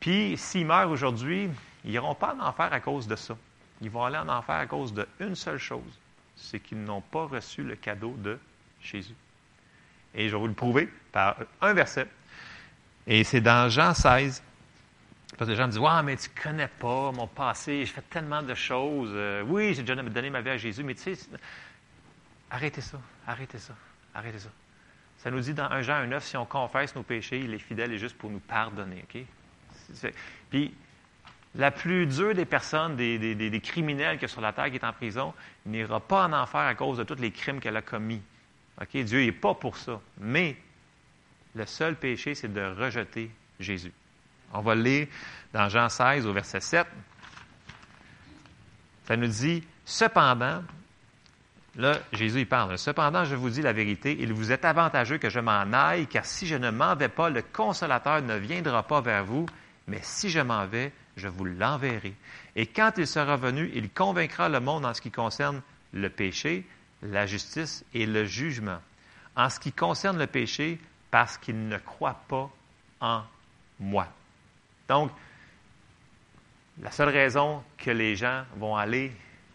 Puis, 0.00 0.36
s'ils 0.38 0.66
meurent 0.66 0.90
aujourd'hui, 0.90 1.50
ils 1.84 1.90
n'iront 1.90 2.14
pas 2.14 2.34
en 2.34 2.46
enfer 2.46 2.72
à 2.72 2.80
cause 2.80 3.06
de 3.06 3.16
ça. 3.16 3.36
Ils 3.80 3.90
vont 3.90 4.04
aller 4.04 4.16
en 4.16 4.28
enfer 4.28 4.54
à 4.54 4.66
cause 4.66 4.94
d'une 5.20 5.34
seule 5.34 5.58
chose, 5.58 5.98
c'est 6.34 6.60
qu'ils 6.60 6.82
n'ont 6.82 7.00
pas 7.00 7.26
reçu 7.26 7.62
le 7.62 7.76
cadeau 7.76 8.14
de 8.18 8.38
Jésus. 8.80 9.14
Et 10.14 10.28
je 10.28 10.34
vais 10.34 10.40
vous 10.40 10.48
le 10.48 10.54
prouver 10.54 10.88
par 11.12 11.36
un 11.60 11.74
verset. 11.74 12.08
Et 13.10 13.24
c'est 13.24 13.40
dans 13.40 13.68
Jean 13.70 13.94
16. 13.94 14.42
Parce 15.36 15.46
que 15.48 15.52
les 15.52 15.56
gens 15.56 15.66
me 15.66 15.70
disent 15.72 15.80
Ouais, 15.80 16.02
mais 16.04 16.16
tu 16.16 16.28
ne 16.36 16.42
connais 16.42 16.68
pas 16.68 17.10
mon 17.12 17.26
passé, 17.26 17.84
j'ai 17.86 17.92
fait 17.92 18.04
tellement 18.10 18.42
de 18.42 18.54
choses. 18.54 19.10
Euh, 19.14 19.42
oui, 19.42 19.72
j'ai 19.74 19.82
déjà 19.82 19.94
donné 19.96 20.30
ma 20.30 20.40
vie 20.42 20.50
à 20.50 20.56
Jésus, 20.58 20.82
mais 20.82 20.94
tu 20.94 21.14
sais, 21.14 21.28
arrêtez 22.50 22.80
ça, 22.80 22.98
arrêtez 23.26 23.58
ça, 23.58 23.74
arrêtez 24.14 24.38
ça. 24.40 24.50
Ça 25.18 25.30
nous 25.30 25.40
dit 25.40 25.54
dans 25.54 25.70
1 25.70 25.82
Jean 25.82 26.04
1,9 26.06 26.20
si 26.20 26.36
on 26.36 26.44
confesse 26.44 26.94
nos 26.94 27.02
péchés, 27.02 27.40
il 27.40 27.54
est 27.54 27.58
fidèle 27.58 27.92
et 27.92 27.98
juste 27.98 28.16
pour 28.18 28.30
nous 28.30 28.38
pardonner. 28.40 29.04
Puis, 30.50 30.74
la 31.54 31.70
plus 31.70 32.06
dure 32.06 32.34
des 32.34 32.44
personnes, 32.44 32.94
des, 32.96 33.18
des- 33.18 33.34
des- 33.34 33.50
des 33.50 33.60
criminels 33.60 34.18
sur 34.28 34.40
la 34.40 34.52
terre 34.52 34.70
qui 34.70 34.76
est 34.76 34.84
en 34.84 34.92
prison, 34.92 35.32
n'ira 35.66 35.98
pas 36.00 36.26
en 36.26 36.32
enfer 36.32 36.60
à 36.60 36.74
cause 36.74 36.98
de 36.98 37.04
tous 37.04 37.14
les 37.16 37.30
crimes 37.30 37.58
qu'elle 37.60 37.76
a 37.76 37.82
commis. 37.82 38.22
Dieu 38.92 39.24
n'est 39.24 39.32
pas 39.32 39.54
pour 39.54 39.76
ça. 39.76 40.00
Mais 40.20 40.56
le 41.54 41.66
seul 41.66 41.96
péché, 41.96 42.34
c'est 42.34 42.52
de 42.52 42.62
rejeter 42.62 43.30
Jésus. 43.60 43.92
On 44.52 44.60
va 44.60 44.74
le 44.74 44.82
lire 44.82 45.06
dans 45.52 45.68
Jean 45.68 45.88
16 45.88 46.26
au 46.26 46.32
verset 46.32 46.60
7. 46.60 46.86
Ça 49.06 49.16
nous 49.16 49.26
dit, 49.26 49.64
cependant, 49.84 50.62
là, 51.76 51.98
Jésus 52.12 52.40
il 52.40 52.46
parle, 52.46 52.76
cependant, 52.78 53.24
je 53.24 53.34
vous 53.34 53.50
dis 53.50 53.62
la 53.62 53.72
vérité, 53.72 54.16
il 54.18 54.32
vous 54.32 54.52
est 54.52 54.64
avantageux 54.64 55.18
que 55.18 55.30
je 55.30 55.40
m'en 55.40 55.72
aille, 55.72 56.06
car 56.06 56.24
si 56.24 56.46
je 56.46 56.56
ne 56.56 56.70
m'en 56.70 56.94
vais 56.94 57.08
pas, 57.08 57.30
le 57.30 57.42
consolateur 57.42 58.22
ne 58.22 58.36
viendra 58.36 58.82
pas 58.82 59.00
vers 59.00 59.24
vous, 59.24 59.46
mais 59.86 60.00
si 60.02 60.28
je 60.28 60.40
m'en 60.40 60.66
vais, 60.66 60.92
je 61.16 61.28
vous 61.28 61.44
l'enverrai. 61.44 62.14
Et 62.56 62.66
quand 62.66 62.92
il 62.98 63.06
sera 63.06 63.36
venu, 63.36 63.70
il 63.74 63.90
convaincra 63.90 64.48
le 64.48 64.60
monde 64.60 64.84
en 64.84 64.94
ce 64.94 65.00
qui 65.00 65.10
concerne 65.10 65.62
le 65.92 66.10
péché, 66.10 66.66
la 67.02 67.26
justice 67.26 67.84
et 67.94 68.06
le 68.06 68.24
jugement. 68.24 68.78
En 69.36 69.48
ce 69.50 69.60
qui 69.60 69.72
concerne 69.72 70.18
le 70.18 70.26
péché, 70.26 70.78
parce 71.10 71.38
qu'il 71.38 71.68
ne 71.68 71.78
croit 71.78 72.20
pas 72.28 72.50
en 73.00 73.22
moi. 73.80 74.06
Donc, 74.88 75.10
la 76.82 76.90
seule 76.90 77.08
raison 77.08 77.62
que 77.76 77.90
les 77.90 78.16
gens 78.16 78.44
vont 78.56 78.76
aller, 78.76 79.12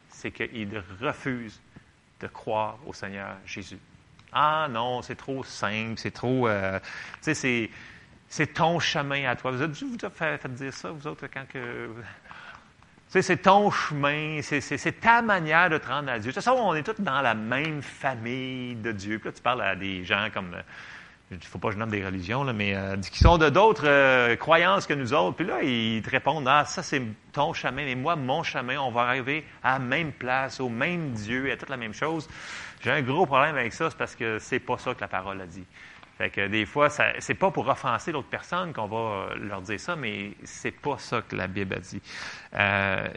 c'est 0.10 0.32
qu'ils 0.32 0.84
refusent 1.01 1.62
de 2.20 2.28
croire 2.28 2.78
au 2.86 2.93
Seigneur 2.93 3.36
Jésus. 3.45 3.80
Ah 4.32 4.68
non, 4.70 5.01
c'est 5.01 5.16
trop 5.16 5.43
simple, 5.43 5.97
c'est 5.97 6.12
trop... 6.12 6.47
euh, 6.47 6.80
tu 7.22 7.36
sais, 7.36 7.70
c'est, 8.28 8.47
ton 8.47 8.80
chemin 8.80 9.30
à 9.30 9.36
toi. 9.36 9.51
Vous 9.51 9.62
avez 9.62 9.74
vous 9.74 9.97
fait, 10.10 10.47
dire 10.54 10.74
ça, 10.74 10.91
vous 10.91 11.06
autres, 11.06 11.28
quand 11.32 11.47
que... 11.47 11.89
Tu 13.08 13.20
sais, 13.20 13.22
c'est 13.22 13.38
ton 13.38 13.70
chemin, 13.70 14.41
c'est 14.41 14.99
ta 14.99 15.22
manière 15.22 15.70
de 15.70 15.78
te 15.78 15.88
rendre 15.88 16.10
à 16.10 16.18
Dieu. 16.18 16.32
De 16.32 16.36
toute 16.36 16.43
façon, 16.43 16.58
on 16.60 16.74
est 16.74 16.82
tous 16.82 16.99
dans 16.99 17.22
la 17.22 17.36
même 17.36 17.84
famille 17.84 18.76
de 18.76 18.91
Dieu. 18.91 19.20
Puis 19.20 19.30
là, 19.30 19.34
tu 19.34 19.41
parles 19.41 19.62
à 19.62 19.76
des 19.76 20.04
gens 20.04 20.30
comme... 20.34 20.56
il 21.32 21.38
ne 21.38 21.43
faut 21.43 21.57
pas 21.57 21.69
que 21.69 21.76
je 21.76 21.80
nomme 21.80 21.89
des 21.89 22.05
religions, 22.05 22.43
là, 22.43 22.53
mais 22.53 22.76
euh, 22.76 22.97
qui 22.97 23.19
sont 23.19 23.38
de 23.38 23.49
d'autres 23.49 23.88
euh, 23.88 24.36
croyances 24.36 24.86
que 24.86 24.93
nous 24.93 25.13
autres. 25.13 25.38
Puis 25.38 25.45
là, 25.45 25.63
ils 25.63 26.01
te 26.01 26.09
répondent 26.09 26.47
Ah, 26.47 26.65
ça, 26.65 26.84
c'est 26.84 27.01
ton 27.32 27.53
chemin, 27.53 27.86
mais 27.86 27.95
moi, 27.95 28.15
mon 28.15 28.43
chemin, 28.43 28.78
on 28.78 28.91
va 28.91 29.01
arriver 29.01 29.45
à 29.63 29.74
la 29.74 29.80
même 29.80 30.11
place, 30.11 30.59
au 30.59 30.69
même 30.69 31.11
Dieu, 31.11 31.51
à 31.51 31.57
toute 31.57 31.69
la 31.69 31.78
même 31.78 31.93
chose. 31.93 32.30
J'ai 32.84 32.91
un 32.91 33.01
gros 33.01 33.26
problème 33.26 33.55
avec 33.55 33.74
ça, 33.74 33.89
c'est 33.89 33.97
parce 33.97 34.15
que 34.15 34.38
c'est 34.39 34.59
pas 34.59 34.78
ça 34.78 34.93
que 34.93 35.01
la 35.01 35.07
parole 35.07 35.41
a 35.41 35.45
dit. 35.45 35.65
Fait 36.17 36.30
que 36.30 36.47
des 36.47 36.65
fois, 36.65 36.89
ça, 36.89 37.05
c'est 37.19 37.34
pas 37.34 37.49
pour 37.49 37.67
offenser 37.67 38.11
l'autre 38.11 38.30
personne 38.30 38.71
qu'on 38.71 38.88
va 38.88 38.97
euh, 38.97 39.36
leur 39.38 39.61
dire 39.61 39.80
ça, 39.80 39.95
mais 39.95 40.34
c'est 40.43 40.71
pas 40.71 40.97
ça 40.99 41.21
que 41.21 41.36
la 41.36 41.47
Bible 41.47 41.76
a 41.76 41.80
dit. 41.80 42.01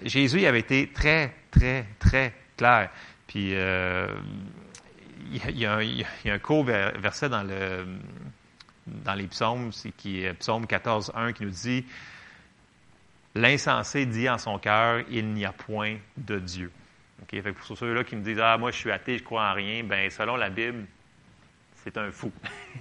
Jésus 0.08 0.38
il 0.38 0.46
avait 0.46 0.60
été 0.60 0.90
très, 0.92 1.34
très, 1.50 1.86
très 1.98 2.32
clair. 2.56 2.88
Puis 3.26 3.54
il 5.32 5.58
y 5.58 5.66
a- 5.66 5.78
un- 6.34 6.38
court 6.38 6.64
ver- 6.64 6.98
verset 6.98 7.28
dans, 7.28 7.42
le, 7.42 7.86
dans 8.86 9.14
les 9.14 9.26
psaumes, 9.26 9.70
qui 9.96 10.22
est 10.24 10.34
psaume 10.34 10.66
14, 10.66 11.12
1, 11.14 11.32
qui 11.32 11.44
nous 11.44 11.50
dit 11.50 11.84
L'insensé 13.34 14.06
dit 14.06 14.28
en 14.28 14.38
son 14.38 14.58
cœur, 14.58 15.02
il 15.10 15.28
n'y 15.34 15.44
a 15.44 15.52
point 15.52 15.96
de 16.16 16.38
Dieu. 16.38 16.70
Pour 17.66 17.76
ceux-là 17.76 18.04
qui 18.04 18.16
me 18.16 18.22
disent 18.22 18.40
Ah, 18.40 18.56
moi, 18.56 18.70
je 18.70 18.76
suis 18.76 18.90
athée, 18.90 19.18
je 19.18 19.22
crois 19.22 19.50
en 19.50 19.54
rien, 19.54 19.82
ben 19.84 20.08
selon 20.10 20.36
la 20.36 20.48
Bible, 20.48 20.86
c'est 21.74 21.96
un 21.98 22.10
fou. 22.10 22.32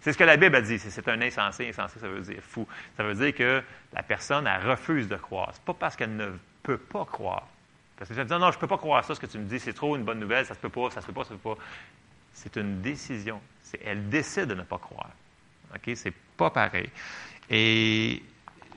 C'est- 0.00 0.12
ce 0.12 0.16
que 0.18 0.24
la 0.24 0.36
Bible 0.36 0.56
a 0.56 0.62
dit. 0.62 0.78
C'est 0.78 1.08
un 1.08 1.20
insensé. 1.20 1.68
Insensé, 1.68 1.98
ça 1.98 2.08
veut 2.08 2.20
dire 2.22 2.42
fou. 2.42 2.66
Ça 2.96 3.02
veut 3.04 3.14
dire 3.14 3.34
que 3.34 3.62
la 3.92 4.02
personne, 4.02 4.46
elle 4.46 4.68
refuse 4.68 5.08
de 5.08 5.16
croire. 5.16 5.50
C'est 5.52 5.62
pas 5.62 5.74
parce 5.74 5.94
qu'elle 5.96 6.16
ne 6.16 6.30
peut 6.62 6.78
pas 6.78 7.04
croire. 7.04 7.46
Parce 7.96 8.08
que 8.08 8.14
tu 8.14 8.18
vas 8.18 8.24
dire, 8.24 8.38
non, 8.38 8.50
je 8.50 8.56
ne 8.56 8.60
peux 8.60 8.66
pas 8.66 8.78
croire 8.78 9.04
ça, 9.04 9.14
ce 9.14 9.20
que 9.20 9.26
tu 9.26 9.38
me 9.38 9.44
dis, 9.44 9.60
c'est 9.60 9.72
trop 9.72 9.96
une 9.96 10.02
bonne 10.02 10.18
nouvelle, 10.18 10.44
ça 10.46 10.54
se 10.54 10.60
peut 10.60 10.68
pas, 10.68 10.90
ça 10.90 11.00
se 11.00 11.06
peut 11.06 11.12
pas, 11.12 11.24
ça 11.24 11.30
se 11.30 11.34
peut 11.34 11.54
pas. 11.54 11.62
C'est 12.32 12.56
une 12.56 12.80
décision. 12.80 13.40
Elle 13.84 14.08
décide 14.08 14.46
de 14.46 14.54
ne 14.54 14.62
pas 14.62 14.78
croire. 14.78 15.10
OK? 15.74 15.94
C'est 15.94 16.14
pas 16.36 16.50
pareil. 16.50 16.90
Et 17.50 18.22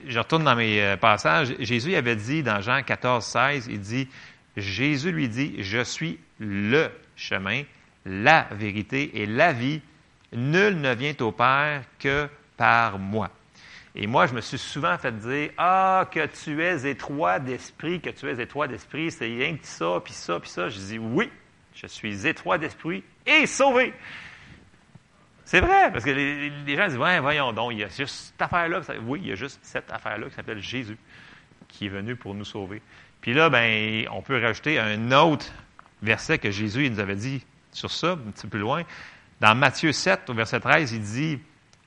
je 0.05 0.19
retourne 0.19 0.43
dans 0.43 0.55
mes 0.55 0.81
euh, 0.81 0.97
passages. 0.97 1.55
Jésus 1.59 1.95
avait 1.95 2.15
dit 2.15 2.43
dans 2.43 2.61
Jean 2.61 2.83
14, 2.83 3.25
16, 3.25 3.67
il 3.67 3.79
dit, 3.79 4.07
Jésus 4.55 5.11
lui 5.11 5.29
dit, 5.29 5.55
je 5.59 5.83
suis 5.83 6.19
le 6.39 6.89
chemin, 7.15 7.63
la 8.05 8.47
vérité 8.51 9.21
et 9.21 9.25
la 9.25 9.53
vie. 9.53 9.81
Nul 10.33 10.79
ne 10.79 10.93
vient 10.93 11.15
au 11.21 11.31
Père 11.31 11.83
que 11.99 12.27
par 12.57 12.99
moi. 12.99 13.29
Et 13.99 14.05
moi, 14.05 14.27
je 14.27 14.35
me 14.35 14.41
suis 14.41 14.59
souvent 14.59 14.95
fait 14.99 15.11
dire 15.11 15.49
Ah, 15.57 16.07
que 16.11 16.27
tu 16.27 16.63
es 16.63 16.87
étroit 16.87 17.39
d'esprit, 17.39 17.99
que 17.99 18.11
tu 18.11 18.29
es 18.29 18.39
étroit 18.39 18.67
d'esprit, 18.67 19.09
c'est 19.09 19.25
rien 19.25 19.57
que 19.57 19.65
ça, 19.65 19.99
puis 20.03 20.13
ça, 20.13 20.39
puis 20.39 20.51
ça. 20.51 20.69
Je 20.69 20.77
dis 20.77 20.99
Oui, 20.99 21.31
je 21.73 21.87
suis 21.87 22.27
étroit 22.27 22.59
d'esprit 22.59 23.03
et 23.25 23.47
sauvé. 23.47 23.93
C'est 25.45 25.61
vrai, 25.61 25.91
parce 25.91 26.03
que 26.03 26.11
les, 26.11 26.75
gens 26.75 26.87
disent, 26.87 26.97
ouais, 26.97 27.19
voyons 27.21 27.53
donc, 27.53 27.71
il 27.71 27.79
y 27.79 27.83
a 27.83 27.87
juste 27.87 28.33
cette 28.33 28.41
affaire-là. 28.41 28.81
Oui, 29.03 29.21
il 29.23 29.29
y 29.29 29.31
a 29.31 29.35
juste 29.35 29.59
cette 29.63 29.89
affaire-là 29.91 30.27
qui 30.27 30.35
s'appelle 30.35 30.61
Jésus, 30.61 30.97
qui 31.69 31.85
est 31.85 31.89
venu 31.89 32.17
pour 32.17 32.35
nous 32.35 32.43
sauver. 32.43 32.81
Puis 33.21 33.33
là, 33.33 33.49
ben, 33.49 34.05
on 34.11 34.21
peut 34.21 34.39
rajouter 34.39 34.77
un 34.77 35.11
autre 35.13 35.47
verset 36.01 36.37
que 36.37 36.51
Jésus 36.51 36.85
il 36.85 36.91
nous 36.91 36.99
avait 36.99 37.15
dit 37.15 37.45
sur 37.71 37.91
ça, 37.91 38.11
un 38.11 38.31
petit 38.31 38.43
peu 38.43 38.49
plus 38.49 38.59
loin. 38.59 38.83
Dans 39.39 39.55
Matthieu 39.55 39.93
7, 39.93 40.29
au 40.29 40.33
verset 40.33 40.59
13, 40.59 40.91
il 40.91 41.01
dit, 41.01 41.39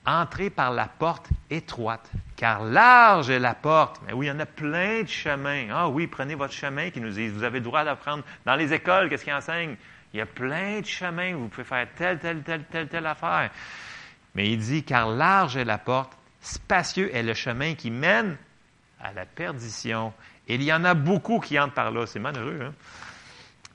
Entrez 0.05 0.49
par 0.49 0.71
la 0.71 0.87
porte 0.87 1.29
étroite, 1.51 2.09
car 2.35 2.63
large 2.63 3.29
est 3.29 3.37
la 3.37 3.53
porte. 3.53 4.01
Mais 4.07 4.13
oui, 4.13 4.25
il 4.25 4.29
y 4.29 4.31
en 4.31 4.39
a 4.39 4.47
plein 4.47 5.03
de 5.03 5.07
chemins. 5.07 5.67
Ah 5.71 5.89
oui, 5.89 6.07
prenez 6.07 6.33
votre 6.33 6.53
chemin 6.53 6.89
qui 6.89 6.99
nous 6.99 7.11
dit, 7.11 7.27
vous 7.27 7.43
avez 7.43 7.59
le 7.59 7.65
droit 7.65 7.83
d'apprendre 7.83 8.23
dans 8.45 8.55
les 8.55 8.73
écoles, 8.73 9.09
qu'est-ce 9.09 9.23
qu'ils 9.23 9.33
enseignent? 9.33 9.75
Il 10.13 10.17
y 10.17 10.21
a 10.21 10.25
plein 10.25 10.81
de 10.81 10.85
chemins, 10.85 11.35
vous 11.35 11.47
pouvez 11.49 11.63
faire 11.63 11.87
telle, 11.95 12.19
telle, 12.19 12.41
telle, 12.41 12.63
telle, 12.63 12.87
telle 12.87 13.05
affaire. 13.05 13.51
Mais 14.33 14.51
il 14.51 14.57
dit, 14.57 14.83
car 14.83 15.07
large 15.09 15.55
est 15.55 15.65
la 15.65 15.77
porte, 15.77 16.17
spacieux 16.41 17.15
est 17.15 17.23
le 17.23 17.35
chemin 17.35 17.75
qui 17.75 17.91
mène 17.91 18.37
à 18.99 19.13
la 19.13 19.25
perdition. 19.25 20.13
Et 20.47 20.55
il 20.55 20.63
y 20.63 20.73
en 20.73 20.83
a 20.83 20.95
beaucoup 20.95 21.39
qui 21.39 21.59
entrent 21.59 21.75
par 21.75 21.91
là. 21.91 22.07
C'est 22.07 22.19
malheureux, 22.19 22.59
hein? 22.63 22.73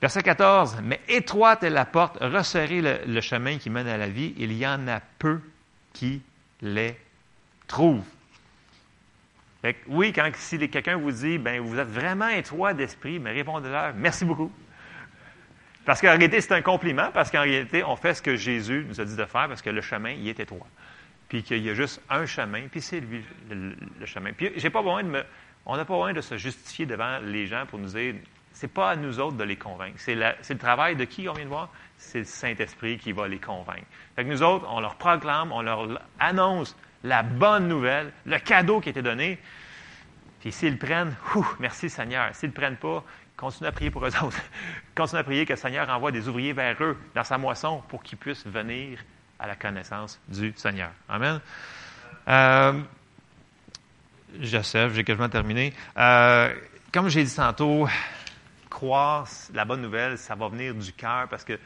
Verset 0.01 0.21
14. 0.21 0.79
Mais 0.83 0.99
étroite 1.07 1.63
est 1.63 1.69
la 1.69 1.85
porte, 1.85 2.17
resserrez 2.21 3.05
le 3.05 3.21
chemin 3.21 3.57
qui 3.57 3.69
mène 3.69 3.87
à 3.87 3.97
la 3.97 4.09
vie. 4.09 4.33
Il 4.37 4.53
y 4.53 4.67
en 4.67 4.87
a 4.87 4.99
peu 5.17 5.39
qui 5.97 6.21
les 6.61 6.95
que 9.63 9.75
oui, 9.87 10.13
quand 10.13 10.29
si 10.35 10.69
quelqu'un 10.69 10.97
vous 10.97 11.11
dit, 11.11 11.37
ben 11.37 11.59
vous 11.59 11.79
êtes 11.79 11.87
vraiment 11.87 12.27
étroit 12.29 12.73
d'esprit, 12.73 13.19
mais 13.19 13.31
répondez-leur, 13.31 13.93
merci 13.95 14.23
beaucoup. 14.23 14.51
Parce 15.85 16.01
qu'en 16.01 16.09
réalité, 16.09 16.39
c'est 16.41 16.53
un 16.53 16.61
compliment, 16.61 17.09
parce 17.13 17.31
qu'en 17.31 17.41
réalité, 17.41 17.83
on 17.83 17.95
fait 17.95 18.13
ce 18.13 18.21
que 18.21 18.35
Jésus 18.35 18.85
nous 18.87 19.01
a 19.01 19.05
dit 19.05 19.15
de 19.15 19.25
faire, 19.25 19.47
parce 19.47 19.61
que 19.61 19.69
le 19.69 19.81
chemin, 19.81 20.11
il 20.11 20.27
est 20.27 20.39
étroit. 20.39 20.67
Puis 21.29 21.43
qu'il 21.43 21.63
y 21.63 21.69
a 21.69 21.73
juste 21.73 22.01
un 22.09 22.25
chemin, 22.25 22.67
puis 22.69 22.81
c'est 22.81 22.99
lui 22.99 23.23
le, 23.49 24.05
chemin. 24.05 24.31
Puis 24.33 24.51
j'ai 24.55 24.69
pas 24.69 24.81
besoin 24.81 25.03
de 25.03 25.09
me, 25.09 25.23
on 25.65 25.75
n'a 25.75 25.85
pas 25.85 25.95
besoin 25.95 26.13
de 26.13 26.21
se 26.21 26.37
justifier 26.37 26.85
devant 26.85 27.19
les 27.19 27.47
gens 27.47 27.65
pour 27.65 27.79
nous 27.79 27.89
dire, 27.89 28.15
c'est 28.53 28.71
pas 28.71 28.91
à 28.91 28.95
nous 28.95 29.19
autres 29.19 29.37
de 29.37 29.43
les 29.43 29.55
convaincre. 29.55 29.97
C'est 29.97 30.15
le 30.15 30.57
travail 30.57 30.95
de 30.95 31.05
qui 31.05 31.27
on 31.27 31.33
vient 31.33 31.45
de 31.45 31.49
voir? 31.49 31.69
C'est 31.97 32.19
le 32.19 32.25
Saint-Esprit 32.25 32.97
qui 32.97 33.11
va 33.11 33.27
les 33.27 33.39
convaincre. 33.39 33.85
Fait 34.15 34.23
que 34.23 34.29
nous 34.29 34.43
autres, 34.43 34.65
on 34.69 34.79
leur 34.79 34.95
proclame, 34.95 35.51
on 35.51 35.61
leur 35.61 35.87
annonce 36.19 36.75
la 37.03 37.23
bonne 37.23 37.67
nouvelle, 37.67 38.11
le 38.25 38.37
cadeau 38.39 38.79
qui 38.79 38.89
a 38.89 38.91
été 38.91 39.01
donné. 39.01 39.39
Puis 40.39 40.51
s'ils 40.51 40.77
prennent, 40.77 41.15
merci 41.59 41.89
Seigneur. 41.89 42.33
S'ils 42.33 42.49
ne 42.49 42.53
prennent 42.53 42.77
pas, 42.77 43.03
continuez 43.35 43.69
à 43.69 43.71
prier 43.71 43.91
pour 43.91 44.05
eux 44.05 44.11
autres. 44.23 44.41
continuez 44.95 45.21
à 45.21 45.23
prier 45.23 45.45
que 45.45 45.53
le 45.53 45.57
Seigneur 45.57 45.89
envoie 45.89 46.11
des 46.11 46.27
ouvriers 46.27 46.53
vers 46.53 46.81
eux 46.81 46.97
dans 47.15 47.23
sa 47.23 47.37
moisson 47.37 47.81
pour 47.87 48.03
qu'ils 48.03 48.17
puissent 48.17 48.45
venir 48.45 48.99
à 49.39 49.47
la 49.47 49.55
connaissance 49.55 50.19
du 50.27 50.53
Seigneur. 50.55 50.89
Amen. 51.09 51.39
Euh, 52.27 52.81
Joseph, 54.39 54.93
j'ai 54.93 55.03
quasiment 55.03 55.29
terminé. 55.29 55.73
Euh, 55.97 56.53
comme 56.91 57.09
j'ai 57.09 57.23
dit 57.23 57.35
tantôt, 57.35 57.87
croire 58.69 59.27
la 59.53 59.65
bonne 59.65 59.81
nouvelle, 59.81 60.17
ça 60.17 60.35
va 60.35 60.49
venir 60.49 60.73
du 60.73 60.91
cœur 60.93 61.27
parce 61.29 61.43
que 61.43 61.59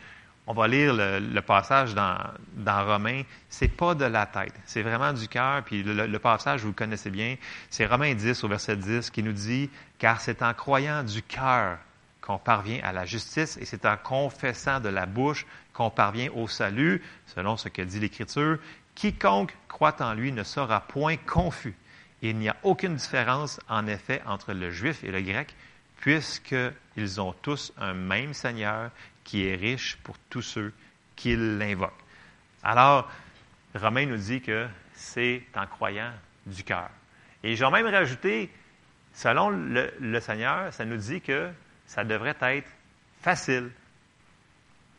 on 0.47 0.53
va 0.53 0.67
lire 0.67 0.93
le, 0.93 1.39
passage 1.41 1.93
dans, 1.93 2.17
dans 2.53 2.85
Romains, 2.85 3.21
c'est 3.49 3.67
pas 3.67 3.95
de 3.95 4.05
la 4.05 4.25
tête, 4.25 4.53
c'est 4.65 4.81
vraiment 4.81 5.13
du 5.13 5.27
cœur. 5.27 5.63
Puis 5.63 5.83
le, 5.83 6.07
le 6.07 6.19
passage, 6.19 6.61
vous 6.61 6.69
le 6.69 6.73
connaissez 6.73 7.09
bien, 7.09 7.35
c'est 7.69 7.85
Romains 7.85 8.13
10 8.13 8.43
au 8.43 8.47
verset 8.47 8.75
10 8.75 9.09
qui 9.11 9.23
nous 9.23 9.33
dit, 9.33 9.69
car 9.99 10.19
c'est 10.19 10.41
en 10.41 10.53
croyant 10.53 11.03
du 11.03 11.21
cœur 11.21 11.77
qu'on 12.21 12.37
parvient 12.37 12.79
à 12.83 12.91
la 12.91 13.05
justice 13.05 13.57
et 13.57 13.65
c'est 13.65 13.85
en 13.85 13.97
confessant 13.97 14.79
de 14.79 14.89
la 14.89 15.05
bouche 15.05 15.45
qu'on 15.73 15.89
parvient 15.89 16.29
au 16.33 16.47
salut, 16.47 17.01
selon 17.27 17.57
ce 17.57 17.69
que 17.69 17.81
dit 17.81 17.99
l'Écriture. 17.99 18.57
Quiconque 18.95 19.55
croit 19.67 19.95
en 20.01 20.13
lui 20.13 20.31
ne 20.31 20.43
sera 20.43 20.81
point 20.81 21.17
confus. 21.17 21.75
Il 22.21 22.37
n'y 22.37 22.49
a 22.49 22.55
aucune 22.63 22.95
différence, 22.95 23.59
en 23.67 23.87
effet, 23.87 24.21
entre 24.25 24.53
le 24.53 24.69
juif 24.69 25.03
et 25.03 25.11
le 25.11 25.21
grec, 25.21 25.55
puisqu'ils 25.97 27.21
ont 27.21 27.33
tous 27.41 27.73
un 27.77 27.93
même 27.93 28.33
Seigneur 28.33 28.91
qui 29.23 29.45
est 29.47 29.55
riche 29.55 29.97
pour 30.03 30.17
tous 30.29 30.41
ceux 30.41 30.73
qui 31.15 31.35
l'invoquent. 31.35 31.93
Alors, 32.63 33.09
Romain 33.75 34.05
nous 34.05 34.17
dit 34.17 34.41
que 34.41 34.67
c'est 34.93 35.43
en 35.55 35.65
croyant 35.65 36.11
du 36.45 36.63
cœur. 36.63 36.89
Et 37.43 37.55
j'ai 37.55 37.69
même 37.69 37.87
rajouté, 37.87 38.51
selon 39.13 39.49
le, 39.49 39.91
le 39.99 40.19
Seigneur, 40.19 40.73
ça 40.73 40.85
nous 40.85 40.97
dit 40.97 41.21
que 41.21 41.49
ça 41.85 42.03
devrait 42.03 42.35
être 42.39 42.69
facile 43.21 43.71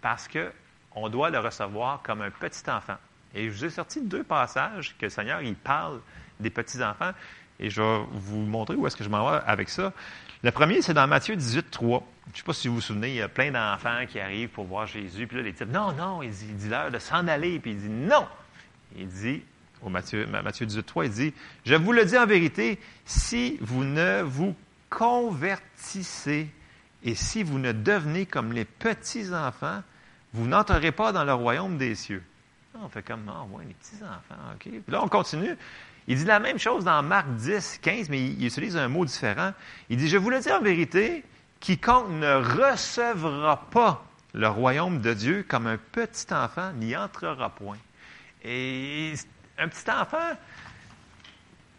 parce 0.00 0.28
qu'on 0.28 1.08
doit 1.08 1.30
le 1.30 1.38
recevoir 1.38 2.02
comme 2.02 2.22
un 2.22 2.30
petit 2.30 2.68
enfant. 2.68 2.96
Et 3.34 3.48
je 3.48 3.50
vous 3.50 3.64
ai 3.64 3.70
sorti 3.70 4.02
deux 4.02 4.24
passages 4.24 4.94
que 4.98 5.06
le 5.06 5.10
Seigneur, 5.10 5.40
il 5.40 5.54
parle 5.54 6.00
des 6.38 6.50
petits-enfants. 6.50 7.12
Et 7.58 7.70
je 7.70 7.80
vais 7.80 8.04
vous 8.12 8.40
montrer 8.40 8.74
où 8.74 8.86
est-ce 8.86 8.96
que 8.96 9.04
je 9.04 9.08
m'en 9.08 9.30
vais 9.30 9.40
avec 9.46 9.68
ça. 9.68 9.92
Le 10.44 10.50
premier, 10.50 10.82
c'est 10.82 10.94
dans 10.94 11.06
Matthieu 11.06 11.36
18, 11.36 11.70
3. 11.70 12.04
Je 12.26 12.32
ne 12.32 12.36
sais 12.36 12.42
pas 12.42 12.52
si 12.52 12.66
vous 12.66 12.76
vous 12.76 12.80
souvenez, 12.80 13.10
il 13.10 13.14
y 13.14 13.22
a 13.22 13.28
plein 13.28 13.52
d'enfants 13.52 14.04
qui 14.08 14.18
arrivent 14.18 14.48
pour 14.48 14.64
voir 14.64 14.86
Jésus. 14.86 15.28
Puis 15.28 15.36
là, 15.36 15.42
les 15.44 15.52
types, 15.52 15.70
non, 15.70 15.92
non, 15.92 16.20
il 16.22 16.30
dit, 16.30 16.46
il 16.48 16.56
dit 16.56 16.68
leur 16.68 16.90
de 16.90 16.98
s'en 16.98 17.28
aller. 17.28 17.60
Puis 17.60 17.72
il 17.72 17.78
dit, 17.78 17.88
non. 17.88 18.26
Il 18.96 19.06
dit, 19.06 19.42
au 19.82 19.88
Matthieu, 19.88 20.26
Matthieu 20.26 20.66
18, 20.66 20.82
3, 20.84 21.04
il 21.04 21.10
dit, 21.12 21.34
je 21.64 21.74
vous 21.76 21.92
le 21.92 22.04
dis 22.04 22.18
en 22.18 22.26
vérité, 22.26 22.80
si 23.04 23.56
vous 23.60 23.84
ne 23.84 24.22
vous 24.22 24.56
convertissez 24.90 26.48
et 27.04 27.14
si 27.14 27.44
vous 27.44 27.58
ne 27.58 27.70
devenez 27.70 28.26
comme 28.26 28.52
les 28.52 28.64
petits-enfants, 28.64 29.82
vous 30.32 30.46
n'entrerez 30.48 30.92
pas 30.92 31.12
dans 31.12 31.24
le 31.24 31.34
royaume 31.34 31.78
des 31.78 31.94
cieux. 31.94 32.22
On 32.82 32.88
fait 32.88 33.02
comme, 33.02 33.28
ah, 33.28 33.46
les 33.66 33.74
petits-enfants, 33.74 34.42
OK. 34.54 34.62
Puis 34.62 34.82
là, 34.88 35.04
on 35.04 35.08
continue. 35.08 35.56
Il 36.08 36.18
dit 36.18 36.24
la 36.24 36.40
même 36.40 36.58
chose 36.58 36.84
dans 36.84 37.02
Marc 37.02 37.28
10, 37.28 37.78
15, 37.82 38.08
mais 38.08 38.20
il, 38.20 38.40
il 38.40 38.46
utilise 38.46 38.76
un 38.76 38.88
mot 38.88 39.04
différent. 39.04 39.52
Il 39.88 39.96
dit, 39.96 40.08
je 40.08 40.16
vous 40.16 40.30
le 40.30 40.40
dis 40.40 40.50
en 40.50 40.60
vérité, 40.60 41.24
quiconque 41.60 42.10
ne 42.10 42.34
recevra 42.34 43.68
pas 43.70 44.04
le 44.34 44.48
royaume 44.48 45.00
de 45.00 45.14
Dieu 45.14 45.44
comme 45.46 45.66
un 45.66 45.78
petit 45.78 46.32
enfant 46.32 46.72
n'y 46.72 46.96
entrera 46.96 47.50
point. 47.50 47.78
Et 48.44 49.14
un 49.58 49.68
petit 49.68 49.90
enfant, 49.90 50.36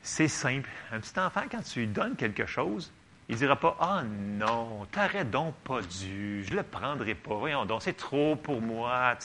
c'est 0.01 0.27
simple. 0.27 0.69
Un 0.91 0.99
petit 0.99 1.19
enfant, 1.19 1.41
quand 1.51 1.61
tu 1.63 1.79
lui 1.79 1.87
donnes 1.87 2.15
quelque 2.15 2.45
chose, 2.45 2.91
il 3.27 3.33
ne 3.33 3.39
dira 3.39 3.55
pas 3.55 3.75
Ah 3.79 4.03
non, 4.03 4.85
t'aurais 4.91 5.25
donc 5.25 5.55
pas 5.63 5.81
dû, 5.81 6.43
je 6.45 6.51
ne 6.51 6.57
le 6.57 6.63
prendrai 6.63 7.15
pas, 7.15 7.35
voyons 7.35 7.65
donc, 7.65 7.81
c'est 7.81 7.97
trop 7.97 8.35
pour 8.35 8.61
moi. 8.61 9.15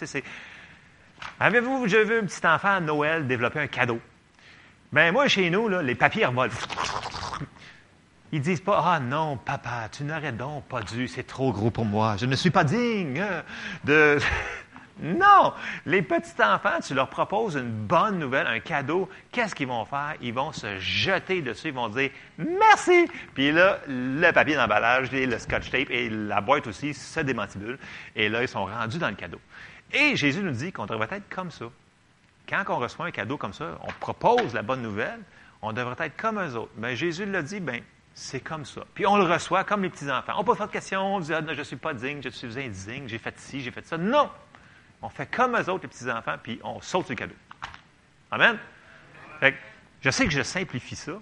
Avez-vous 1.41 1.85
déjà 1.85 2.03
vu 2.05 2.19
un 2.19 2.25
petit 2.25 2.47
enfant 2.47 2.77
à 2.77 2.81
Noël 2.81 3.27
développer 3.27 3.61
un 3.61 3.67
cadeau? 3.67 4.01
Ben 4.91 5.13
moi, 5.13 5.29
chez 5.29 5.51
nous, 5.51 5.69
là, 5.69 5.83
les 5.83 5.95
papiers 5.95 6.25
revolent. 6.25 6.51
Ils 8.33 8.41
disent 8.41 8.61
pas 8.61 8.83
Ah 8.85 9.01
non, 9.01 9.37
papa, 9.37 9.89
tu 9.91 10.05
n'aurais 10.05 10.33
donc 10.33 10.65
pas 10.65 10.81
dû, 10.83 11.09
c'est 11.09 11.27
trop 11.27 11.53
gros 11.53 11.71
pour 11.71 11.85
moi, 11.85 12.17
je 12.19 12.27
ne 12.27 12.35
suis 12.35 12.51
pas 12.51 12.65
digne 12.65 13.23
de. 13.85 14.19
non! 15.03 15.53
Les 15.85 16.01
petits 16.01 16.43
enfants, 16.43 16.81
tu 16.83 16.95
leur 16.95 17.09
proposes 17.09 17.57
une 17.57 17.71
bonne 17.71 18.19
nouvelle, 18.19 18.47
un 18.47 18.61
cadeau, 18.61 19.11
qu'est-ce 19.31 19.55
qu'ils 19.55 19.69
vont 19.69 19.85
faire? 19.85 20.15
Ils 20.23 20.33
vont 20.33 20.53
se 20.53 20.79
jeter 20.79 21.43
dessus, 21.43 21.69
ils 21.69 21.75
vont 21.75 21.89
dire 21.91 22.11
merci! 22.39 23.09
Puis 23.35 23.53
là, 23.53 23.81
le 23.87 24.31
papier 24.33 24.57
d'emballage, 24.57 25.13
le 25.13 25.39
scotch 25.39 25.71
tape 25.71 25.91
et 25.91 26.09
la 26.09 26.41
boîte 26.41 26.67
aussi 26.67 26.95
se 26.95 27.21
démantibule. 27.21 27.79
Et 28.17 28.31
là, 28.31 28.43
ils 28.43 28.49
sont 28.49 28.65
rendus 28.65 28.99
dans 28.99 29.09
le 29.09 29.17
cadeau. 29.17 29.41
Et 29.93 30.17
Jésus 30.17 30.43
nous 30.43 30.53
dit 30.53 30.73
qu'on 30.73 30.87
devrait 30.87 31.09
être 31.13 31.29
comme 31.29 31.51
ça. 31.51 31.67
Quand 32.49 32.65
on 32.69 32.79
reçoit 32.79 33.07
un 33.07 33.11
cadeau 33.11 33.37
comme 33.37 33.53
ça, 33.53 33.79
on 33.83 33.93
propose 34.01 34.55
la 34.55 34.63
bonne 34.63 34.83
nouvelle, 34.83 35.21
on 35.61 35.73
devrait 35.73 36.07
être 36.07 36.17
comme 36.17 36.41
eux 36.41 36.55
autres. 36.57 36.73
Mais 36.77 36.97
Jésus 36.97 37.27
l'a 37.27 37.43
dit, 37.43 37.61
ben 37.61 37.83
c'est 38.15 38.41
comme 38.41 38.65
ça. 38.65 38.83
Puis 38.95 39.07
on 39.07 39.17
le 39.17 39.25
reçoit 39.25 39.63
comme 39.65 39.83
les 39.83 39.91
petits-enfants. 39.91 40.33
On 40.37 40.41
ne 40.41 40.45
pose 40.45 40.59
pas 40.59 40.67
de 40.67 40.73
questions, 40.73 41.17
on 41.17 41.21
dit 41.21 41.33
ah, 41.33 41.41
non, 41.41 41.53
je 41.53 41.59
ne 41.59 41.65
suis 41.65 41.77
pas 41.77 41.95
digne, 41.95 42.21
je 42.23 42.31
suis 42.31 42.59
indigne, 42.59 43.07
j'ai 43.07 43.19
fait 43.19 43.39
ci, 43.39 43.61
j'ai 43.61 43.71
fait 43.71 43.87
ça. 43.87 43.97
Non! 43.97 44.31
On 45.01 45.09
fait 45.09 45.27
comme 45.27 45.55
eux 45.55 45.71
autres, 45.71 45.83
les 45.83 45.89
petits-enfants, 45.89 46.37
puis 46.43 46.59
on 46.65 46.81
saute 46.81 47.09
le 47.11 47.15
cadeau. 47.15 47.35
Amen? 48.31 48.59
Fait 49.39 49.53
que, 49.53 49.59
je 50.01 50.11
sais 50.11 50.25
que 50.25 50.33
je 50.33 50.43
simplifie 50.43 50.97
ça, 50.97 51.13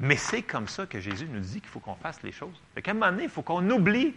mais 0.00 0.16
c'est 0.16 0.42
comme 0.42 0.66
ça 0.66 0.86
que 0.86 0.98
Jésus 0.98 1.28
nous 1.30 1.38
dit 1.40 1.60
qu'il 1.60 1.70
faut 1.70 1.78
qu'on 1.78 1.94
fasse 1.94 2.20
les 2.22 2.32
choses. 2.32 2.60
Fait 2.74 2.82
qu'à 2.82 2.90
un 2.90 2.94
moment 2.94 3.12
donné, 3.12 3.24
il 3.24 3.30
faut 3.30 3.42
qu'on 3.42 3.68
oublie. 3.70 4.14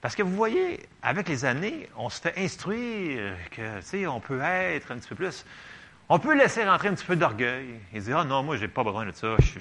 Parce 0.00 0.16
que 0.16 0.22
vous 0.22 0.34
voyez, 0.34 0.88
avec 1.02 1.28
les 1.28 1.44
années, 1.44 1.88
on 1.96 2.08
se 2.08 2.20
fait 2.20 2.34
instruire 2.36 3.34
que, 3.50 3.78
tu 3.80 3.82
sais, 3.82 4.06
on 4.06 4.20
peut 4.20 4.40
être 4.40 4.90
un 4.90 4.96
petit 4.96 5.08
peu 5.08 5.14
plus. 5.14 5.44
On 6.14 6.18
peut 6.18 6.36
laisser 6.36 6.62
rentrer 6.62 6.88
un 6.88 6.94
petit 6.94 7.06
peu 7.06 7.16
d'orgueil 7.16 7.68
et 7.94 8.00
dire 8.00 8.18
Ah 8.18 8.24
non, 8.24 8.42
moi, 8.42 8.58
j'ai 8.58 8.68
pas 8.68 8.84
besoin 8.84 9.06
de 9.06 9.12
ça, 9.12 9.34
je 9.38 9.46
suis 9.46 9.60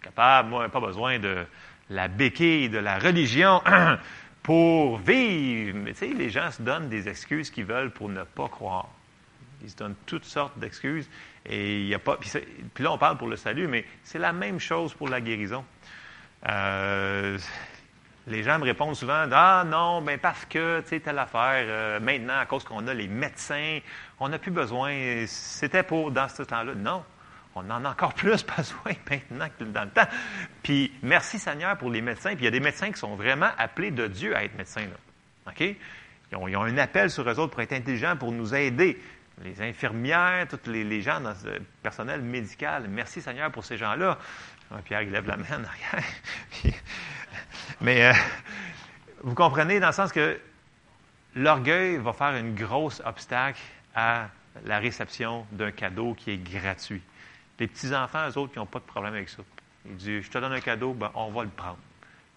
capable, 0.00 0.50
moi, 0.50 0.68
pas 0.68 0.78
besoin 0.78 1.18
de 1.18 1.44
la 1.90 2.06
béquille 2.06 2.68
de 2.68 2.78
la 2.78 3.00
religion 3.00 3.60
pour 4.44 4.98
vivre. 4.98 5.76
Mais 5.76 5.90
tu 5.90 5.98
sais, 5.98 6.06
les 6.14 6.30
gens 6.30 6.52
se 6.52 6.62
donnent 6.62 6.88
des 6.88 7.08
excuses 7.08 7.50
qu'ils 7.50 7.64
veulent 7.64 7.90
pour 7.90 8.08
ne 8.08 8.22
pas 8.22 8.48
croire. 8.48 8.86
Ils 9.64 9.70
se 9.70 9.74
donnent 9.74 9.96
toutes 10.06 10.26
sortes 10.26 10.56
d'excuses. 10.60 11.08
Et 11.44 11.80
il 11.80 11.92
a 11.92 11.98
pas. 11.98 12.18
Puis, 12.18 12.30
puis, 12.72 12.84
là, 12.84 12.92
on 12.92 12.98
parle 12.98 13.18
pour 13.18 13.26
le 13.26 13.34
salut, 13.34 13.66
mais 13.66 13.84
c'est 14.04 14.20
la 14.20 14.32
même 14.32 14.60
chose 14.60 14.94
pour 14.94 15.08
la 15.08 15.20
guérison. 15.20 15.64
Euh, 16.48 17.36
les 18.26 18.42
gens 18.42 18.58
me 18.58 18.64
répondent 18.64 18.96
souvent 18.96 19.26
Ah 19.30 19.64
non, 19.66 20.00
ben 20.00 20.18
parce 20.18 20.44
que, 20.46 20.80
tu 20.80 20.88
sais, 20.88 21.00
telle 21.00 21.18
affaire, 21.18 21.64
euh, 21.66 22.00
maintenant, 22.00 22.38
à 22.38 22.46
cause 22.46 22.64
qu'on 22.64 22.86
a 22.86 22.94
les 22.94 23.08
médecins, 23.08 23.80
on 24.18 24.28
n'a 24.28 24.38
plus 24.38 24.50
besoin. 24.50 25.24
C'était 25.26 25.82
pour 25.82 26.10
dans 26.10 26.28
ce 26.28 26.42
temps-là. 26.42 26.74
Non, 26.74 27.04
on 27.54 27.70
en 27.70 27.84
a 27.84 27.90
encore 27.90 28.14
plus 28.14 28.44
besoin 28.44 28.92
maintenant 29.10 29.48
que 29.58 29.64
dans 29.64 29.84
le 29.84 29.90
temps. 29.90 30.08
Puis 30.62 30.92
merci 31.02 31.38
Seigneur 31.38 31.76
pour 31.76 31.90
les 31.90 32.00
médecins. 32.00 32.30
Puis 32.30 32.42
il 32.42 32.44
y 32.44 32.48
a 32.48 32.52
des 32.52 32.60
médecins 32.60 32.90
qui 32.90 32.98
sont 32.98 33.14
vraiment 33.14 33.50
appelés 33.58 33.90
de 33.90 34.06
Dieu 34.06 34.34
à 34.34 34.44
être 34.44 34.56
médecins. 34.56 34.82
Là. 34.82 35.52
OK? 35.52 35.76
Ils 36.32 36.56
ont, 36.56 36.62
un 36.64 36.78
appel 36.78 37.10
sur 37.10 37.28
eux 37.28 37.38
autres 37.38 37.52
pour 37.52 37.60
être 37.60 37.72
intelligents, 37.72 38.16
pour 38.16 38.32
nous 38.32 38.54
aider. 38.54 39.00
Les 39.42 39.60
infirmières, 39.62 40.46
tous 40.48 40.70
les, 40.70 40.84
les 40.84 41.00
gens 41.00 41.20
dans 41.20 41.34
le 41.44 41.60
personnel 41.82 42.22
médical. 42.22 42.86
Merci 42.88 43.20
Seigneur 43.20 43.50
pour 43.50 43.64
ces 43.64 43.76
gens-là. 43.76 44.18
Pierre, 44.84 45.02
il 45.02 45.10
lève 45.10 45.26
la 45.26 45.36
main 45.36 45.44
en 45.50 45.64
arrière. 45.64 46.04
Mais 47.80 48.06
euh, 48.06 48.12
vous 49.22 49.34
comprenez 49.34 49.80
dans 49.80 49.88
le 49.88 49.92
sens 49.92 50.12
que 50.12 50.38
l'orgueil 51.34 51.96
va 51.98 52.12
faire 52.12 52.36
une 52.36 52.54
grosse 52.54 53.02
obstacle 53.04 53.60
à 53.94 54.28
la 54.64 54.78
réception 54.78 55.46
d'un 55.52 55.70
cadeau 55.70 56.14
qui 56.14 56.30
est 56.30 56.38
gratuit. 56.38 57.02
Les 57.58 57.66
petits-enfants, 57.66 58.28
eux 58.28 58.38
autres, 58.38 58.52
qui 58.52 58.58
n'ont 58.58 58.66
pas 58.66 58.80
de 58.80 58.84
problème 58.84 59.14
avec 59.14 59.28
ça. 59.28 59.42
Ils 59.86 59.96
disent, 59.96 60.24
je 60.24 60.30
te 60.30 60.38
donne 60.38 60.52
un 60.52 60.60
cadeau, 60.60 60.92
ben, 60.92 61.10
on 61.14 61.30
va 61.30 61.44
le 61.44 61.50
prendre. 61.50 61.78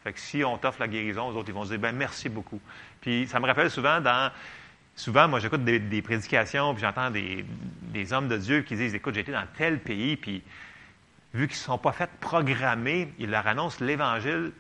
Fait 0.04 0.14
que 0.14 0.20
si 0.20 0.44
on 0.44 0.58
t'offre 0.58 0.80
la 0.80 0.88
guérison, 0.88 1.32
eux 1.32 1.36
autres, 1.36 1.50
ils 1.50 1.54
vont 1.54 1.64
se 1.64 1.70
dire, 1.70 1.80
ben, 1.80 1.96
merci 1.96 2.30
beaucoup. 2.30 2.60
Puis 3.02 3.28
ça 3.28 3.40
me 3.40 3.46
rappelle 3.46 3.72
souvent 3.72 4.02
dans... 4.02 4.32
Souvent, 4.96 5.28
moi, 5.28 5.40
j'écoute 5.40 5.64
des, 5.64 5.78
des 5.80 6.02
prédications, 6.02 6.74
puis 6.74 6.82
j'entends 6.82 7.12
des, 7.12 7.46
des 7.82 8.14
hommes 8.14 8.28
de 8.28 8.38
Dieu 8.38 8.62
qui 8.62 8.76
disent, 8.76 8.96
écoute, 8.96 9.14
j'ai 9.14 9.22
été 9.22 9.32
dans 9.32 9.46
tel 9.56 9.80
pays, 9.80 10.18
puis 10.18 10.42
vu 11.34 11.48
qu'ils 11.48 11.58
ne 11.58 11.62
sont 11.62 11.78
pas 11.78 11.92
faits 11.92 12.10
programmer, 12.20 13.14
ils 13.20 13.30
leur 13.30 13.46
annoncent 13.48 13.84
l'Évangile 13.84 14.52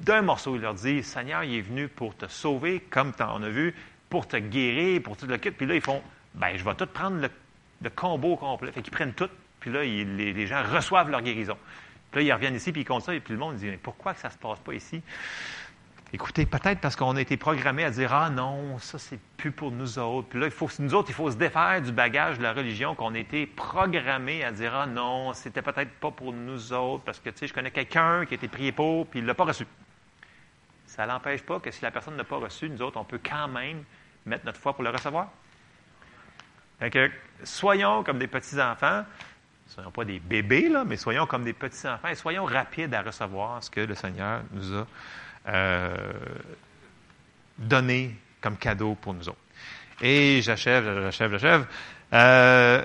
d'un 0.00 0.22
morceau. 0.22 0.56
Il 0.56 0.62
leur 0.62 0.74
dit, 0.74 1.02
Seigneur, 1.02 1.44
il 1.44 1.56
est 1.56 1.62
venu 1.62 1.88
pour 1.88 2.16
te 2.16 2.26
sauver, 2.26 2.80
comme 2.90 3.12
on 3.18 3.42
a 3.42 3.48
vu, 3.48 3.74
pour 4.08 4.26
te 4.26 4.36
guérir, 4.36 5.02
pour 5.02 5.16
tout 5.16 5.26
le 5.26 5.36
kit. 5.38 5.50
Puis 5.50 5.66
là, 5.66 5.74
ils 5.74 5.80
font, 5.80 6.02
ben, 6.34 6.56
je 6.56 6.64
vais 6.64 6.74
tout 6.74 6.86
prendre 6.86 7.20
le, 7.20 7.90
combo 7.90 8.36
complet. 8.36 8.72
Fait 8.72 8.82
qu'ils 8.82 8.92
prennent 8.92 9.14
tout, 9.14 9.30
puis 9.60 9.70
là, 9.70 9.82
les 9.82 10.46
gens 10.46 10.62
reçoivent 10.62 11.10
leur 11.10 11.22
guérison. 11.22 11.56
Puis 12.10 12.20
là, 12.20 12.26
ils 12.26 12.32
reviennent 12.32 12.54
ici, 12.54 12.72
puis 12.72 12.82
ils 12.82 12.84
comptent 12.84 13.04
ça, 13.04 13.14
et 13.14 13.20
puis 13.20 13.34
le 13.34 13.38
monde 13.38 13.56
dit, 13.56 13.66
mais 13.66 13.76
pourquoi 13.76 14.14
que 14.14 14.20
ça 14.20 14.28
ne 14.28 14.32
se 14.32 14.38
passe 14.38 14.58
pas 14.60 14.72
ici? 14.74 15.02
Écoutez, 16.16 16.46
peut-être 16.46 16.80
parce 16.80 16.96
qu'on 16.96 17.14
a 17.14 17.20
été 17.20 17.36
programmé 17.36 17.84
à 17.84 17.90
dire 17.90 18.14
Ah 18.14 18.30
non, 18.30 18.78
ça 18.78 18.98
c'est 18.98 19.20
plus 19.36 19.50
pour 19.50 19.70
nous 19.70 19.98
autres. 19.98 20.28
Puis 20.28 20.40
là, 20.40 20.46
il 20.46 20.50
faut, 20.50 20.66
nous 20.78 20.94
autres, 20.94 21.10
il 21.10 21.14
faut 21.14 21.30
se 21.30 21.36
défaire 21.36 21.82
du 21.82 21.92
bagage 21.92 22.38
de 22.38 22.42
la 22.42 22.54
religion 22.54 22.94
qu'on 22.94 23.14
a 23.14 23.18
été 23.18 23.46
programmé 23.46 24.42
à 24.42 24.50
dire 24.50 24.74
Ah 24.74 24.86
non, 24.86 25.34
c'était 25.34 25.60
peut-être 25.60 25.90
pas 26.00 26.10
pour 26.10 26.32
nous 26.32 26.72
autres, 26.72 27.04
parce 27.04 27.20
que 27.20 27.28
tu 27.28 27.40
sais, 27.40 27.48
je 27.48 27.52
connais 27.52 27.70
quelqu'un 27.70 28.24
qui 28.24 28.32
a 28.32 28.36
été 28.36 28.48
prié 28.48 28.72
pour, 28.72 29.06
puis 29.06 29.18
il 29.18 29.24
ne 29.24 29.26
l'a 29.26 29.34
pas 29.34 29.44
reçu. 29.44 29.66
Ça 30.86 31.04
n'empêche 31.04 31.42
pas 31.42 31.60
que 31.60 31.70
si 31.70 31.82
la 31.82 31.90
personne 31.90 32.16
n'a 32.16 32.24
pas 32.24 32.38
reçu, 32.38 32.70
nous 32.70 32.80
autres, 32.80 32.98
on 32.98 33.04
peut 33.04 33.20
quand 33.22 33.48
même 33.48 33.84
mettre 34.24 34.46
notre 34.46 34.58
foi 34.58 34.72
pour 34.72 34.84
le 34.84 34.88
recevoir. 34.88 35.28
Fait 36.78 36.88
que, 36.88 37.10
soyons 37.44 38.02
comme 38.04 38.18
des 38.18 38.26
petits-enfants, 38.26 39.04
soyons 39.66 39.90
pas 39.90 40.06
des 40.06 40.18
bébés, 40.18 40.70
là, 40.70 40.86
mais 40.86 40.96
soyons 40.96 41.26
comme 41.26 41.44
des 41.44 41.52
petits-enfants 41.52 42.08
et 42.08 42.14
soyons 42.14 42.46
rapides 42.46 42.94
à 42.94 43.02
recevoir 43.02 43.62
ce 43.62 43.70
que 43.70 43.80
le 43.80 43.94
Seigneur 43.94 44.40
nous 44.52 44.78
a 44.78 44.86
euh, 45.48 45.96
donné 47.58 48.14
comme 48.40 48.56
cadeau 48.56 48.94
pour 48.94 49.14
nous 49.14 49.28
autres. 49.28 49.38
Et 50.00 50.40
j'achève, 50.42 51.02
j'achève, 51.02 51.32
j'achève. 51.32 51.66
Euh, 52.12 52.84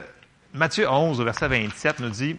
Matthieu 0.53 0.89
11, 0.89 1.19
au 1.19 1.23
verset 1.23 1.47
27, 1.47 1.99
nous 1.99 2.09
dit, 2.09 2.37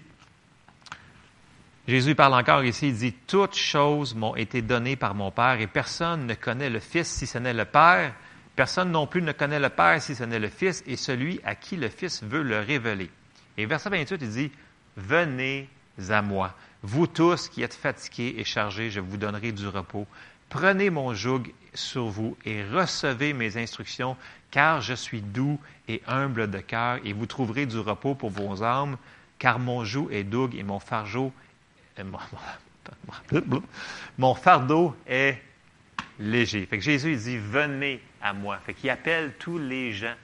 Jésus 1.88 2.14
parle 2.14 2.34
encore 2.34 2.64
ici, 2.64 2.88
il 2.88 2.94
dit, 2.94 3.12
Toutes 3.12 3.56
choses 3.56 4.14
m'ont 4.14 4.36
été 4.36 4.62
données 4.62 4.96
par 4.96 5.14
mon 5.14 5.30
Père 5.30 5.60
et 5.60 5.66
personne 5.66 6.26
ne 6.26 6.34
connaît 6.34 6.70
le 6.70 6.78
Fils 6.78 7.08
si 7.08 7.26
ce 7.26 7.38
n'est 7.38 7.54
le 7.54 7.64
Père. 7.64 8.14
Personne 8.54 8.90
non 8.90 9.06
plus 9.06 9.22
ne 9.22 9.32
connaît 9.32 9.58
le 9.58 9.68
Père 9.68 10.00
si 10.00 10.14
ce 10.14 10.24
n'est 10.24 10.38
le 10.38 10.48
Fils 10.48 10.84
et 10.86 10.96
celui 10.96 11.40
à 11.44 11.54
qui 11.54 11.76
le 11.76 11.88
Fils 11.88 12.22
veut 12.22 12.42
le 12.42 12.60
révéler. 12.60 13.10
Et 13.56 13.66
verset 13.66 13.90
28, 13.90 14.18
il 14.22 14.30
dit, 14.30 14.52
Venez 14.96 15.68
à 16.08 16.22
moi, 16.22 16.54
vous 16.82 17.06
tous 17.06 17.48
qui 17.48 17.62
êtes 17.62 17.74
fatigués 17.74 18.34
et 18.38 18.44
chargés, 18.44 18.90
je 18.90 19.00
vous 19.00 19.16
donnerai 19.16 19.52
du 19.52 19.68
repos. 19.68 20.06
Prenez 20.48 20.90
mon 20.90 21.14
joug 21.14 21.44
sur 21.74 22.06
vous 22.06 22.36
et 22.44 22.64
recevez 22.64 23.32
mes 23.32 23.56
instructions, 23.56 24.16
car 24.50 24.80
je 24.80 24.94
suis 24.94 25.22
doux 25.22 25.58
et 25.88 26.02
humble 26.06 26.50
de 26.50 26.58
cœur, 26.58 26.98
et 27.04 27.12
vous 27.12 27.26
trouverez 27.26 27.66
du 27.66 27.78
repos 27.78 28.14
pour 28.14 28.30
vos 28.30 28.62
âmes, 28.62 28.96
car 29.38 29.58
mon 29.58 29.84
joug 29.84 30.08
est 30.10 30.24
doux 30.24 30.50
et 30.54 30.62
mon 30.62 30.78
fardeau, 30.78 31.32
euh, 31.98 32.04
mon, 34.18 34.34
fardeau 34.34 34.94
est 35.06 35.40
léger. 36.18 36.66
Fait 36.66 36.78
que 36.78 36.84
Jésus 36.84 37.12
il 37.12 37.18
dit 37.18 37.38
venez 37.38 38.00
à 38.20 38.32
moi. 38.32 38.58
Fait 38.58 38.90
appelle 38.90 39.32
tous 39.38 39.58
les 39.58 39.92
gens 39.92 40.14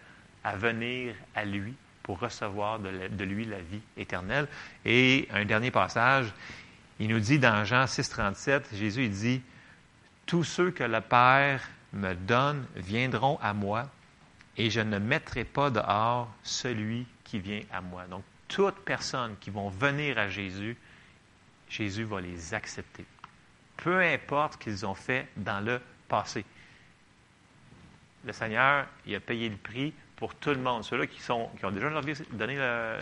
à 0.45 0.57
venir 0.57 1.15
à 1.35 1.45
lui 1.45 1.75
pour 2.09 2.21
recevoir 2.21 2.79
de, 2.79 3.25
lui 3.25 3.45
la 3.45 3.61
vie 3.61 3.83
éternelle. 3.99 4.49
Et 4.87 5.29
un 5.31 5.45
dernier 5.45 5.71
passage, 5.71 6.33
il 6.99 7.09
nous 7.09 7.21
dit 7.21 7.39
dans 7.39 7.67
Jean 7.67 7.87
6, 7.87 8.09
37, 8.09 8.69
Jésus 8.75 9.05
il 9.05 9.11
dit 9.11 9.43
Tous 10.25 10.43
ceux 10.43 10.71
que 10.71 10.85
le 10.85 11.03
Père 11.03 11.69
me 11.93 12.15
donne 12.15 12.65
viendront 12.77 13.39
à 13.43 13.53
moi, 13.53 13.91
et 14.57 14.71
je 14.71 14.81
ne 14.81 14.99
mettrai 14.99 15.45
pas 15.45 15.69
dehors 15.69 16.35
celui 16.43 17.07
qui 17.25 17.41
vient 17.41 17.61
à 17.71 17.83
moi. 17.83 18.07
Donc, 18.07 18.25
toute 18.49 18.77
personne 18.87 19.37
qui 19.39 19.51
vont 19.51 19.69
venir 19.69 20.17
à 20.17 20.29
Jésus, 20.29 20.79
Jésus 21.69 22.05
va 22.05 22.23
les 22.23 22.55
accepter. 22.55 23.05
Peu 23.77 24.01
importe 24.01 24.55
ce 24.55 24.59
qu'ils 24.61 24.87
ont 24.87 24.95
fait 24.95 25.29
dans 25.37 25.61
le 25.63 25.79
passé. 26.09 26.43
Le 28.25 28.33
Seigneur, 28.33 28.87
il 29.05 29.15
a 29.15 29.21
payé 29.21 29.51
le 29.51 29.59
prix 29.59 29.93
pour 30.19 30.35
tout 30.35 30.51
le 30.51 30.59
monde. 30.59 30.85
Ceux-là 30.85 31.07
qui, 31.07 31.19
qui 31.21 31.31
ont 31.31 31.71
déjà 31.71 31.89
donné 32.33 32.57
le- 32.57 32.99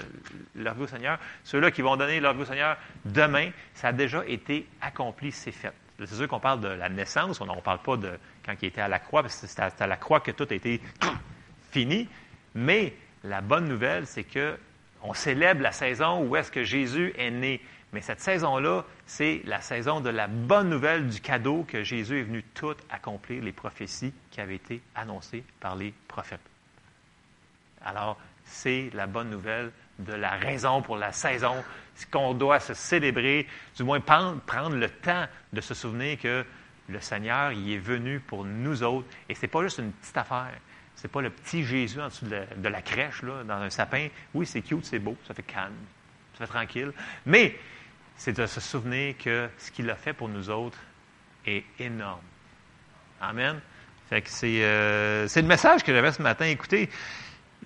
leur 0.56 0.74
vie 0.74 0.82
au 0.82 0.86
Seigneur, 0.86 1.18
ceux-là 1.44 1.70
qui 1.70 1.82
vont 1.82 1.96
donner 1.96 2.20
leur 2.20 2.34
vie 2.34 2.42
au 2.42 2.46
Seigneur 2.46 2.76
demain, 3.04 3.50
ça 3.74 3.88
a 3.88 3.92
déjà 3.92 4.22
été 4.26 4.66
accompli, 4.80 5.32
c'est 5.32 5.50
fait. 5.52 5.72
C'est 5.98 6.14
sûr 6.14 6.28
qu'on 6.28 6.40
parle 6.40 6.60
de 6.60 6.68
la 6.68 6.90
naissance, 6.90 7.40
on 7.40 7.46
ne 7.46 7.60
parle 7.62 7.78
pas 7.80 7.96
de 7.96 8.18
quand 8.44 8.52
il 8.60 8.66
était 8.66 8.82
à 8.82 8.88
la 8.88 8.98
croix, 8.98 9.22
parce 9.22 9.40
que 9.40 9.46
c'est 9.46 9.60
à, 9.60 9.70
à 9.80 9.86
la 9.86 9.96
croix 9.96 10.20
que 10.20 10.30
tout 10.30 10.46
a 10.50 10.54
été 10.54 10.80
fini. 11.72 12.06
Mais 12.54 12.92
la 13.24 13.40
bonne 13.40 13.66
nouvelle, 13.66 14.06
c'est 14.06 14.24
que 14.24 14.56
on 15.02 15.14
célèbre 15.14 15.62
la 15.62 15.72
saison 15.72 16.22
où 16.22 16.36
est-ce 16.36 16.50
que 16.52 16.64
Jésus 16.64 17.12
est 17.16 17.30
né. 17.30 17.60
Mais 17.92 18.00
cette 18.02 18.20
saison-là, 18.20 18.84
c'est 19.06 19.40
la 19.44 19.60
saison 19.60 20.00
de 20.00 20.10
la 20.10 20.26
bonne 20.26 20.68
nouvelle 20.68 21.06
du 21.08 21.20
cadeau 21.20 21.64
que 21.66 21.82
Jésus 21.82 22.20
est 22.20 22.24
venu 22.24 22.42
tout 22.54 22.74
accomplir 22.90 23.42
les 23.42 23.52
prophéties 23.52 24.12
qui 24.30 24.40
avaient 24.40 24.56
été 24.56 24.82
annoncées 24.94 25.44
par 25.60 25.76
les 25.76 25.94
prophètes. 26.08 26.40
Alors, 27.86 28.18
c'est 28.44 28.90
la 28.94 29.06
bonne 29.06 29.30
nouvelle 29.30 29.70
de 29.98 30.12
la 30.12 30.32
raison 30.32 30.82
pour 30.82 30.96
la 30.96 31.12
saison, 31.12 31.54
ce 31.94 32.04
qu'on 32.06 32.34
doit 32.34 32.60
se 32.60 32.74
célébrer, 32.74 33.46
du 33.76 33.84
moins 33.84 34.00
prendre, 34.00 34.40
le 34.74 34.90
temps 34.90 35.26
de 35.52 35.60
se 35.60 35.72
souvenir 35.72 36.18
que 36.18 36.44
le 36.88 37.00
Seigneur, 37.00 37.52
il 37.52 37.72
est 37.72 37.78
venu 37.78 38.20
pour 38.20 38.44
nous 38.44 38.82
autres. 38.82 39.08
Et 39.28 39.34
ce 39.34 39.42
n'est 39.42 39.48
pas 39.48 39.62
juste 39.62 39.78
une 39.78 39.92
petite 39.92 40.16
affaire. 40.16 40.52
Ce 40.96 41.06
n'est 41.06 41.10
pas 41.10 41.22
le 41.22 41.30
petit 41.30 41.64
Jésus 41.64 42.00
en 42.00 42.08
dessous 42.08 42.26
de 42.26 42.68
la, 42.68 42.82
crèche, 42.82 43.22
là, 43.22 43.44
dans 43.44 43.56
un 43.56 43.70
sapin. 43.70 44.08
Oui, 44.34 44.46
c'est 44.46 44.62
cute, 44.62 44.84
c'est 44.84 44.98
beau, 44.98 45.16
ça 45.26 45.34
fait 45.34 45.42
calme, 45.42 45.74
ça 46.38 46.46
fait 46.46 46.52
tranquille. 46.52 46.92
Mais 47.24 47.56
c'est 48.16 48.36
de 48.36 48.46
se 48.46 48.60
souvenir 48.60 49.16
que 49.18 49.48
ce 49.58 49.70
qu'il 49.70 49.88
a 49.90 49.94
fait 49.94 50.12
pour 50.12 50.28
nous 50.28 50.50
autres 50.50 50.78
est 51.44 51.64
énorme. 51.78 52.20
Amen. 53.20 53.60
Fait 54.08 54.22
c'est, 54.28 54.62
euh, 54.62 55.26
c'est 55.26 55.42
le 55.42 55.48
message 55.48 55.82
que 55.82 55.92
j'avais 55.92 56.12
ce 56.12 56.22
matin. 56.22 56.44
Écoutez, 56.46 56.88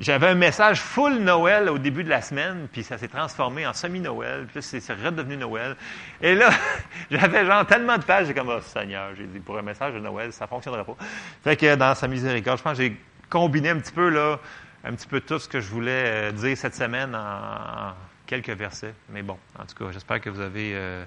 j'avais 0.00 0.28
un 0.28 0.34
message 0.34 0.80
full 0.80 1.18
Noël 1.18 1.68
au 1.68 1.78
début 1.78 2.02
de 2.02 2.08
la 2.08 2.22
semaine, 2.22 2.66
puis 2.72 2.82
ça 2.82 2.96
s'est 2.96 3.08
transformé 3.08 3.66
en 3.66 3.74
semi-Noël, 3.74 4.46
puis 4.46 4.62
c'est, 4.62 4.80
redevenu 4.92 5.36
Noël. 5.36 5.76
Et 6.22 6.34
là, 6.34 6.50
j'avais 7.10 7.44
genre 7.44 7.66
tellement 7.66 7.98
de 7.98 8.04
pages, 8.04 8.26
j'ai 8.26 8.34
comme, 8.34 8.48
oh 8.48 8.60
Seigneur, 8.62 9.10
j'ai 9.14 9.26
dit, 9.26 9.38
pour 9.38 9.58
un 9.58 9.62
message 9.62 9.94
de 9.94 10.00
Noël, 10.00 10.32
ça 10.32 10.46
ne 10.46 10.48
fonctionnera 10.48 10.84
pas. 10.84 10.96
Fait 11.44 11.56
que 11.56 11.74
dans 11.76 11.94
sa 11.94 12.08
miséricorde, 12.08 12.58
je 12.58 12.62
pense 12.62 12.78
que 12.78 12.84
j'ai 12.84 12.96
combiné 13.28 13.68
un 13.68 13.78
petit 13.78 13.92
peu, 13.92 14.08
là, 14.08 14.40
un 14.84 14.94
petit 14.94 15.06
peu 15.06 15.20
tout 15.20 15.38
ce 15.38 15.46
que 15.46 15.60
je 15.60 15.68
voulais 15.68 16.30
euh, 16.30 16.32
dire 16.32 16.56
cette 16.56 16.74
semaine 16.74 17.14
en, 17.14 17.18
en 17.18 17.94
quelques 18.26 18.50
versets. 18.50 18.94
Mais 19.10 19.22
bon, 19.22 19.36
en 19.58 19.66
tout 19.66 19.84
cas, 19.84 19.92
j'espère 19.92 20.20
que 20.20 20.30
vous 20.30 20.40
avez 20.40 20.72
euh, 20.74 21.04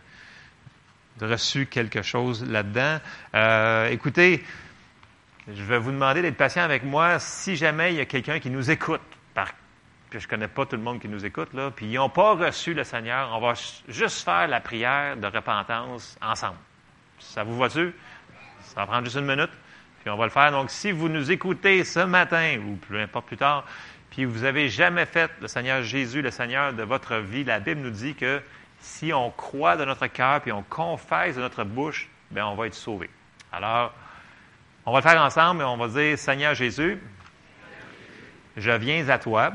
reçu 1.20 1.66
quelque 1.66 2.02
chose 2.02 2.48
là-dedans. 2.48 3.00
Euh, 3.34 3.88
écoutez, 3.88 4.44
je 5.48 5.64
vais 5.64 5.78
vous 5.78 5.92
demander 5.92 6.22
d'être 6.22 6.38
patient 6.38 6.64
avec 6.64 6.84
moi 6.84 7.20
si 7.20 7.56
jamais 7.56 7.94
il 7.94 7.98
y 7.98 8.02
a 8.02 8.06
quelqu'un 8.06 8.40
qui 8.40 8.50
nous 8.50 8.72
écoute. 8.72 9.02
Puis 10.14 10.20
je 10.20 10.28
ne 10.28 10.30
connais 10.30 10.48
pas 10.48 10.68
tout 10.68 10.76
le 10.76 10.82
monde 10.84 11.02
qui 11.02 11.08
nous 11.08 11.26
écoute, 11.26 11.56
là, 11.56 11.72
puis 11.72 11.88
ils 11.88 11.96
n'ont 11.96 12.08
pas 12.08 12.36
reçu 12.36 12.76
le 12.76 12.84
Seigneur. 12.84 13.32
On 13.34 13.40
va 13.40 13.56
juste 13.88 14.24
faire 14.24 14.48
la 14.48 14.60
prière 14.60 15.18
de 15.18 15.26
repentance 15.26 16.16
ensemble. 16.22 16.58
Ça 17.18 17.44
vous 17.44 17.58
va-tu? 17.58 17.96
Ça 18.62 18.82
va 18.82 18.86
prendre 18.86 19.06
juste 19.06 19.18
une 19.18 19.26
minute, 19.26 19.50
puis 20.02 20.12
on 20.12 20.16
va 20.16 20.26
le 20.26 20.30
faire. 20.30 20.52
Donc, 20.52 20.70
si 20.70 20.92
vous 20.92 21.10
nous 21.10 21.32
écoutez 21.32 21.84
ce 21.84 22.02
matin, 22.02 22.60
ou 22.60 22.76
peu 22.76 23.00
importe 23.02 23.26
plus 23.26 23.38
tard, 23.38 23.66
puis 24.12 24.26
vous 24.26 24.42
n'avez 24.42 24.70
jamais 24.70 25.08
fait 25.08 25.32
le 25.42 25.48
Seigneur 25.48 25.82
Jésus, 25.82 26.22
le 26.22 26.30
Seigneur 26.30 26.74
de 26.74 26.84
votre 26.84 27.16
vie, 27.16 27.44
la 27.44 27.60
Bible 27.60 27.82
nous 27.82 27.90
dit 27.90 28.14
que 28.14 28.40
si 28.82 29.12
on 29.14 29.32
croit 29.32 29.78
de 29.78 29.86
notre 29.86 30.06
cœur, 30.06 30.42
puis 30.42 30.52
on 30.52 30.62
confesse 30.62 31.38
de 31.38 31.42
notre 31.42 31.64
bouche, 31.64 32.08
bien, 32.30 32.46
on 32.46 32.54
va 32.54 32.68
être 32.68 32.76
sauvé. 32.76 33.10
Alors, 33.52 33.92
on 34.86 34.92
va 34.92 35.00
le 35.00 35.04
faire 35.04 35.22
ensemble 35.22 35.62
et 35.62 35.66
on 35.66 35.78
va 35.78 35.88
dire, 35.88 36.18
Seigneur 36.18 36.54
Jésus, 36.56 37.00
je 38.58 38.72
viens 38.72 39.08
à 39.10 39.18
toi. 39.18 39.54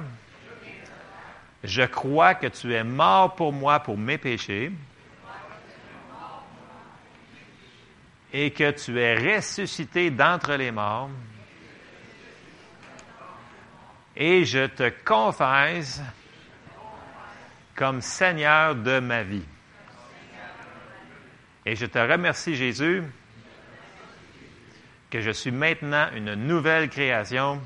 Je 1.62 1.82
crois 1.82 2.34
que 2.34 2.46
tu 2.46 2.72
es 2.72 2.84
mort 2.84 3.34
pour 3.34 3.52
moi 3.52 3.80
pour 3.80 3.98
mes 3.98 4.16
péchés 4.18 4.72
et 8.32 8.52
que 8.52 8.70
tu 8.70 8.98
es 9.00 9.36
ressuscité 9.36 10.10
d'entre 10.10 10.54
les 10.54 10.70
morts. 10.70 11.10
Et 14.16 14.44
je 14.44 14.66
te 14.66 14.90
confesse 15.04 16.02
comme 17.74 18.00
Seigneur 18.00 18.74
de 18.74 18.98
ma 18.98 19.22
vie. 19.22 19.46
Et 21.64 21.76
je 21.76 21.86
te 21.86 21.98
remercie, 21.98 22.56
Jésus, 22.56 23.04
que 25.10 25.20
je 25.20 25.30
suis 25.30 25.50
maintenant 25.50 26.08
une 26.14 26.34
nouvelle 26.34 26.88
création 26.88 27.60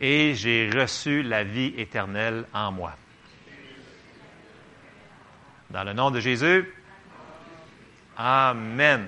et 0.00 0.34
j'ai 0.34 0.70
reçu 0.70 1.22
la 1.22 1.44
vie 1.44 1.74
éternelle 1.76 2.44
en 2.52 2.72
moi. 2.72 2.96
Dans 5.70 5.84
le 5.84 5.92
nom 5.92 6.10
de 6.10 6.20
Jésus, 6.20 6.66
Amen. 8.16 9.06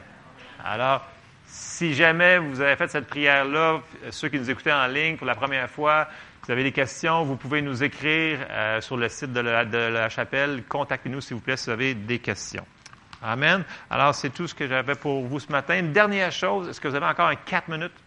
Alors, 0.65 1.07
si 1.47 1.95
jamais 1.95 2.39
vous 2.39 2.61
avez 2.61 2.77
fait 2.77 2.89
cette 2.89 3.07
prière-là, 3.07 3.83
ceux 4.11 4.29
qui 4.29 4.39
nous 4.39 4.51
écoutaient 4.51 4.73
en 4.73 4.87
ligne 4.87 5.17
pour 5.17 5.27
la 5.27 5.35
première 5.35 5.69
fois, 5.69 6.09
vous 6.43 6.51
avez 6.51 6.63
des 6.63 6.73
questions, 6.73 7.25
vous 7.25 7.37
pouvez 7.37 7.63
nous 7.63 7.83
écrire 7.83 8.39
euh, 8.51 8.81
sur 8.81 8.97
le 8.97 9.09
site 9.09 9.33
de 9.33 9.41
la, 9.41 9.65
de 9.65 9.79
la 9.79 10.09
chapelle. 10.09 10.65
Contactez-nous, 10.69 11.21
s'il 11.21 11.37
vous 11.37 11.43
plaît, 11.43 11.57
si 11.57 11.67
vous 11.67 11.73
avez 11.73 11.95
des 11.95 12.19
questions. 12.19 12.67
Amen. 13.25 13.65
Alors, 13.89 14.15
c'est 14.15 14.29
tout 14.29 14.47
ce 14.47 14.55
que 14.55 14.69
j'avais 14.69 14.95
pour 14.95 15.23
vous 15.23 15.41
ce 15.41 15.51
matin. 15.51 15.79
Une 15.79 15.95
dernière 15.95 16.31
chose, 16.31 16.69
est-ce 16.69 16.79
que 16.79 16.89
vous 16.89 16.95
avez 16.95 17.07
encore 17.07 17.29
un 17.29 17.37
quatre 17.37 17.69
minutes? 17.69 18.04